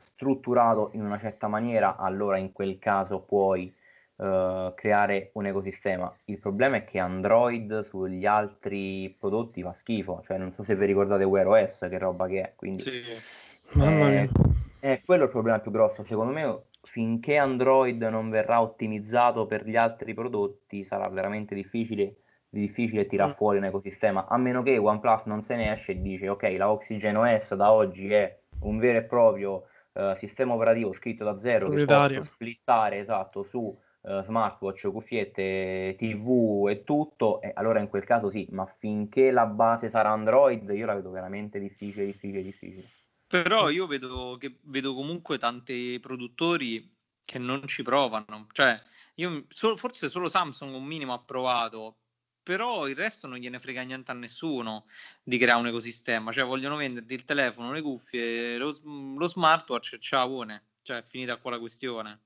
strutturato 0.00 0.90
in 0.92 1.04
una 1.04 1.18
certa 1.18 1.48
maniera, 1.48 1.96
allora 1.96 2.36
in 2.38 2.52
quel 2.52 2.78
caso 2.78 3.20
puoi 3.20 3.74
uh, 4.16 4.72
creare 4.74 5.30
un 5.34 5.46
ecosistema. 5.46 6.14
Il 6.24 6.38
problema 6.38 6.76
è 6.76 6.84
che 6.84 6.98
Android 6.98 7.80
sugli 7.80 8.26
altri 8.26 9.14
prodotti 9.18 9.62
fa 9.62 9.72
schifo, 9.72 10.22
cioè 10.24 10.38
non 10.38 10.52
so 10.52 10.62
se 10.62 10.74
vi 10.76 10.86
ricordate 10.86 11.24
Wear 11.24 11.46
OS, 11.46 11.86
che 11.88 11.98
roba 11.98 12.26
che 12.26 12.40
è, 12.40 12.52
quindi... 12.56 12.80
Sì 12.80 13.02
Mamma 13.72 14.08
mia. 14.08 14.22
Eh, 14.22 14.28
eh, 14.80 15.02
quello 15.04 15.22
è 15.22 15.26
il 15.26 15.32
problema 15.32 15.58
più 15.58 15.70
grosso. 15.70 16.04
Secondo 16.04 16.32
me, 16.32 16.62
finché 16.82 17.36
Android 17.36 18.02
non 18.02 18.30
verrà 18.30 18.60
ottimizzato 18.60 19.46
per 19.46 19.66
gli 19.66 19.76
altri 19.76 20.14
prodotti, 20.14 20.84
sarà 20.84 21.08
veramente 21.08 21.54
difficile, 21.54 22.16
difficile 22.60 23.06
tirare 23.06 23.32
mm. 23.32 23.34
fuori 23.34 23.58
un 23.58 23.64
ecosistema. 23.64 24.26
A 24.26 24.36
meno 24.36 24.62
che 24.62 24.78
OnePlus 24.78 25.24
non 25.24 25.42
se 25.42 25.56
ne 25.56 25.72
esce 25.72 25.92
e 25.92 26.00
dice: 26.00 26.28
Ok, 26.28 26.54
la 26.56 26.70
Oxygen 26.70 27.16
OS 27.16 27.54
da 27.54 27.72
oggi 27.72 28.12
è 28.12 28.38
un 28.60 28.78
vero 28.78 28.98
e 28.98 29.02
proprio 29.02 29.66
uh, 29.92 30.14
sistema 30.16 30.54
operativo 30.54 30.92
scritto 30.92 31.24
da 31.24 31.38
zero 31.38 31.68
che 31.68 31.84
posso 31.84 32.24
splittare 32.24 32.98
esatto 32.98 33.42
su 33.42 33.58
uh, 33.58 34.22
smartwatch, 34.22 34.90
cuffiette, 34.90 35.94
TV 35.98 36.66
e 36.68 36.84
tutto. 36.84 37.40
E 37.40 37.52
allora 37.54 37.80
in 37.80 37.88
quel 37.88 38.04
caso 38.04 38.30
sì, 38.30 38.46
ma 38.50 38.66
finché 38.66 39.30
la 39.30 39.46
base 39.46 39.90
sarà 39.90 40.10
Android, 40.10 40.68
io 40.70 40.86
la 40.86 40.94
vedo 40.94 41.10
veramente 41.10 41.58
difficile, 41.58 42.06
difficile, 42.06 42.42
difficile. 42.42 42.84
Però 43.26 43.68
io 43.68 43.86
vedo, 43.86 44.36
che, 44.38 44.58
vedo 44.62 44.94
comunque 44.94 45.38
tanti 45.38 45.98
produttori 46.00 46.92
che 47.24 47.38
non 47.38 47.66
ci 47.66 47.82
provano. 47.82 48.46
Cioè, 48.52 48.80
io, 49.14 49.44
so, 49.48 49.76
forse 49.76 50.08
solo 50.08 50.28
Samsung 50.28 50.74
un 50.74 50.84
minimo 50.84 51.12
ha 51.12 51.20
provato, 51.20 51.96
però 52.44 52.86
il 52.86 52.94
resto 52.94 53.26
non 53.26 53.38
gliene 53.38 53.58
frega 53.58 53.82
niente 53.82 54.12
a 54.12 54.14
nessuno 54.14 54.84
di 55.22 55.38
creare 55.38 55.60
un 55.60 55.66
ecosistema. 55.66 56.30
Cioè, 56.30 56.44
vogliono 56.44 56.76
venderti 56.76 57.14
il 57.14 57.24
telefono, 57.24 57.72
le 57.72 57.80
cuffie, 57.80 58.56
lo, 58.58 58.72
lo 58.84 59.26
smartwatch 59.26 59.98
ciao, 59.98 60.28
buone. 60.28 60.62
Cioè, 60.82 61.02
finita 61.08 61.36
qua 61.38 61.52
la 61.52 61.58
questione. 61.58 62.20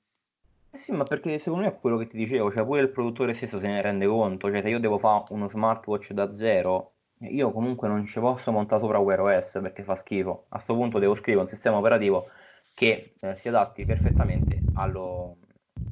Eh 0.70 0.78
sì, 0.78 0.92
ma 0.92 1.04
perché 1.04 1.38
secondo 1.38 1.64
me 1.64 1.72
è 1.72 1.78
quello 1.78 1.96
che 1.96 2.08
ti 2.08 2.16
dicevo, 2.18 2.52
cioè 2.52 2.64
pure 2.64 2.82
il 2.82 2.90
produttore 2.90 3.32
stesso 3.32 3.58
se 3.58 3.66
ne 3.66 3.80
rende 3.80 4.06
conto, 4.06 4.50
cioè 4.50 4.60
se 4.60 4.68
io 4.68 4.78
devo 4.78 4.98
fare 4.98 5.24
uno 5.30 5.48
smartwatch 5.48 6.12
da 6.12 6.34
zero, 6.34 6.92
io 7.20 7.52
comunque 7.52 7.88
non 7.88 8.04
ci 8.04 8.20
posso 8.20 8.52
montare 8.52 8.80
sopra 8.82 8.98
Wear 8.98 9.20
OS 9.20 9.58
perché 9.62 9.82
fa 9.82 9.96
schifo. 9.96 10.44
A 10.48 10.56
questo 10.56 10.74
punto 10.74 10.98
devo 10.98 11.14
scrivere 11.14 11.44
un 11.44 11.48
sistema 11.48 11.78
operativo 11.78 12.28
che 12.74 13.14
eh, 13.18 13.36
si 13.36 13.48
adatti 13.48 13.84
perfettamente 13.86 14.60
allo, 14.74 15.38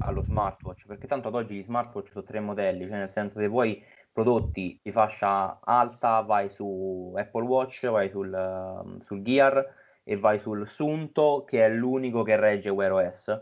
allo, 0.00 0.22
smartwatch, 0.22 0.86
perché 0.86 1.06
tanto 1.06 1.28
ad 1.28 1.34
oggi 1.34 1.54
gli 1.54 1.62
smartwatch 1.62 2.10
sono 2.10 2.24
tre 2.24 2.40
modelli, 2.40 2.86
cioè 2.86 2.98
nel 2.98 3.10
senso 3.10 3.38
che 3.38 3.48
vuoi 3.48 3.82
prodotti 4.16 4.80
di 4.82 4.92
fascia 4.92 5.60
alta 5.62 6.22
vai 6.22 6.48
su 6.48 7.12
Apple 7.14 7.44
Watch, 7.44 7.86
vai 7.90 8.08
sul, 8.08 8.32
uh, 8.32 8.98
sul 9.02 9.20
Gear 9.20 9.74
e 10.02 10.16
vai 10.16 10.38
sul 10.38 10.66
Sunto 10.66 11.44
che 11.46 11.62
è 11.62 11.68
l'unico 11.68 12.22
che 12.22 12.36
regge 12.36 12.70
Wear 12.70 12.92
OS 12.92 13.38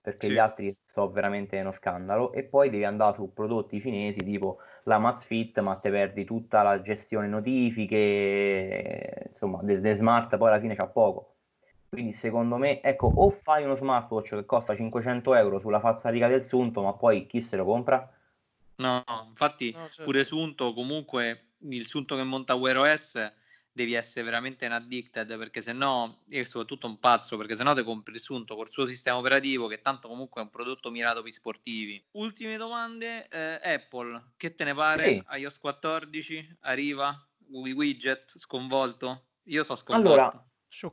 perché 0.00 0.28
sì. 0.28 0.34
gli 0.34 0.38
altri 0.38 0.76
sono 0.84 1.10
veramente 1.10 1.58
uno 1.58 1.72
scandalo 1.72 2.32
e 2.32 2.44
poi 2.44 2.70
devi 2.70 2.84
andare 2.84 3.14
su 3.14 3.32
prodotti 3.32 3.80
cinesi 3.80 4.22
tipo 4.22 4.58
la 4.84 4.98
Mazfit 4.98 5.58
ma 5.58 5.74
te 5.74 5.90
perdi 5.90 6.24
tutta 6.24 6.62
la 6.62 6.80
gestione 6.80 7.26
notifiche 7.26 9.26
insomma 9.28 9.60
del, 9.62 9.80
del 9.80 9.96
smart 9.96 10.36
poi 10.36 10.50
alla 10.50 10.60
fine 10.60 10.76
c'ha 10.76 10.86
poco 10.86 11.34
quindi 11.88 12.12
secondo 12.12 12.58
me 12.58 12.80
ecco 12.80 13.10
o 13.12 13.30
fai 13.30 13.64
uno 13.64 13.74
smartwatch 13.74 14.36
che 14.36 14.44
costa 14.44 14.76
500 14.76 15.34
euro 15.34 15.58
sulla 15.58 15.80
falsariga 15.80 16.28
del 16.28 16.44
Sunto 16.44 16.80
ma 16.82 16.92
poi 16.92 17.26
chi 17.26 17.40
se 17.40 17.56
lo 17.56 17.64
compra? 17.64 18.08
No 18.76 19.04
infatti 19.28 19.72
no, 19.72 19.86
certo. 19.86 20.04
pure 20.04 20.24
Sunto 20.24 20.72
comunque 20.72 21.52
il 21.58 21.86
Sunto 21.86 22.16
che 22.16 22.22
monta 22.22 22.54
Wear 22.54 22.78
OS 22.78 23.32
devi 23.72 23.94
essere 23.94 24.24
veramente 24.24 24.66
un 24.66 24.72
addicted 24.72 25.36
perché 25.38 25.62
se 25.62 25.72
no, 25.72 26.24
io 26.28 26.44
soprattutto 26.44 26.86
un 26.86 26.98
pazzo 26.98 27.36
perché 27.36 27.56
se 27.56 27.62
no 27.62 27.74
ti 27.74 27.82
compri 27.82 28.14
il 28.14 28.20
Sunto 28.20 28.54
col 28.54 28.70
suo 28.70 28.86
sistema 28.86 29.16
operativo 29.16 29.66
che 29.66 29.80
tanto 29.80 30.08
comunque 30.08 30.42
è 30.42 30.44
un 30.44 30.50
prodotto 30.50 30.90
mirato 30.90 31.22
per 31.22 31.32
sportivi. 31.32 32.02
Ultime 32.12 32.56
domande, 32.56 33.28
eh, 33.28 33.60
Apple, 33.74 34.32
che 34.36 34.54
te 34.54 34.64
ne 34.64 34.74
pare? 34.74 35.04
Sì. 35.04 35.38
iOS 35.38 35.58
14 35.58 36.56
arriva, 36.60 37.26
widget 37.48 38.36
sconvolto? 38.36 39.28
Io 39.44 39.64
so 39.64 39.74
sconvolto. 39.74 40.12
Allora, 40.12 40.46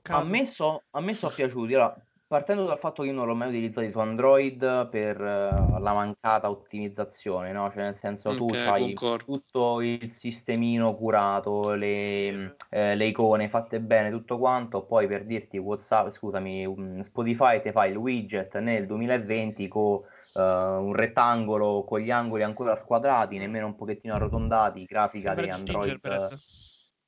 a 0.04 0.24
me, 0.24 0.46
so, 0.46 0.84
a 0.92 1.02
me 1.02 1.14
sono 1.14 1.34
piaciuti. 1.34 1.74
Allora, 1.74 2.09
partendo 2.30 2.64
dal 2.66 2.78
fatto 2.78 3.02
che 3.02 3.08
io 3.10 3.16
non 3.16 3.26
l'ho 3.26 3.34
mai 3.34 3.48
utilizzato 3.48 3.90
su 3.90 3.98
Android 3.98 4.88
per 4.90 5.20
uh, 5.20 5.80
la 5.80 5.94
mancata 5.94 6.48
ottimizzazione, 6.52 7.52
no? 7.52 7.72
Cioè 7.72 7.82
nel 7.82 7.96
senso 7.96 8.36
tu 8.36 8.44
okay, 8.44 8.68
hai 8.68 8.94
tutto 8.94 9.82
il 9.82 10.12
sistemino 10.12 10.96
curato, 10.96 11.74
le, 11.74 12.56
eh, 12.70 12.96
le, 12.96 13.06
icone 13.08 13.50
fatte 13.50 13.80
bene, 13.80 14.12
tutto 14.12 14.38
quanto, 14.38 14.84
poi 14.84 15.08
per 15.08 15.26
dirti 15.26 15.58
WhatsApp, 15.58 16.12
scusami, 16.12 16.68
um, 16.68 17.02
Spotify 17.02 17.64
ti 17.64 17.72
fa 17.72 17.88
il 17.88 17.96
widget 17.96 18.60
nel 18.60 18.86
2020 18.86 19.68
con 19.68 19.94
uh, 19.94 20.40
un 20.40 20.94
rettangolo 20.94 21.84
con 21.84 22.00
gli 22.00 22.12
angoli 22.12 22.44
ancora 22.44 22.76
squadrati, 22.76 23.40
nemmeno 23.40 23.66
un 23.66 23.76
pochettino 23.76 24.14
arrotondati, 24.14 24.86
grafica 24.86 25.34
di 25.34 25.50
Android, 25.50 26.00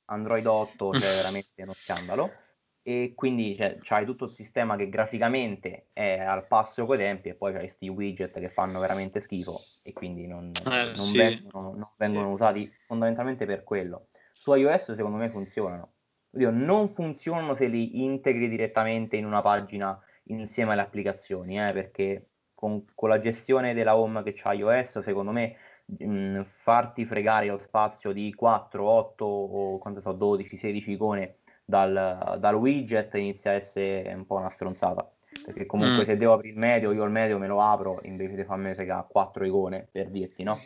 Android 0.06 0.46
8, 0.46 0.92
cioè 0.94 1.14
veramente 1.14 1.62
uno 1.62 1.74
scandalo 1.74 2.41
e 2.84 3.12
quindi 3.14 3.54
cioè, 3.56 3.78
c'hai 3.80 4.04
tutto 4.04 4.24
il 4.24 4.32
sistema 4.32 4.74
che 4.76 4.88
graficamente 4.88 5.86
è 5.92 6.18
al 6.18 6.46
passo 6.48 6.84
coi 6.84 6.98
tempi 6.98 7.28
e 7.28 7.34
poi 7.34 7.52
c'hai 7.52 7.66
questi 7.66 7.88
widget 7.88 8.38
che 8.40 8.48
fanno 8.48 8.80
veramente 8.80 9.20
schifo 9.20 9.60
e 9.82 9.92
quindi 9.92 10.26
non, 10.26 10.50
eh, 10.66 10.84
non 10.86 10.96
sì. 10.96 11.16
vengono, 11.16 11.74
non 11.74 11.88
vengono 11.96 12.28
sì. 12.28 12.34
usati 12.34 12.66
fondamentalmente 12.66 13.46
per 13.46 13.62
quello. 13.62 14.08
Su 14.32 14.52
iOS 14.54 14.94
secondo 14.94 15.16
me 15.16 15.30
funzionano. 15.30 15.92
Oddio, 16.34 16.50
non 16.50 16.88
funzionano 16.88 17.54
se 17.54 17.66
li 17.66 18.02
integri 18.02 18.48
direttamente 18.48 19.16
in 19.16 19.26
una 19.26 19.42
pagina 19.42 19.96
insieme 20.24 20.72
alle 20.72 20.80
applicazioni, 20.80 21.62
eh, 21.62 21.72
perché 21.72 22.30
con, 22.54 22.84
con, 22.94 23.10
la 23.10 23.20
gestione 23.20 23.74
della 23.74 23.96
home 23.96 24.22
che 24.22 24.32
c'ha 24.34 24.54
iOS, 24.54 25.00
secondo 25.00 25.30
me 25.30 25.56
mh, 25.84 26.42
farti 26.62 27.04
fregare 27.04 27.46
lo 27.46 27.58
spazio 27.58 28.12
di 28.12 28.32
4, 28.34 28.84
8 28.84 29.24
o 29.24 29.78
quanto 29.78 30.00
so, 30.00 30.12
12, 30.12 30.56
16 30.56 30.90
icone 30.90 31.36
dal, 31.64 32.36
dal, 32.38 32.54
widget 32.54 33.14
inizia 33.14 33.52
a 33.52 33.54
essere 33.54 34.12
un 34.14 34.26
po' 34.26 34.36
una 34.36 34.48
stronzata. 34.48 35.10
Perché 35.44 35.66
comunque 35.66 36.02
mm. 36.02 36.06
se 36.06 36.16
devo 36.16 36.34
aprire 36.34 36.52
il 36.52 36.58
medio, 36.58 36.92
io 36.92 37.04
il 37.04 37.10
medio 37.10 37.38
me 37.38 37.46
lo 37.46 37.62
apro 37.62 38.00
invece 38.02 38.34
di 38.34 38.44
farmi 38.44 38.74
fregare 38.74 39.06
quattro 39.08 39.44
icone 39.44 39.88
per 39.90 40.08
dirti, 40.08 40.42
no? 40.42 40.58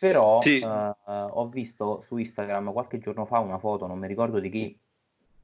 Però 0.00 0.40
sì. 0.40 0.60
uh, 0.60 0.94
ho 1.04 1.46
visto 1.46 2.00
su 2.00 2.16
Instagram 2.16 2.72
qualche 2.72 2.98
giorno 2.98 3.24
fa 3.26 3.38
una 3.38 3.58
foto, 3.58 3.86
non 3.86 3.98
mi 3.98 4.06
ricordo 4.06 4.38
di 4.38 4.50
chi, 4.50 4.78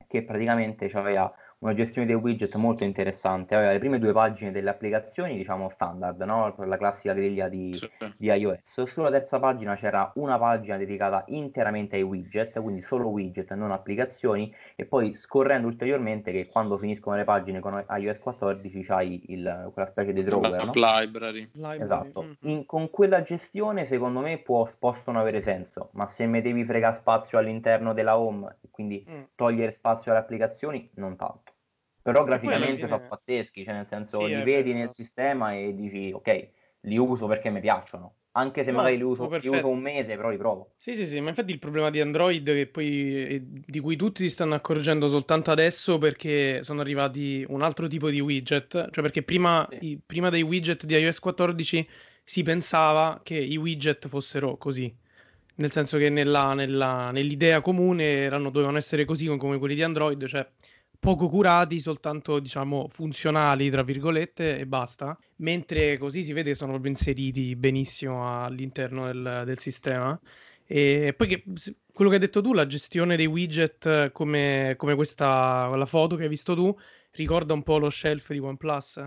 che 0.06 0.22
praticamente 0.22 0.86
aveva 0.94 1.32
una 1.64 1.74
gestione 1.74 2.06
dei 2.06 2.16
widget 2.16 2.54
molto 2.56 2.84
interessante. 2.84 3.54
Aveva 3.54 3.72
le 3.72 3.78
prime 3.78 3.98
due 3.98 4.12
pagine 4.12 4.50
delle 4.50 4.70
applicazioni, 4.70 5.36
diciamo 5.36 5.70
standard, 5.70 6.20
no? 6.22 6.52
per 6.54 6.68
la 6.68 6.76
classica 6.76 7.14
griglia 7.14 7.48
di, 7.48 7.72
sì. 7.72 7.88
di, 8.16 8.26
iOS. 8.26 8.82
Sulla 8.82 9.10
terza 9.10 9.38
pagina 9.38 9.74
c'era 9.74 10.12
una 10.16 10.38
pagina 10.38 10.76
dedicata 10.76 11.24
interamente 11.28 11.96
ai 11.96 12.02
widget, 12.02 12.60
quindi 12.60 12.82
solo 12.82 13.08
widget, 13.08 13.52
non 13.54 13.70
applicazioni, 13.70 14.54
e 14.76 14.84
poi 14.84 15.14
scorrendo 15.14 15.66
ulteriormente 15.66 16.32
che 16.32 16.46
quando 16.46 16.76
finiscono 16.76 17.16
le 17.16 17.24
pagine 17.24 17.60
con 17.60 17.82
iOS 17.88 18.18
14 18.18 18.82
c'hai 18.82 19.22
il, 19.28 19.70
quella 19.72 19.88
specie 19.88 20.12
di 20.12 20.22
drawer. 20.22 20.64
No? 20.66 20.72
Library. 20.74 21.50
Esatto. 21.82 22.22
Mm-hmm. 22.22 22.34
In, 22.40 22.66
con 22.66 22.90
quella 22.90 23.22
gestione 23.22 23.86
secondo 23.86 24.20
me 24.20 24.38
può, 24.38 24.68
possono 24.78 25.18
avere 25.18 25.40
senso, 25.40 25.88
ma 25.92 26.06
se 26.08 26.26
mi 26.26 26.42
devi 26.42 26.64
fregare 26.64 26.94
spazio 26.94 27.38
all'interno 27.38 27.94
della 27.94 28.18
home, 28.18 28.58
quindi 28.70 29.04
mm. 29.08 29.22
togliere 29.34 29.72
spazio 29.72 30.10
alle 30.10 30.20
applicazioni, 30.20 30.90
non 30.94 31.16
tanto 31.16 31.52
però 32.04 32.22
graficamente 32.22 32.86
sono 32.86 33.00
pazzeschi, 33.08 33.64
cioè 33.64 33.72
nel 33.72 33.86
senso 33.86 34.26
sì, 34.26 34.36
li 34.36 34.42
vedi 34.42 34.74
nel 34.74 34.90
sistema 34.90 35.54
e 35.54 35.74
dici 35.74 36.12
ok, 36.12 36.48
li 36.80 36.98
uso 36.98 37.26
perché 37.26 37.48
mi 37.48 37.60
piacciono. 37.60 38.16
Anche 38.32 38.62
se 38.62 38.72
no, 38.72 38.78
magari 38.78 38.98
li 38.98 39.04
uso, 39.04 39.26
li 39.26 39.48
uso, 39.48 39.68
un 39.68 39.78
mese, 39.78 40.14
però 40.16 40.28
li 40.28 40.36
provo. 40.36 40.72
Sì, 40.76 40.94
sì, 40.94 41.06
sì, 41.06 41.18
ma 41.20 41.30
infatti 41.30 41.52
il 41.52 41.58
problema 41.58 41.88
di 41.88 42.02
Android 42.02 42.44
che 42.44 42.66
poi 42.66 43.26
eh, 43.26 43.42
di 43.46 43.80
cui 43.80 43.96
tutti 43.96 44.22
si 44.22 44.28
stanno 44.28 44.54
accorgendo 44.54 45.08
soltanto 45.08 45.50
adesso 45.50 45.96
perché 45.96 46.62
sono 46.62 46.82
arrivati 46.82 47.42
un 47.48 47.62
altro 47.62 47.88
tipo 47.88 48.10
di 48.10 48.20
widget, 48.20 48.90
cioè 48.90 49.02
perché 49.02 49.22
prima, 49.22 49.66
sì. 49.70 49.78
i, 49.92 50.00
prima 50.04 50.28
dei 50.28 50.42
widget 50.42 50.84
di 50.84 50.94
iOS 50.94 51.20
14 51.20 51.88
si 52.22 52.42
pensava 52.42 53.20
che 53.22 53.36
i 53.36 53.56
widget 53.56 54.08
fossero 54.08 54.58
così, 54.58 54.94
nel 55.54 55.70
senso 55.70 55.96
che 55.96 56.10
nella, 56.10 56.52
nella, 56.52 57.12
nell'idea 57.12 57.62
comune 57.62 58.04
erano, 58.04 58.50
dovevano 58.50 58.76
essere 58.76 59.06
così 59.06 59.26
come 59.38 59.56
quelli 59.56 59.74
di 59.74 59.82
Android, 59.82 60.26
cioè 60.26 60.46
poco 61.04 61.28
curati, 61.28 61.80
soltanto 61.80 62.38
diciamo 62.38 62.88
funzionali, 62.90 63.68
tra 63.68 63.82
virgolette, 63.82 64.58
e 64.58 64.66
basta. 64.66 65.16
Mentre 65.36 65.98
così 65.98 66.22
si 66.22 66.32
vede 66.32 66.52
che 66.52 66.56
sono 66.56 66.70
proprio 66.72 66.92
inseriti 66.92 67.54
benissimo 67.56 68.42
all'interno 68.42 69.04
del, 69.06 69.42
del 69.44 69.58
sistema. 69.58 70.18
E 70.66 71.12
poi 71.14 71.28
che, 71.28 71.44
quello 71.92 72.08
che 72.10 72.16
hai 72.16 72.22
detto 72.22 72.40
tu, 72.40 72.54
la 72.54 72.66
gestione 72.66 73.16
dei 73.16 73.26
widget 73.26 74.12
come, 74.12 74.74
come 74.78 74.94
questa, 74.94 75.68
la 75.76 75.84
foto 75.84 76.16
che 76.16 76.22
hai 76.22 76.28
visto 76.30 76.54
tu, 76.54 76.74
ricorda 77.10 77.52
un 77.52 77.62
po' 77.62 77.76
lo 77.76 77.90
shelf 77.90 78.32
di 78.32 78.38
OnePlus. 78.38 79.06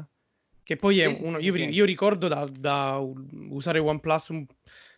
Che 0.62 0.76
poi 0.76 1.00
è 1.00 1.12
sì, 1.12 1.24
uno, 1.24 1.40
io, 1.40 1.54
sì. 1.54 1.64
io, 1.64 1.86
ricordo 1.86 2.28
da, 2.28 2.48
da, 2.48 3.02
usare 3.50 3.80
OnePlus 3.80 4.28
un 4.30 4.46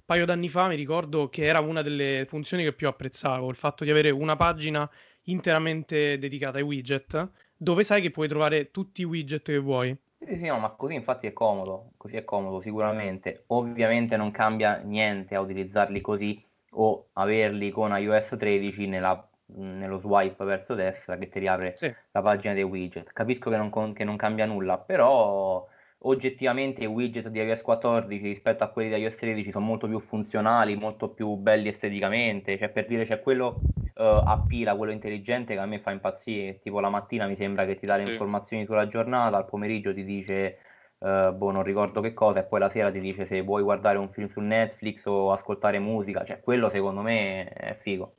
paio 0.04 0.26
d'anni 0.26 0.50
fa, 0.50 0.68
mi 0.68 0.76
ricordo 0.76 1.30
che 1.30 1.46
era 1.46 1.60
una 1.62 1.82
delle 1.82 2.26
funzioni 2.28 2.64
che 2.64 2.74
più 2.74 2.88
apprezzavo, 2.88 3.50
il 3.50 3.56
fatto 3.56 3.86
di 3.86 3.92
avere 3.92 4.10
una 4.10 4.36
pagina 4.36 4.90
interamente 5.32 6.18
dedicata 6.18 6.58
ai 6.58 6.64
widget, 6.64 7.30
dove 7.56 7.84
sai 7.84 8.02
che 8.02 8.12
puoi 8.12 8.28
trovare 8.28 8.72
tutti 8.72 9.02
i 9.02 9.06
widget 9.06 9.44
che 9.44 9.58
vuoi. 9.58 9.98
Sì, 10.20 10.36
sì, 10.36 10.48
no, 10.48 10.60
ma 10.60 10.70
così 10.72 10.96
infatti 10.96 11.28
è 11.28 11.34
comodo, 11.34 11.92
così 11.98 12.18
è 12.18 12.24
comodo 12.24 12.60
sicuramente. 12.60 13.44
Ovviamente 13.48 14.18
non 14.18 14.32
cambia 14.32 14.78
niente 14.78 15.36
a 15.36 15.40
utilizzarli 15.40 16.02
così 16.02 16.44
o 16.72 17.08
averli 17.14 17.72
con 17.72 17.98
iOS 17.98 18.36
13 18.38 18.88
nella, 18.88 19.28
nello 19.56 19.98
swipe 19.98 20.44
verso 20.44 20.76
destra 20.76 21.18
che 21.18 21.30
ti 21.30 21.40
riapre 21.40 21.74
sì. 21.76 21.94
la 22.12 22.22
pagina 22.22 22.54
dei 22.54 22.64
widget. 22.64 23.12
Capisco 23.14 23.50
che 23.50 23.58
non, 23.58 23.94
che 23.94 24.04
non 24.04 24.18
cambia 24.18 24.46
nulla, 24.46 24.78
però 24.78 25.66
oggettivamente 26.04 26.84
i 26.84 26.86
widget 26.86 27.28
di 27.30 27.40
iOS 27.40 27.62
14 27.62 28.24
rispetto 28.24 28.64
a 28.64 28.68
quelli 28.68 28.94
di 28.94 29.02
iOS 29.02 29.16
13 29.16 29.52
sono 29.52 29.66
molto 29.66 29.88
più 29.88 30.00
funzionali, 30.00 30.76
molto 30.76 31.10
più 31.10 31.36
belli 31.36 31.70
esteticamente, 31.70 32.58
cioè 32.58 32.70
per 32.70 32.86
dire 32.88 33.06
c'è 33.06 33.22
quello 33.22 33.62
uh, 34.00 34.24
a 34.26 34.44
pila, 34.48 34.76
quello 34.76 34.94
intelligente 34.94 35.54
che 35.54 35.60
a 35.60 35.66
me 35.66 35.80
fa 35.80 35.92
impazzire, 35.92 36.60
tipo 36.60 36.80
la 36.80 36.90
mattina 36.90 37.28
mi 37.28 37.36
sembra 37.36 37.66
che 37.66 37.78
ti 37.78 37.86
dà 37.86 37.98
le 37.98 38.06
sì. 38.06 38.12
informazioni 38.12 38.66
sulla 38.66 38.88
giornata, 38.88 39.38
al 39.38 39.46
pomeriggio 39.46 39.94
ti 39.94 40.04
dice 40.04 40.60
uh, 41.00 41.32
boh 41.34 41.52
non 41.52 41.64
ricordo 41.64 42.02
che 42.02 42.14
cosa 42.14 42.40
e 42.40 42.44
poi 42.44 42.60
la 42.60 42.70
sera 42.70 42.92
ti 42.92 43.00
dice 43.00 43.26
se 43.26 43.42
vuoi 43.42 43.62
guardare 43.62 43.98
un 43.98 44.10
film 44.10 44.30
su 44.30 44.40
Netflix 44.40 45.06
o 45.06 45.32
ascoltare 45.32 45.80
musica, 45.80 46.24
cioè 46.24 46.40
quello 46.40 46.70
secondo 46.70 47.02
me 47.02 47.50
è 47.50 47.78
figo. 47.82 48.16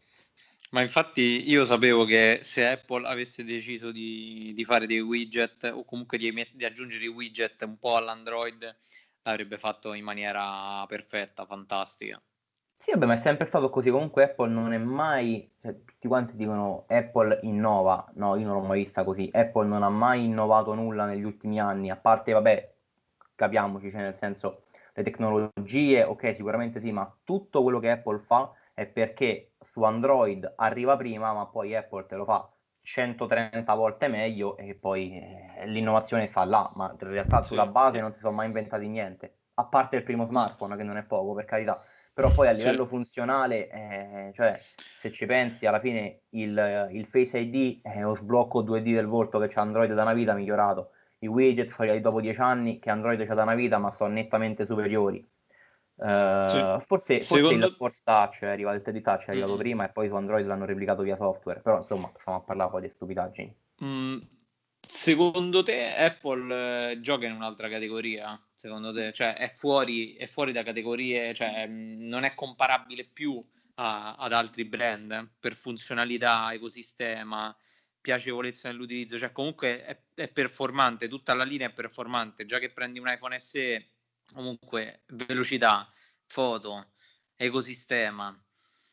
Ma 0.71 0.83
infatti 0.83 1.51
io 1.51 1.65
sapevo 1.65 2.05
che 2.05 2.41
se 2.43 2.65
Apple 2.65 3.05
avesse 3.09 3.43
deciso 3.43 3.91
di, 3.91 4.53
di 4.55 4.65
fare 4.65 4.87
dei 4.87 5.01
widget 5.01 5.65
o 5.65 5.85
comunque 5.85 6.17
di, 6.17 6.33
di, 6.53 6.65
aggiungere 6.65 7.05
i 7.05 7.09
widget 7.09 7.63
un 7.63 7.77
po' 7.77 7.97
all'Android, 7.97 8.77
l'avrebbe 9.23 9.59
fatto 9.59 9.95
in 9.95 10.05
maniera 10.05 10.85
perfetta, 10.87 11.45
fantastica. 11.45 12.23
Sì, 12.83 12.93
vabbè, 12.93 13.05
ma 13.05 13.13
è 13.13 13.17
sempre 13.17 13.45
stato 13.45 13.69
così. 13.69 13.91
Comunque 13.91 14.25
Apple 14.25 14.49
non 14.51 14.73
è 14.73 14.79
mai, 14.79 15.53
cioè, 15.61 15.85
tutti 15.85 16.09
quanti 16.09 16.35
dicono 16.35 16.87
Apple 16.89 17.41
innova, 17.43 18.11
no, 18.15 18.37
io 18.37 18.47
non 18.47 18.55
l'ho 18.57 18.67
mai 18.67 18.79
vista 18.79 19.05
così. 19.05 19.29
Apple 19.31 19.67
non 19.67 19.83
ha 19.83 19.91
mai 19.91 20.25
innovato 20.25 20.73
nulla 20.73 21.05
negli 21.05 21.23
ultimi 21.23 21.61
anni, 21.61 21.91
a 21.91 21.97
parte, 21.97 22.33
vabbè, 22.33 22.73
capiamoci, 23.35 23.91
cioè 23.91 24.01
nel 24.01 24.17
senso, 24.17 24.63
le 24.95 25.03
tecnologie, 25.03 26.05
ok, 26.05 26.35
sicuramente 26.35 26.81
sì, 26.81 26.91
ma 26.91 27.15
tutto 27.23 27.63
quello 27.63 27.81
che 27.81 27.91
Apple 27.91 28.19
fa 28.21 28.51
è 28.73 28.87
perché 28.87 29.53
su 29.61 29.83
Android 29.83 30.51
arriva 30.57 30.97
prima, 30.97 31.35
ma 31.35 31.47
poi 31.49 31.77
Apple 31.77 32.07
te 32.07 32.17
lo 32.17 32.25
fa 32.25 32.51
130 32.81 33.75
volte 33.75 34.09
meglio 34.09 34.57
e 34.57 34.75
poi 34.75 35.19
eh, 35.19 35.67
l'innovazione 35.67 36.27
sta 36.27 36.45
là, 36.45 36.71
ma 36.77 36.91
in 36.99 37.09
realtà 37.09 37.43
sulla 37.43 37.67
base 37.67 37.97
sì. 37.97 38.01
non 38.01 38.13
si 38.15 38.21
sono 38.21 38.35
mai 38.35 38.47
inventati 38.47 38.89
niente, 38.89 39.35
a 39.55 39.67
parte 39.67 39.97
il 39.97 40.03
primo 40.03 40.25
smartphone 40.25 40.77
che 40.77 40.83
non 40.83 40.97
è 40.97 41.03
poco 41.03 41.35
per 41.35 41.45
carità, 41.45 41.79
però 42.13 42.31
poi 42.33 42.49
a 42.49 42.53
livello 42.53 42.85
sì. 42.85 42.89
funzionale, 42.89 43.69
eh, 43.69 44.31
cioè 44.35 44.59
se 44.99 45.11
ci 45.13 45.27
pensi 45.27 45.67
alla 45.67 45.81
fine 45.81 46.23
il, 46.31 46.89
il 46.93 47.07
Face 47.07 47.39
ID 47.39 47.83
è 47.83 48.01
lo 48.01 48.15
sblocco 48.15 48.63
2D 48.63 48.93
del 48.93 49.07
volto 49.07 49.39
che 49.39 49.47
c'è 49.47 49.61
Android 49.61 49.93
da 49.93 50.03
una 50.03 50.13
vita 50.13 50.35
migliorato, 50.35 50.91
i 51.21 51.27
widget 51.27 51.75
arrivati 51.77 52.01
dopo 52.01 52.21
10 52.21 52.41
anni 52.41 52.79
che 52.79 52.91
Android 52.91 53.23
c'è 53.25 53.35
da 53.35 53.43
una 53.43 53.55
vita 53.55 53.79
ma 53.79 53.91
sono 53.91 54.13
nettamente 54.13 54.67
superiori 54.67 55.27
Uh, 56.01 56.49
sì. 56.49 56.59
Forse, 56.87 57.17
forse 57.21 57.25
Secondo... 57.25 57.67
il 57.67 57.75
Force 57.75 58.01
Touch 58.03 58.41
è 58.41 58.47
arrivato, 58.47 58.77
il 58.77 58.83
3D 58.83 59.03
Touch 59.03 59.27
è 59.27 59.31
arrivato 59.33 59.55
mm. 59.55 59.59
prima 59.59 59.85
e 59.85 59.93
poi 59.93 60.09
su 60.09 60.15
Android 60.15 60.47
l'hanno 60.47 60.65
replicato 60.65 61.03
via 61.03 61.15
software, 61.15 61.61
però 61.61 61.77
insomma 61.77 62.11
stiamo 62.19 62.39
a 62.39 62.41
parlare 62.41 62.71
poi 62.71 62.81
di 62.81 62.89
stupidaggini. 62.89 63.57
Mm. 63.85 64.19
Secondo 64.81 65.63
te 65.63 65.95
Apple 65.95 66.91
eh, 66.93 67.01
gioca 67.01 67.27
in 67.27 67.33
un'altra 67.33 67.69
categoria? 67.69 68.41
Secondo 68.55 68.93
te? 68.93 69.13
Cioè 69.13 69.35
è 69.35 69.53
fuori, 69.55 70.15
è 70.15 70.27
fuori 70.27 70.53
da 70.53 70.63
categorie, 70.63 71.33
cioè 71.35 71.67
mm, 71.67 72.09
non 72.09 72.25
è 72.25 72.35
comparabile 72.35 73.05
più 73.05 73.43
a, 73.77 74.15
ad 74.17 74.33
altri 74.33 74.65
brand 74.65 75.31
per 75.39 75.55
funzionalità, 75.55 76.53
ecosistema, 76.53 77.57
piacevolezza 78.01 78.69
nell'utilizzo, 78.69 79.19
cioè 79.19 79.33
comunque 79.33 79.85
è, 79.85 80.03
è 80.15 80.29
performante, 80.29 81.09
tutta 81.09 81.35
la 81.35 81.45
linea 81.45 81.69
è 81.69 81.73
performante, 81.73 82.47
già 82.47 82.59
che 82.59 82.71
prendi 82.73 82.99
un 82.99 83.09
iPhone 83.09 83.39
SE 83.41 83.89
comunque 84.33 85.03
velocità, 85.09 85.91
foto, 86.27 86.93
ecosistema. 87.37 88.37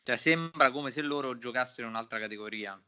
Cioè, 0.04 0.18
sembra 0.18 0.72
come 0.72 0.92
se 0.92 1.02
loro 1.02 1.38
giocassero 1.38 1.88
in 1.88 1.94
un'altra 1.94 2.20
categoria. 2.20 2.82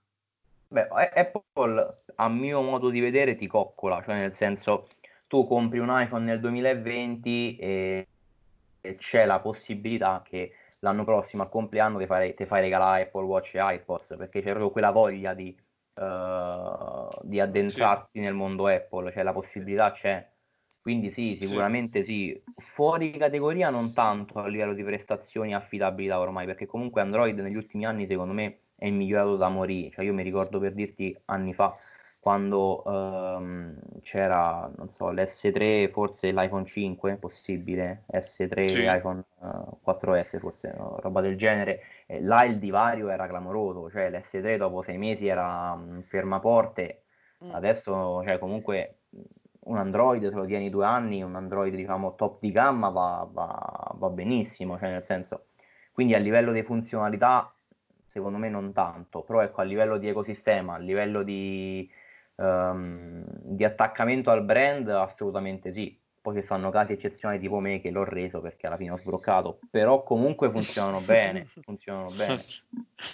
Beh, 0.71 0.87
Apple 0.87 1.95
a 2.15 2.29
mio 2.29 2.61
modo 2.61 2.89
di 2.89 2.99
vedere 2.99 3.33
ti 3.35 3.47
coccola, 3.47 4.03
cioè 4.03 4.19
nel 4.19 4.35
senso 4.35 4.87
tu 5.25 5.47
compri 5.47 5.79
un 5.79 5.89
iPhone 5.89 6.25
nel 6.25 6.39
2020 6.39 7.55
e, 7.57 8.07
e 8.79 8.95
c'è 8.95 9.25
la 9.25 9.39
possibilità 9.39 10.21
che 10.23 10.53
l'anno 10.81 11.03
prossimo 11.03 11.41
al 11.41 11.49
compleanno 11.49 11.97
ti 11.97 12.05
fai, 12.05 12.35
ti 12.35 12.45
fai 12.45 12.61
regalare 12.61 13.03
Apple 13.03 13.25
Watch 13.25 13.55
e 13.55 13.59
iPods 13.61 14.15
perché 14.15 14.41
c'è 14.41 14.49
proprio 14.49 14.69
quella 14.69 14.91
voglia 14.91 15.33
di, 15.33 15.57
uh, 15.95 17.19
di 17.23 17.39
addentrarti 17.39 18.19
sì. 18.19 18.19
nel 18.19 18.35
mondo 18.35 18.67
Apple, 18.67 19.11
cioè 19.11 19.23
la 19.23 19.33
possibilità 19.33 19.91
c'è. 19.91 20.27
Quindi 20.81 21.11
sì, 21.11 21.37
sicuramente 21.41 22.03
sì. 22.03 22.39
sì. 22.45 22.63
Fuori 22.63 23.09
categoria 23.11 23.71
non 23.71 23.91
tanto 23.93 24.39
a 24.39 24.47
livello 24.47 24.73
di 24.73 24.83
prestazioni 24.83 25.51
e 25.51 25.55
affidabilità 25.55 26.19
ormai, 26.19 26.45
perché 26.45 26.67
comunque 26.67 27.01
Android 27.01 27.39
negli 27.39 27.55
ultimi 27.55 27.85
anni 27.87 28.05
secondo 28.05 28.33
me 28.33 28.59
è 28.79 28.89
migliorato 28.89 29.35
da 29.35 29.49
morire. 29.49 29.91
Cioè 29.91 30.05
io 30.05 30.13
mi 30.13 30.23
ricordo 30.23 30.59
per 30.59 30.73
dirti 30.73 31.15
anni 31.25 31.53
fa 31.53 31.75
quando 32.19 32.83
um, 32.85 33.75
c'era, 34.01 34.69
non 34.75 34.89
so, 34.89 35.09
l'S3, 35.09 35.89
forse 35.89 36.31
l'iPhone 36.31 36.65
5, 36.65 37.15
possibile, 37.15 38.03
S3, 38.11 38.65
sì. 38.65 38.85
iPhone 38.85 39.23
uh, 39.39 39.77
4S, 39.85 40.37
forse, 40.37 40.75
no? 40.77 40.97
roba 40.99 41.21
del 41.21 41.37
genere, 41.37 41.81
e 42.05 42.21
là 42.21 42.43
il 42.43 42.59
divario 42.59 43.09
era 43.09 43.25
clamoroso, 43.25 43.89
cioè 43.89 44.09
l'S3 44.09 44.57
dopo 44.57 44.81
sei 44.81 44.97
mesi 44.97 45.27
era 45.27 45.71
um, 45.71 46.01
fermaporte, 46.01 47.03
mm. 47.43 47.53
adesso, 47.53 48.21
cioè 48.25 48.37
comunque 48.37 48.95
un 49.61 49.77
Android 49.77 50.27
se 50.27 50.35
lo 50.35 50.45
tieni 50.45 50.69
due 50.69 50.85
anni, 50.85 51.21
un 51.21 51.35
Android 51.35 51.73
diciamo 51.73 52.15
top 52.15 52.39
di 52.41 52.51
gamma 52.51 52.89
va, 52.89 53.27
va, 53.31 53.91
va 53.95 54.09
benissimo, 54.09 54.77
cioè 54.77 54.89
nel 54.91 55.05
senso, 55.05 55.45
quindi 55.93 56.15
a 56.15 56.19
livello 56.19 56.51
di 56.51 56.63
funzionalità 56.63 57.49
secondo 58.09 58.37
me 58.37 58.49
non 58.49 58.73
tanto, 58.73 59.21
però 59.21 59.41
ecco 59.41 59.61
a 59.61 59.63
livello 59.63 59.97
di 59.97 60.07
ecosistema, 60.07 60.75
a 60.75 60.79
livello 60.79 61.23
di 61.23 61.89
um, 62.39 63.23
di 63.27 63.63
attaccamento 63.63 64.31
al 64.31 64.43
brand 64.43 64.87
assolutamente 64.89 65.71
sì. 65.71 65.97
Poi 66.21 66.35
ci 66.35 66.43
stanno 66.43 66.69
casi 66.69 66.91
eccezionali 66.93 67.39
tipo 67.39 67.59
me 67.59 67.79
che 67.79 67.91
l'ho 67.91 68.03
reso 68.03 68.41
perché 68.41 68.67
alla 68.67 68.75
fine 68.75 68.91
ho 68.91 68.97
sbroccato, 68.97 69.59
però 69.71 70.03
comunque 70.03 70.49
funzionano 70.49 70.99
bene, 70.99 71.47
funzionano 71.63 72.09
bene. 72.09 72.37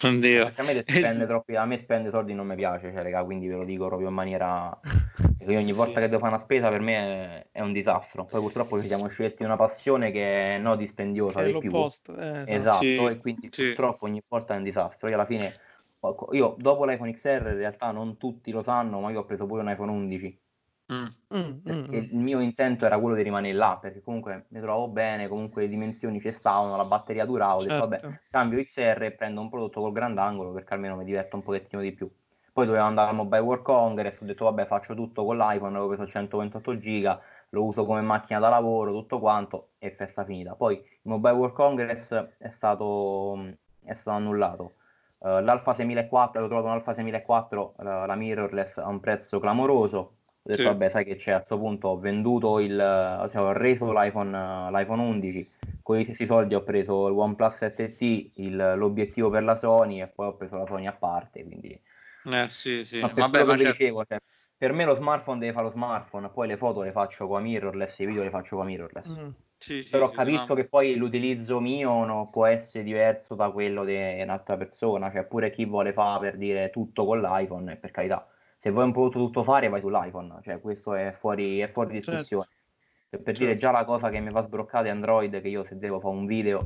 Oddio. 0.02 0.52
A 0.56 0.64
me, 0.64 0.82
spende 0.82 1.28
troppi, 1.28 1.56
a 1.56 1.66
me 1.66 1.78
spende 1.78 2.10
soldi 2.10 2.34
non 2.34 2.48
mi 2.48 2.56
piace, 2.56 2.92
cioè, 2.92 3.04
raga, 3.04 3.24
quindi 3.24 3.48
ve 3.48 3.56
lo 3.56 3.64
dico 3.64 3.86
proprio 3.86 4.08
in 4.08 4.14
maniera... 4.16 4.80
Io 5.48 5.60
ogni 5.60 5.74
volta 5.74 6.00
che 6.00 6.08
devo 6.08 6.20
fare 6.20 6.34
una 6.34 6.42
spesa 6.42 6.70
per 6.70 6.82
me 6.82 6.96
è, 6.96 7.48
è 7.52 7.62
un 7.62 7.72
disastro. 7.72 8.26
Poi 8.26 8.42
purtroppo 8.42 8.82
ci 8.82 8.88
siamo 8.88 9.08
scelti 9.08 9.44
una 9.44 9.56
passione 9.56 10.12
che 10.12 10.56
è 10.56 10.58
no 10.58 10.76
dispendiosa, 10.76 11.42
è 11.42 11.50
l'opposto. 11.50 12.16
Eh, 12.16 12.44
esatto, 12.46 12.52
esatto 12.54 12.80
sì, 12.80 12.96
e 12.96 13.18
quindi 13.18 13.50
sì. 13.52 13.66
purtroppo 13.66 14.06
ogni 14.06 14.22
volta 14.28 14.54
è 14.54 14.58
un 14.58 14.64
disastro. 14.64 15.08
Io 15.08 15.16
alla 15.16 15.26
fine 15.26 15.54
io 16.32 16.56
dopo 16.58 16.86
l'iPhone 16.86 17.12
XR 17.12 17.48
in 17.52 17.58
realtà 17.58 17.92
non 17.92 18.18
tutti 18.18 18.52
lo 18.52 18.62
sanno, 18.62 19.00
ma 19.00 19.12
io 19.12 19.22
ho 19.22 19.26
preso 19.26 19.46
pure 19.46 19.62
un 19.62 19.70
iPhone 19.70 19.92
11. 19.92 20.40
Mm. 20.94 21.06
Mm, 21.34 21.40
mm, 21.68 21.86
mm. 21.90 21.94
il 21.94 22.16
mio 22.16 22.40
intento 22.40 22.86
era 22.86 23.00
quello 23.00 23.16
di 23.16 23.24
rimanere 23.24 23.56
là 23.56 23.80
perché 23.82 24.02
comunque 24.02 24.46
mi 24.50 24.60
trovo 24.62 24.88
bene, 24.88 25.28
comunque 25.28 25.64
le 25.64 25.68
dimensioni 25.68 26.20
ci 26.20 26.32
stavano, 26.32 26.78
la 26.78 26.86
batteria 26.86 27.26
durava, 27.26 27.56
ho 27.56 27.64
detto 27.64 27.80
vabbè, 27.80 28.00
certo. 28.00 28.20
cambio 28.30 28.64
XR 28.64 29.02
e 29.02 29.12
prendo 29.14 29.42
un 29.42 29.50
prodotto 29.50 29.82
col 29.82 29.92
grandangolo 29.92 30.52
perché 30.52 30.76
almeno 30.76 30.96
mi 30.96 31.04
diverto 31.04 31.36
un 31.38 31.44
pochettino 31.44 31.82
di 31.82 31.92
più. 31.92 32.08
Poi 32.56 32.66
dovevo 32.66 32.86
andare 32.86 33.10
al 33.10 33.16
Mobile 33.18 33.42
World 33.42 33.64
Congress, 33.64 34.22
ho 34.22 34.26
detto 34.26 34.46
vabbè 34.46 34.66
faccio 34.66 34.96
tutto 34.96 35.26
con 35.26 35.36
l'iPhone, 35.36 35.76
avevo 35.76 35.88
preso 35.90 36.08
128 36.08 36.80
giga, 36.80 37.20
lo 37.50 37.66
uso 37.66 37.86
come 37.86 38.00
macchina 38.00 38.40
da 38.40 38.48
lavoro, 38.48 38.94
tutto 38.94 39.20
quanto 39.20 39.72
e 39.78 39.92
festa 39.92 40.24
finita. 40.24 40.56
Poi 40.56 40.76
il 40.78 41.00
Mobile 41.02 41.34
World 41.34 41.54
Congress 41.54 42.14
è 42.38 42.50
stato, 42.50 43.58
è 43.84 43.94
stato 43.94 44.16
annullato 44.16 44.76
Uh, 45.18 45.40
l'Alfa 45.42 45.74
6004, 45.74 46.44
ho 46.44 46.46
trovato 46.46 46.68
un'Alfa 46.68 46.94
6004, 46.94 47.76
la, 47.80 48.06
la 48.06 48.16
mirrorless 48.16 48.78
a 48.78 48.88
un 48.88 49.00
prezzo 49.00 49.40
clamoroso. 49.40 49.98
Ho 49.98 50.14
detto, 50.44 50.62
sì. 50.62 50.68
vabbè, 50.68 50.90
sai 50.90 51.04
che 51.04 51.16
c'è, 51.16 51.32
a 51.32 51.36
questo 51.38 51.58
punto 51.58 51.88
ho 51.88 51.98
venduto 51.98 52.60
il, 52.60 52.78
cioè, 53.32 53.42
ho 53.42 53.52
reso 53.54 53.92
l'iPhone, 53.92 54.70
l'iPhone 54.70 55.02
11, 55.02 55.50
con 55.82 55.98
gli 55.98 56.04
stessi 56.04 56.26
soldi 56.26 56.54
ho 56.54 56.62
preso 56.62 57.08
il 57.08 57.18
OnePlus 57.18 57.56
7T, 57.56 58.32
il, 58.36 58.74
l'obiettivo 58.78 59.30
per 59.30 59.44
la 59.44 59.56
Sony 59.56 60.02
e 60.02 60.08
poi 60.08 60.28
ho 60.28 60.36
preso 60.36 60.58
la 60.58 60.66
Sony 60.68 60.86
a 60.86 60.94
parte, 60.94 61.44
quindi... 61.44 61.82
Eh 62.26 62.48
sì, 62.48 62.84
sì, 62.84 63.00
ma 63.00 63.08
per 63.10 63.20
vabbè, 63.20 63.44
ma 63.44 63.58
certo. 63.58 63.72
dicevo, 63.72 64.06
cioè, 64.06 64.20
per 64.58 64.74
me 64.74 64.86
lo 64.86 64.96
smartphone 64.96 65.40
deve 65.40 65.54
fare 65.54 65.66
lo 65.66 65.72
smartphone, 65.72 66.30
poi 66.30 66.48
le 66.48 66.58
foto 66.58 66.82
le 66.82 66.92
faccio 66.92 67.28
con 67.28 67.38
la 67.38 67.44
mirrorless, 67.44 68.00
i 68.00 68.06
video 68.06 68.24
le 68.24 68.30
faccio 68.30 68.56
con 68.56 68.66
la 68.66 68.72
mirrorless. 68.72 69.08
Mm. 69.10 69.30
Sì, 69.58 69.88
però 69.90 70.08
sì, 70.08 70.14
capisco 70.14 70.50
no. 70.50 70.56
che 70.56 70.68
poi 70.68 70.96
l'utilizzo 70.96 71.60
mio 71.60 72.04
no, 72.04 72.30
può 72.30 72.46
essere 72.46 72.84
diverso 72.84 73.36
da 73.36 73.50
quello 73.52 73.84
di 73.86 73.96
un'altra 73.96 74.58
persona, 74.58 75.12
cioè 75.12 75.26
pure 75.26 75.50
chi 75.50 75.66
vuole 75.66 75.94
fare 75.94 76.30
per 76.30 76.38
dire 76.38 76.70
tutto 76.70 77.06
con 77.06 77.22
l'iPhone, 77.22 77.78
per 77.78 77.92
carità, 77.92 78.28
se 78.58 78.70
vuoi 78.70 78.86
un 78.86 78.92
prodotto 78.92 79.20
tutto 79.20 79.44
fare 79.44 79.70
vai 79.70 79.80
sull'iPhone, 79.80 80.40
cioè 80.42 80.60
questo 80.60 80.94
è 80.94 81.12
fuori, 81.12 81.60
è 81.60 81.70
fuori 81.70 81.94
certo. 81.94 82.12
discussione. 82.12 82.48
Certo. 83.10 83.24
Per 83.24 83.38
dire 83.38 83.56
già 83.56 83.72
la 83.72 83.86
cosa 83.86 84.10
che 84.10 84.20
mi 84.20 84.32
fa 84.32 84.42
sbroccare 84.42 84.90
Android, 84.90 85.42
che 85.42 85.48
io 85.48 85.64
se 85.64 85.78
devo 85.78 86.00
fare 86.00 86.16
un 86.16 86.26
video 86.26 86.66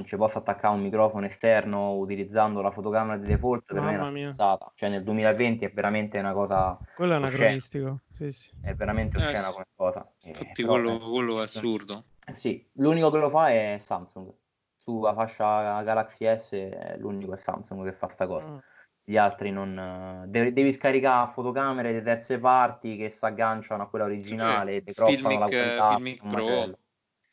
non 0.00 0.04
ci 0.06 0.16
posso 0.16 0.38
attaccare 0.38 0.74
un 0.74 0.80
microfono 0.80 1.26
esterno 1.26 1.92
utilizzando 1.92 2.62
la 2.62 2.70
fotocamera 2.70 3.18
di 3.18 3.26
default, 3.26 3.64
per 3.66 3.76
Mamma 3.76 3.90
me 3.90 3.96
è 3.96 4.00
una 4.00 4.08
stronzata. 4.08 4.72
Cioè 4.74 4.88
nel 4.88 5.02
2020 5.02 5.64
è 5.66 5.72
veramente 5.72 6.18
una 6.18 6.32
cosa... 6.32 6.78
Quello 6.94 7.12
è 7.12 7.16
anacronistico, 7.16 8.00
sì, 8.10 8.32
sì. 8.32 8.50
È 8.62 8.74
veramente 8.74 9.18
eh, 9.18 9.26
oscena 9.26 9.50
come 9.50 9.66
cosa. 9.74 10.10
Infatti 10.22 10.62
eh, 10.62 10.64
quello, 10.64 10.98
quello 10.98 11.40
è 11.40 11.44
assurdo. 11.44 12.04
Eh 12.24 12.34
sì, 12.34 12.66
l'unico 12.74 13.10
che 13.10 13.18
lo 13.18 13.28
fa 13.28 13.50
è 13.50 13.76
Samsung. 13.78 14.32
Sulla 14.78 15.12
fascia 15.12 15.82
Galaxy 15.82 16.26
S 16.38 16.52
è 16.52 16.96
l'unico 16.98 17.34
è 17.34 17.36
Samsung 17.36 17.84
che 17.84 17.92
fa 17.92 18.08
sta 18.08 18.26
cosa. 18.26 18.48
Mm. 18.48 18.58
Gli 19.04 19.16
altri 19.16 19.50
non... 19.50 20.24
Devi, 20.28 20.52
devi 20.52 20.72
scaricare 20.72 21.32
fotocamere 21.32 21.92
di 21.92 22.02
terze 22.02 22.38
parti 22.38 22.96
che 22.96 23.10
si 23.10 23.24
agganciano 23.24 23.82
a 23.82 23.88
quella 23.88 24.04
originale 24.06 24.76
e 24.76 24.94
croppano 24.94 25.38
la 25.38 25.46
qualità. 25.46 25.94
Filmic 25.94 26.26
Pro. 26.26 26.78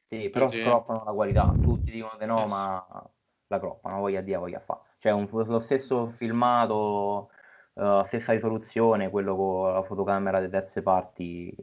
Sì, 0.09 0.29
però 0.29 0.47
sì. 0.47 0.61
croppano 0.61 1.03
la 1.05 1.11
qualità. 1.11 1.53
Tutti 1.61 1.91
dicono 1.91 2.17
che 2.17 2.25
no, 2.25 2.39
yes. 2.39 2.49
ma 2.49 3.09
la 3.47 3.59
croppano, 3.59 3.99
voglia 3.99 4.21
dire, 4.21 4.37
voglia 4.37 4.59
fa. 4.59 4.81
Cioè 4.97 5.11
un, 5.11 5.27
lo 5.29 5.59
stesso 5.59 6.07
filmato 6.07 7.29
uh, 7.73 8.03
stessa 8.05 8.31
risoluzione, 8.33 9.09
quello 9.09 9.35
con 9.35 9.73
la 9.73 9.83
fotocamera 9.83 10.39
di 10.39 10.49
terze 10.49 10.81
parti, 10.81 11.53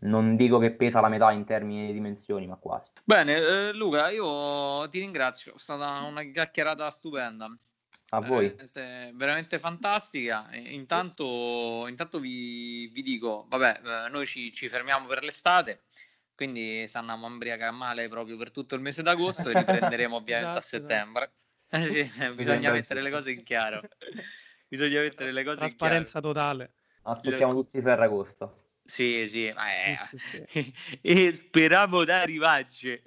non 0.00 0.36
dico 0.36 0.58
che 0.58 0.72
pesa 0.72 1.00
la 1.00 1.08
metà 1.08 1.30
in 1.32 1.44
termini 1.44 1.86
di 1.86 1.92
dimensioni, 1.92 2.46
ma 2.46 2.56
quasi. 2.56 2.90
Bene, 3.02 3.36
eh, 3.36 3.72
Luca, 3.72 4.10
io 4.10 4.88
ti 4.88 5.00
ringrazio, 5.00 5.54
è 5.54 5.58
stata 5.58 6.02
una 6.02 6.22
chiacchierata 6.24 6.90
stupenda. 6.90 7.56
A 8.10 8.20
voi. 8.20 8.48
Veramente, 8.48 9.12
veramente 9.14 9.58
fantastica. 9.58 10.48
Intanto, 10.52 11.86
intanto 11.88 12.20
vi, 12.20 12.86
vi, 12.88 13.02
dico, 13.02 13.46
vabbè, 13.48 13.80
eh, 13.82 14.10
noi 14.10 14.26
ci, 14.26 14.52
ci 14.52 14.68
fermiamo 14.68 15.08
per 15.08 15.24
l'estate 15.24 15.84
quindi 16.34 16.86
stanno 16.88 17.12
a 17.12 17.16
Mambriaca 17.16 17.70
male 17.70 18.08
proprio 18.08 18.36
per 18.36 18.50
tutto 18.50 18.74
il 18.74 18.80
mese 18.80 19.02
d'agosto 19.02 19.48
e 19.50 19.54
riprenderemo 19.54 20.16
ovviamente 20.16 20.58
esatto, 20.58 20.58
a 20.58 20.62
settembre. 20.62 21.32
Esatto. 21.74 21.92
sì, 21.92 22.34
bisogna 22.34 22.70
mettere 22.70 23.02
le 23.02 23.10
cose 23.10 23.32
in 23.32 23.42
chiaro. 23.42 23.80
Bisogna 24.68 25.00
mettere 25.00 25.32
le 25.32 25.42
cose 25.42 25.56
Trasparenza 25.56 26.20
totale. 26.20 26.74
Aspettiamo 27.02 27.52
tutti 27.52 27.80
Ferragosto. 27.80 28.63
Sì, 28.86 29.26
sì, 29.30 29.50
ma 29.54 29.72
è... 29.72 29.94
sì, 29.96 30.18
sì, 30.18 30.44
sì. 30.46 30.74
e 31.00 31.32
speriamo 31.32 32.04
da 32.04 32.20
arrivarci. 32.20 33.02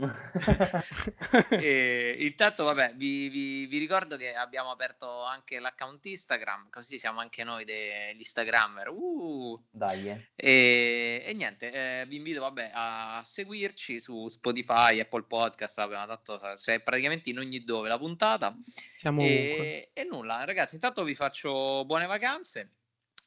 e, 1.50 2.16
intanto, 2.18 2.64
vabbè, 2.64 2.94
vi, 2.96 3.28
vi, 3.28 3.66
vi, 3.66 3.78
ricordo 3.78 4.16
che 4.16 4.34
abbiamo 4.34 4.72
aperto 4.72 5.22
anche 5.22 5.60
l'account 5.60 6.04
Instagram, 6.04 6.68
così 6.68 6.98
siamo 6.98 7.20
anche 7.20 7.44
noi 7.44 7.64
degli 7.64 8.18
Instagrammer. 8.18 8.88
Uh. 8.88 9.62
Dai. 9.70 10.08
Eh. 10.10 10.30
E, 10.34 11.22
e, 11.24 11.32
niente, 11.32 11.70
eh, 11.70 12.06
vi 12.06 12.16
invito 12.16 12.40
vabbè, 12.40 12.72
a 12.74 13.22
seguirci 13.24 14.00
su 14.00 14.26
Spotify, 14.26 14.98
Apple 14.98 15.26
Podcast, 15.28 15.78
abbiamo 15.78 16.06
dato, 16.06 16.40
cioè, 16.58 16.80
praticamente 16.80 17.30
in 17.30 17.38
ogni 17.38 17.62
dove 17.62 17.88
la 17.88 17.98
puntata. 17.98 18.52
Siamo 18.96 19.22
e, 19.22 19.90
e 19.92 20.04
nulla, 20.04 20.42
ragazzi, 20.44 20.74
intanto 20.74 21.04
vi 21.04 21.14
faccio 21.14 21.84
buone 21.84 22.06
vacanze 22.06 22.72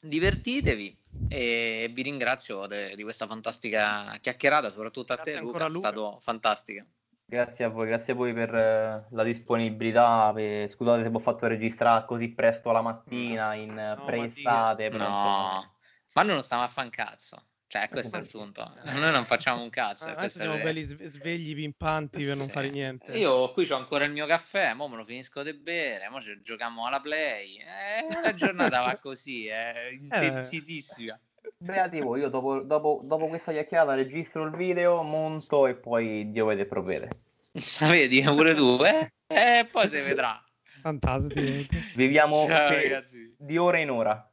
divertitevi 0.03 0.97
e 1.29 1.89
vi 1.93 2.01
ringrazio 2.01 2.67
de, 2.67 2.95
di 2.95 3.03
questa 3.03 3.25
fantastica 3.25 4.17
chiacchierata, 4.19 4.69
soprattutto 4.69 5.13
grazie 5.13 5.33
a 5.33 5.35
te 5.35 5.41
Luca, 5.41 5.67
Luca, 5.67 5.87
è 5.87 5.91
stato 5.91 6.19
fantastica. 6.21 6.85
Grazie 7.25 7.65
a 7.65 7.69
voi, 7.69 7.87
grazie 7.87 8.13
a 8.13 8.15
voi 8.15 8.33
per 8.33 8.53
uh, 8.53 9.15
la 9.15 9.23
disponibilità. 9.23 10.31
Per... 10.33 10.69
Scusate 10.69 11.03
se 11.03 11.09
vi 11.09 11.15
ho 11.15 11.19
fatto 11.19 11.47
registrare 11.47 12.05
così 12.05 12.29
presto 12.29 12.71
la 12.71 12.81
mattina 12.81 13.53
in 13.55 13.73
no, 13.73 14.05
pre-estate. 14.05 14.89
No, 14.89 15.77
ma 16.13 16.21
noi 16.21 16.33
non 16.33 16.43
stiamo 16.43 16.63
a 16.63 16.67
fan 16.67 16.89
cazzo. 16.89 17.41
Cioè, 17.73 17.89
questo 17.89 18.17
è 18.17 18.19
il 18.19 18.27
punto. 18.29 18.71
Noi 18.83 19.11
non 19.11 19.25
facciamo 19.25 19.63
un 19.63 19.71
cazzo. 19.71 20.07
Ah, 20.09 20.27
siamo 20.27 20.61
belli 20.61 20.83
svegli, 20.83 21.55
pimpanti 21.55 22.23
per 22.23 22.35
non 22.35 22.47
fare 22.47 22.69
niente. 22.69 23.13
Io 23.13 23.51
qui 23.51 23.67
ho 23.71 23.75
ancora 23.75 24.05
il 24.05 24.11
mio 24.11 24.27
caffè, 24.27 24.75
mo 24.75 24.87
me 24.87 24.97
lo 24.97 25.03
finisco 25.03 25.41
di 25.41 25.53
bere, 25.53 26.07
mo 26.07 26.19
giochiamo 26.19 26.85
alla 26.85 26.99
play. 26.99 27.57
Eh, 27.57 28.21
la 28.21 28.35
giornata 28.35 28.81
va 28.81 28.99
così, 29.01 29.47
è 29.47 29.87
eh, 29.89 29.93
intensitissima. 29.95 31.19
Beativo, 31.57 32.15
io 32.15 32.29
dopo, 32.29 32.59
dopo, 32.59 33.01
dopo, 33.03 33.27
questa 33.27 33.51
chiacchierata 33.51 33.95
registro 33.95 34.43
il 34.43 34.55
video, 34.55 35.01
monto 35.01 35.65
e 35.65 35.73
poi 35.73 36.29
Dio 36.29 36.45
vede 36.45 36.61
e 36.61 36.65
provvede. 36.65 37.09
Vedi, 37.89 38.21
pure 38.21 38.53
tu, 38.53 38.83
eh? 38.83 39.11
E 39.25 39.67
poi 39.71 39.87
si 39.89 39.99
vedrà. 39.99 40.39
Fantastico. 40.83 41.75
Viviamo 41.95 42.45
Ciao, 42.45 43.03
di 43.35 43.57
ora 43.57 43.79
in 43.79 43.89
ora. 43.89 44.27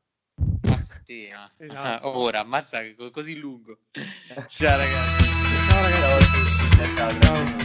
Ah, 1.32 1.50
sì, 1.56 1.66
ma- 1.66 1.66
Esatto. 1.66 2.06
ah, 2.06 2.08
ora, 2.18 2.40
ammazza 2.40 2.78
così 3.12 3.36
lungo. 3.36 3.78
Ciao 4.48 4.76
ragazzi. 4.76 5.28
Ciao 5.68 5.82
ragazzi. 5.82 6.44
Ciao 6.76 6.90
ciao. 6.96 6.96
Ciao. 6.96 7.20
Ciao. 7.20 7.59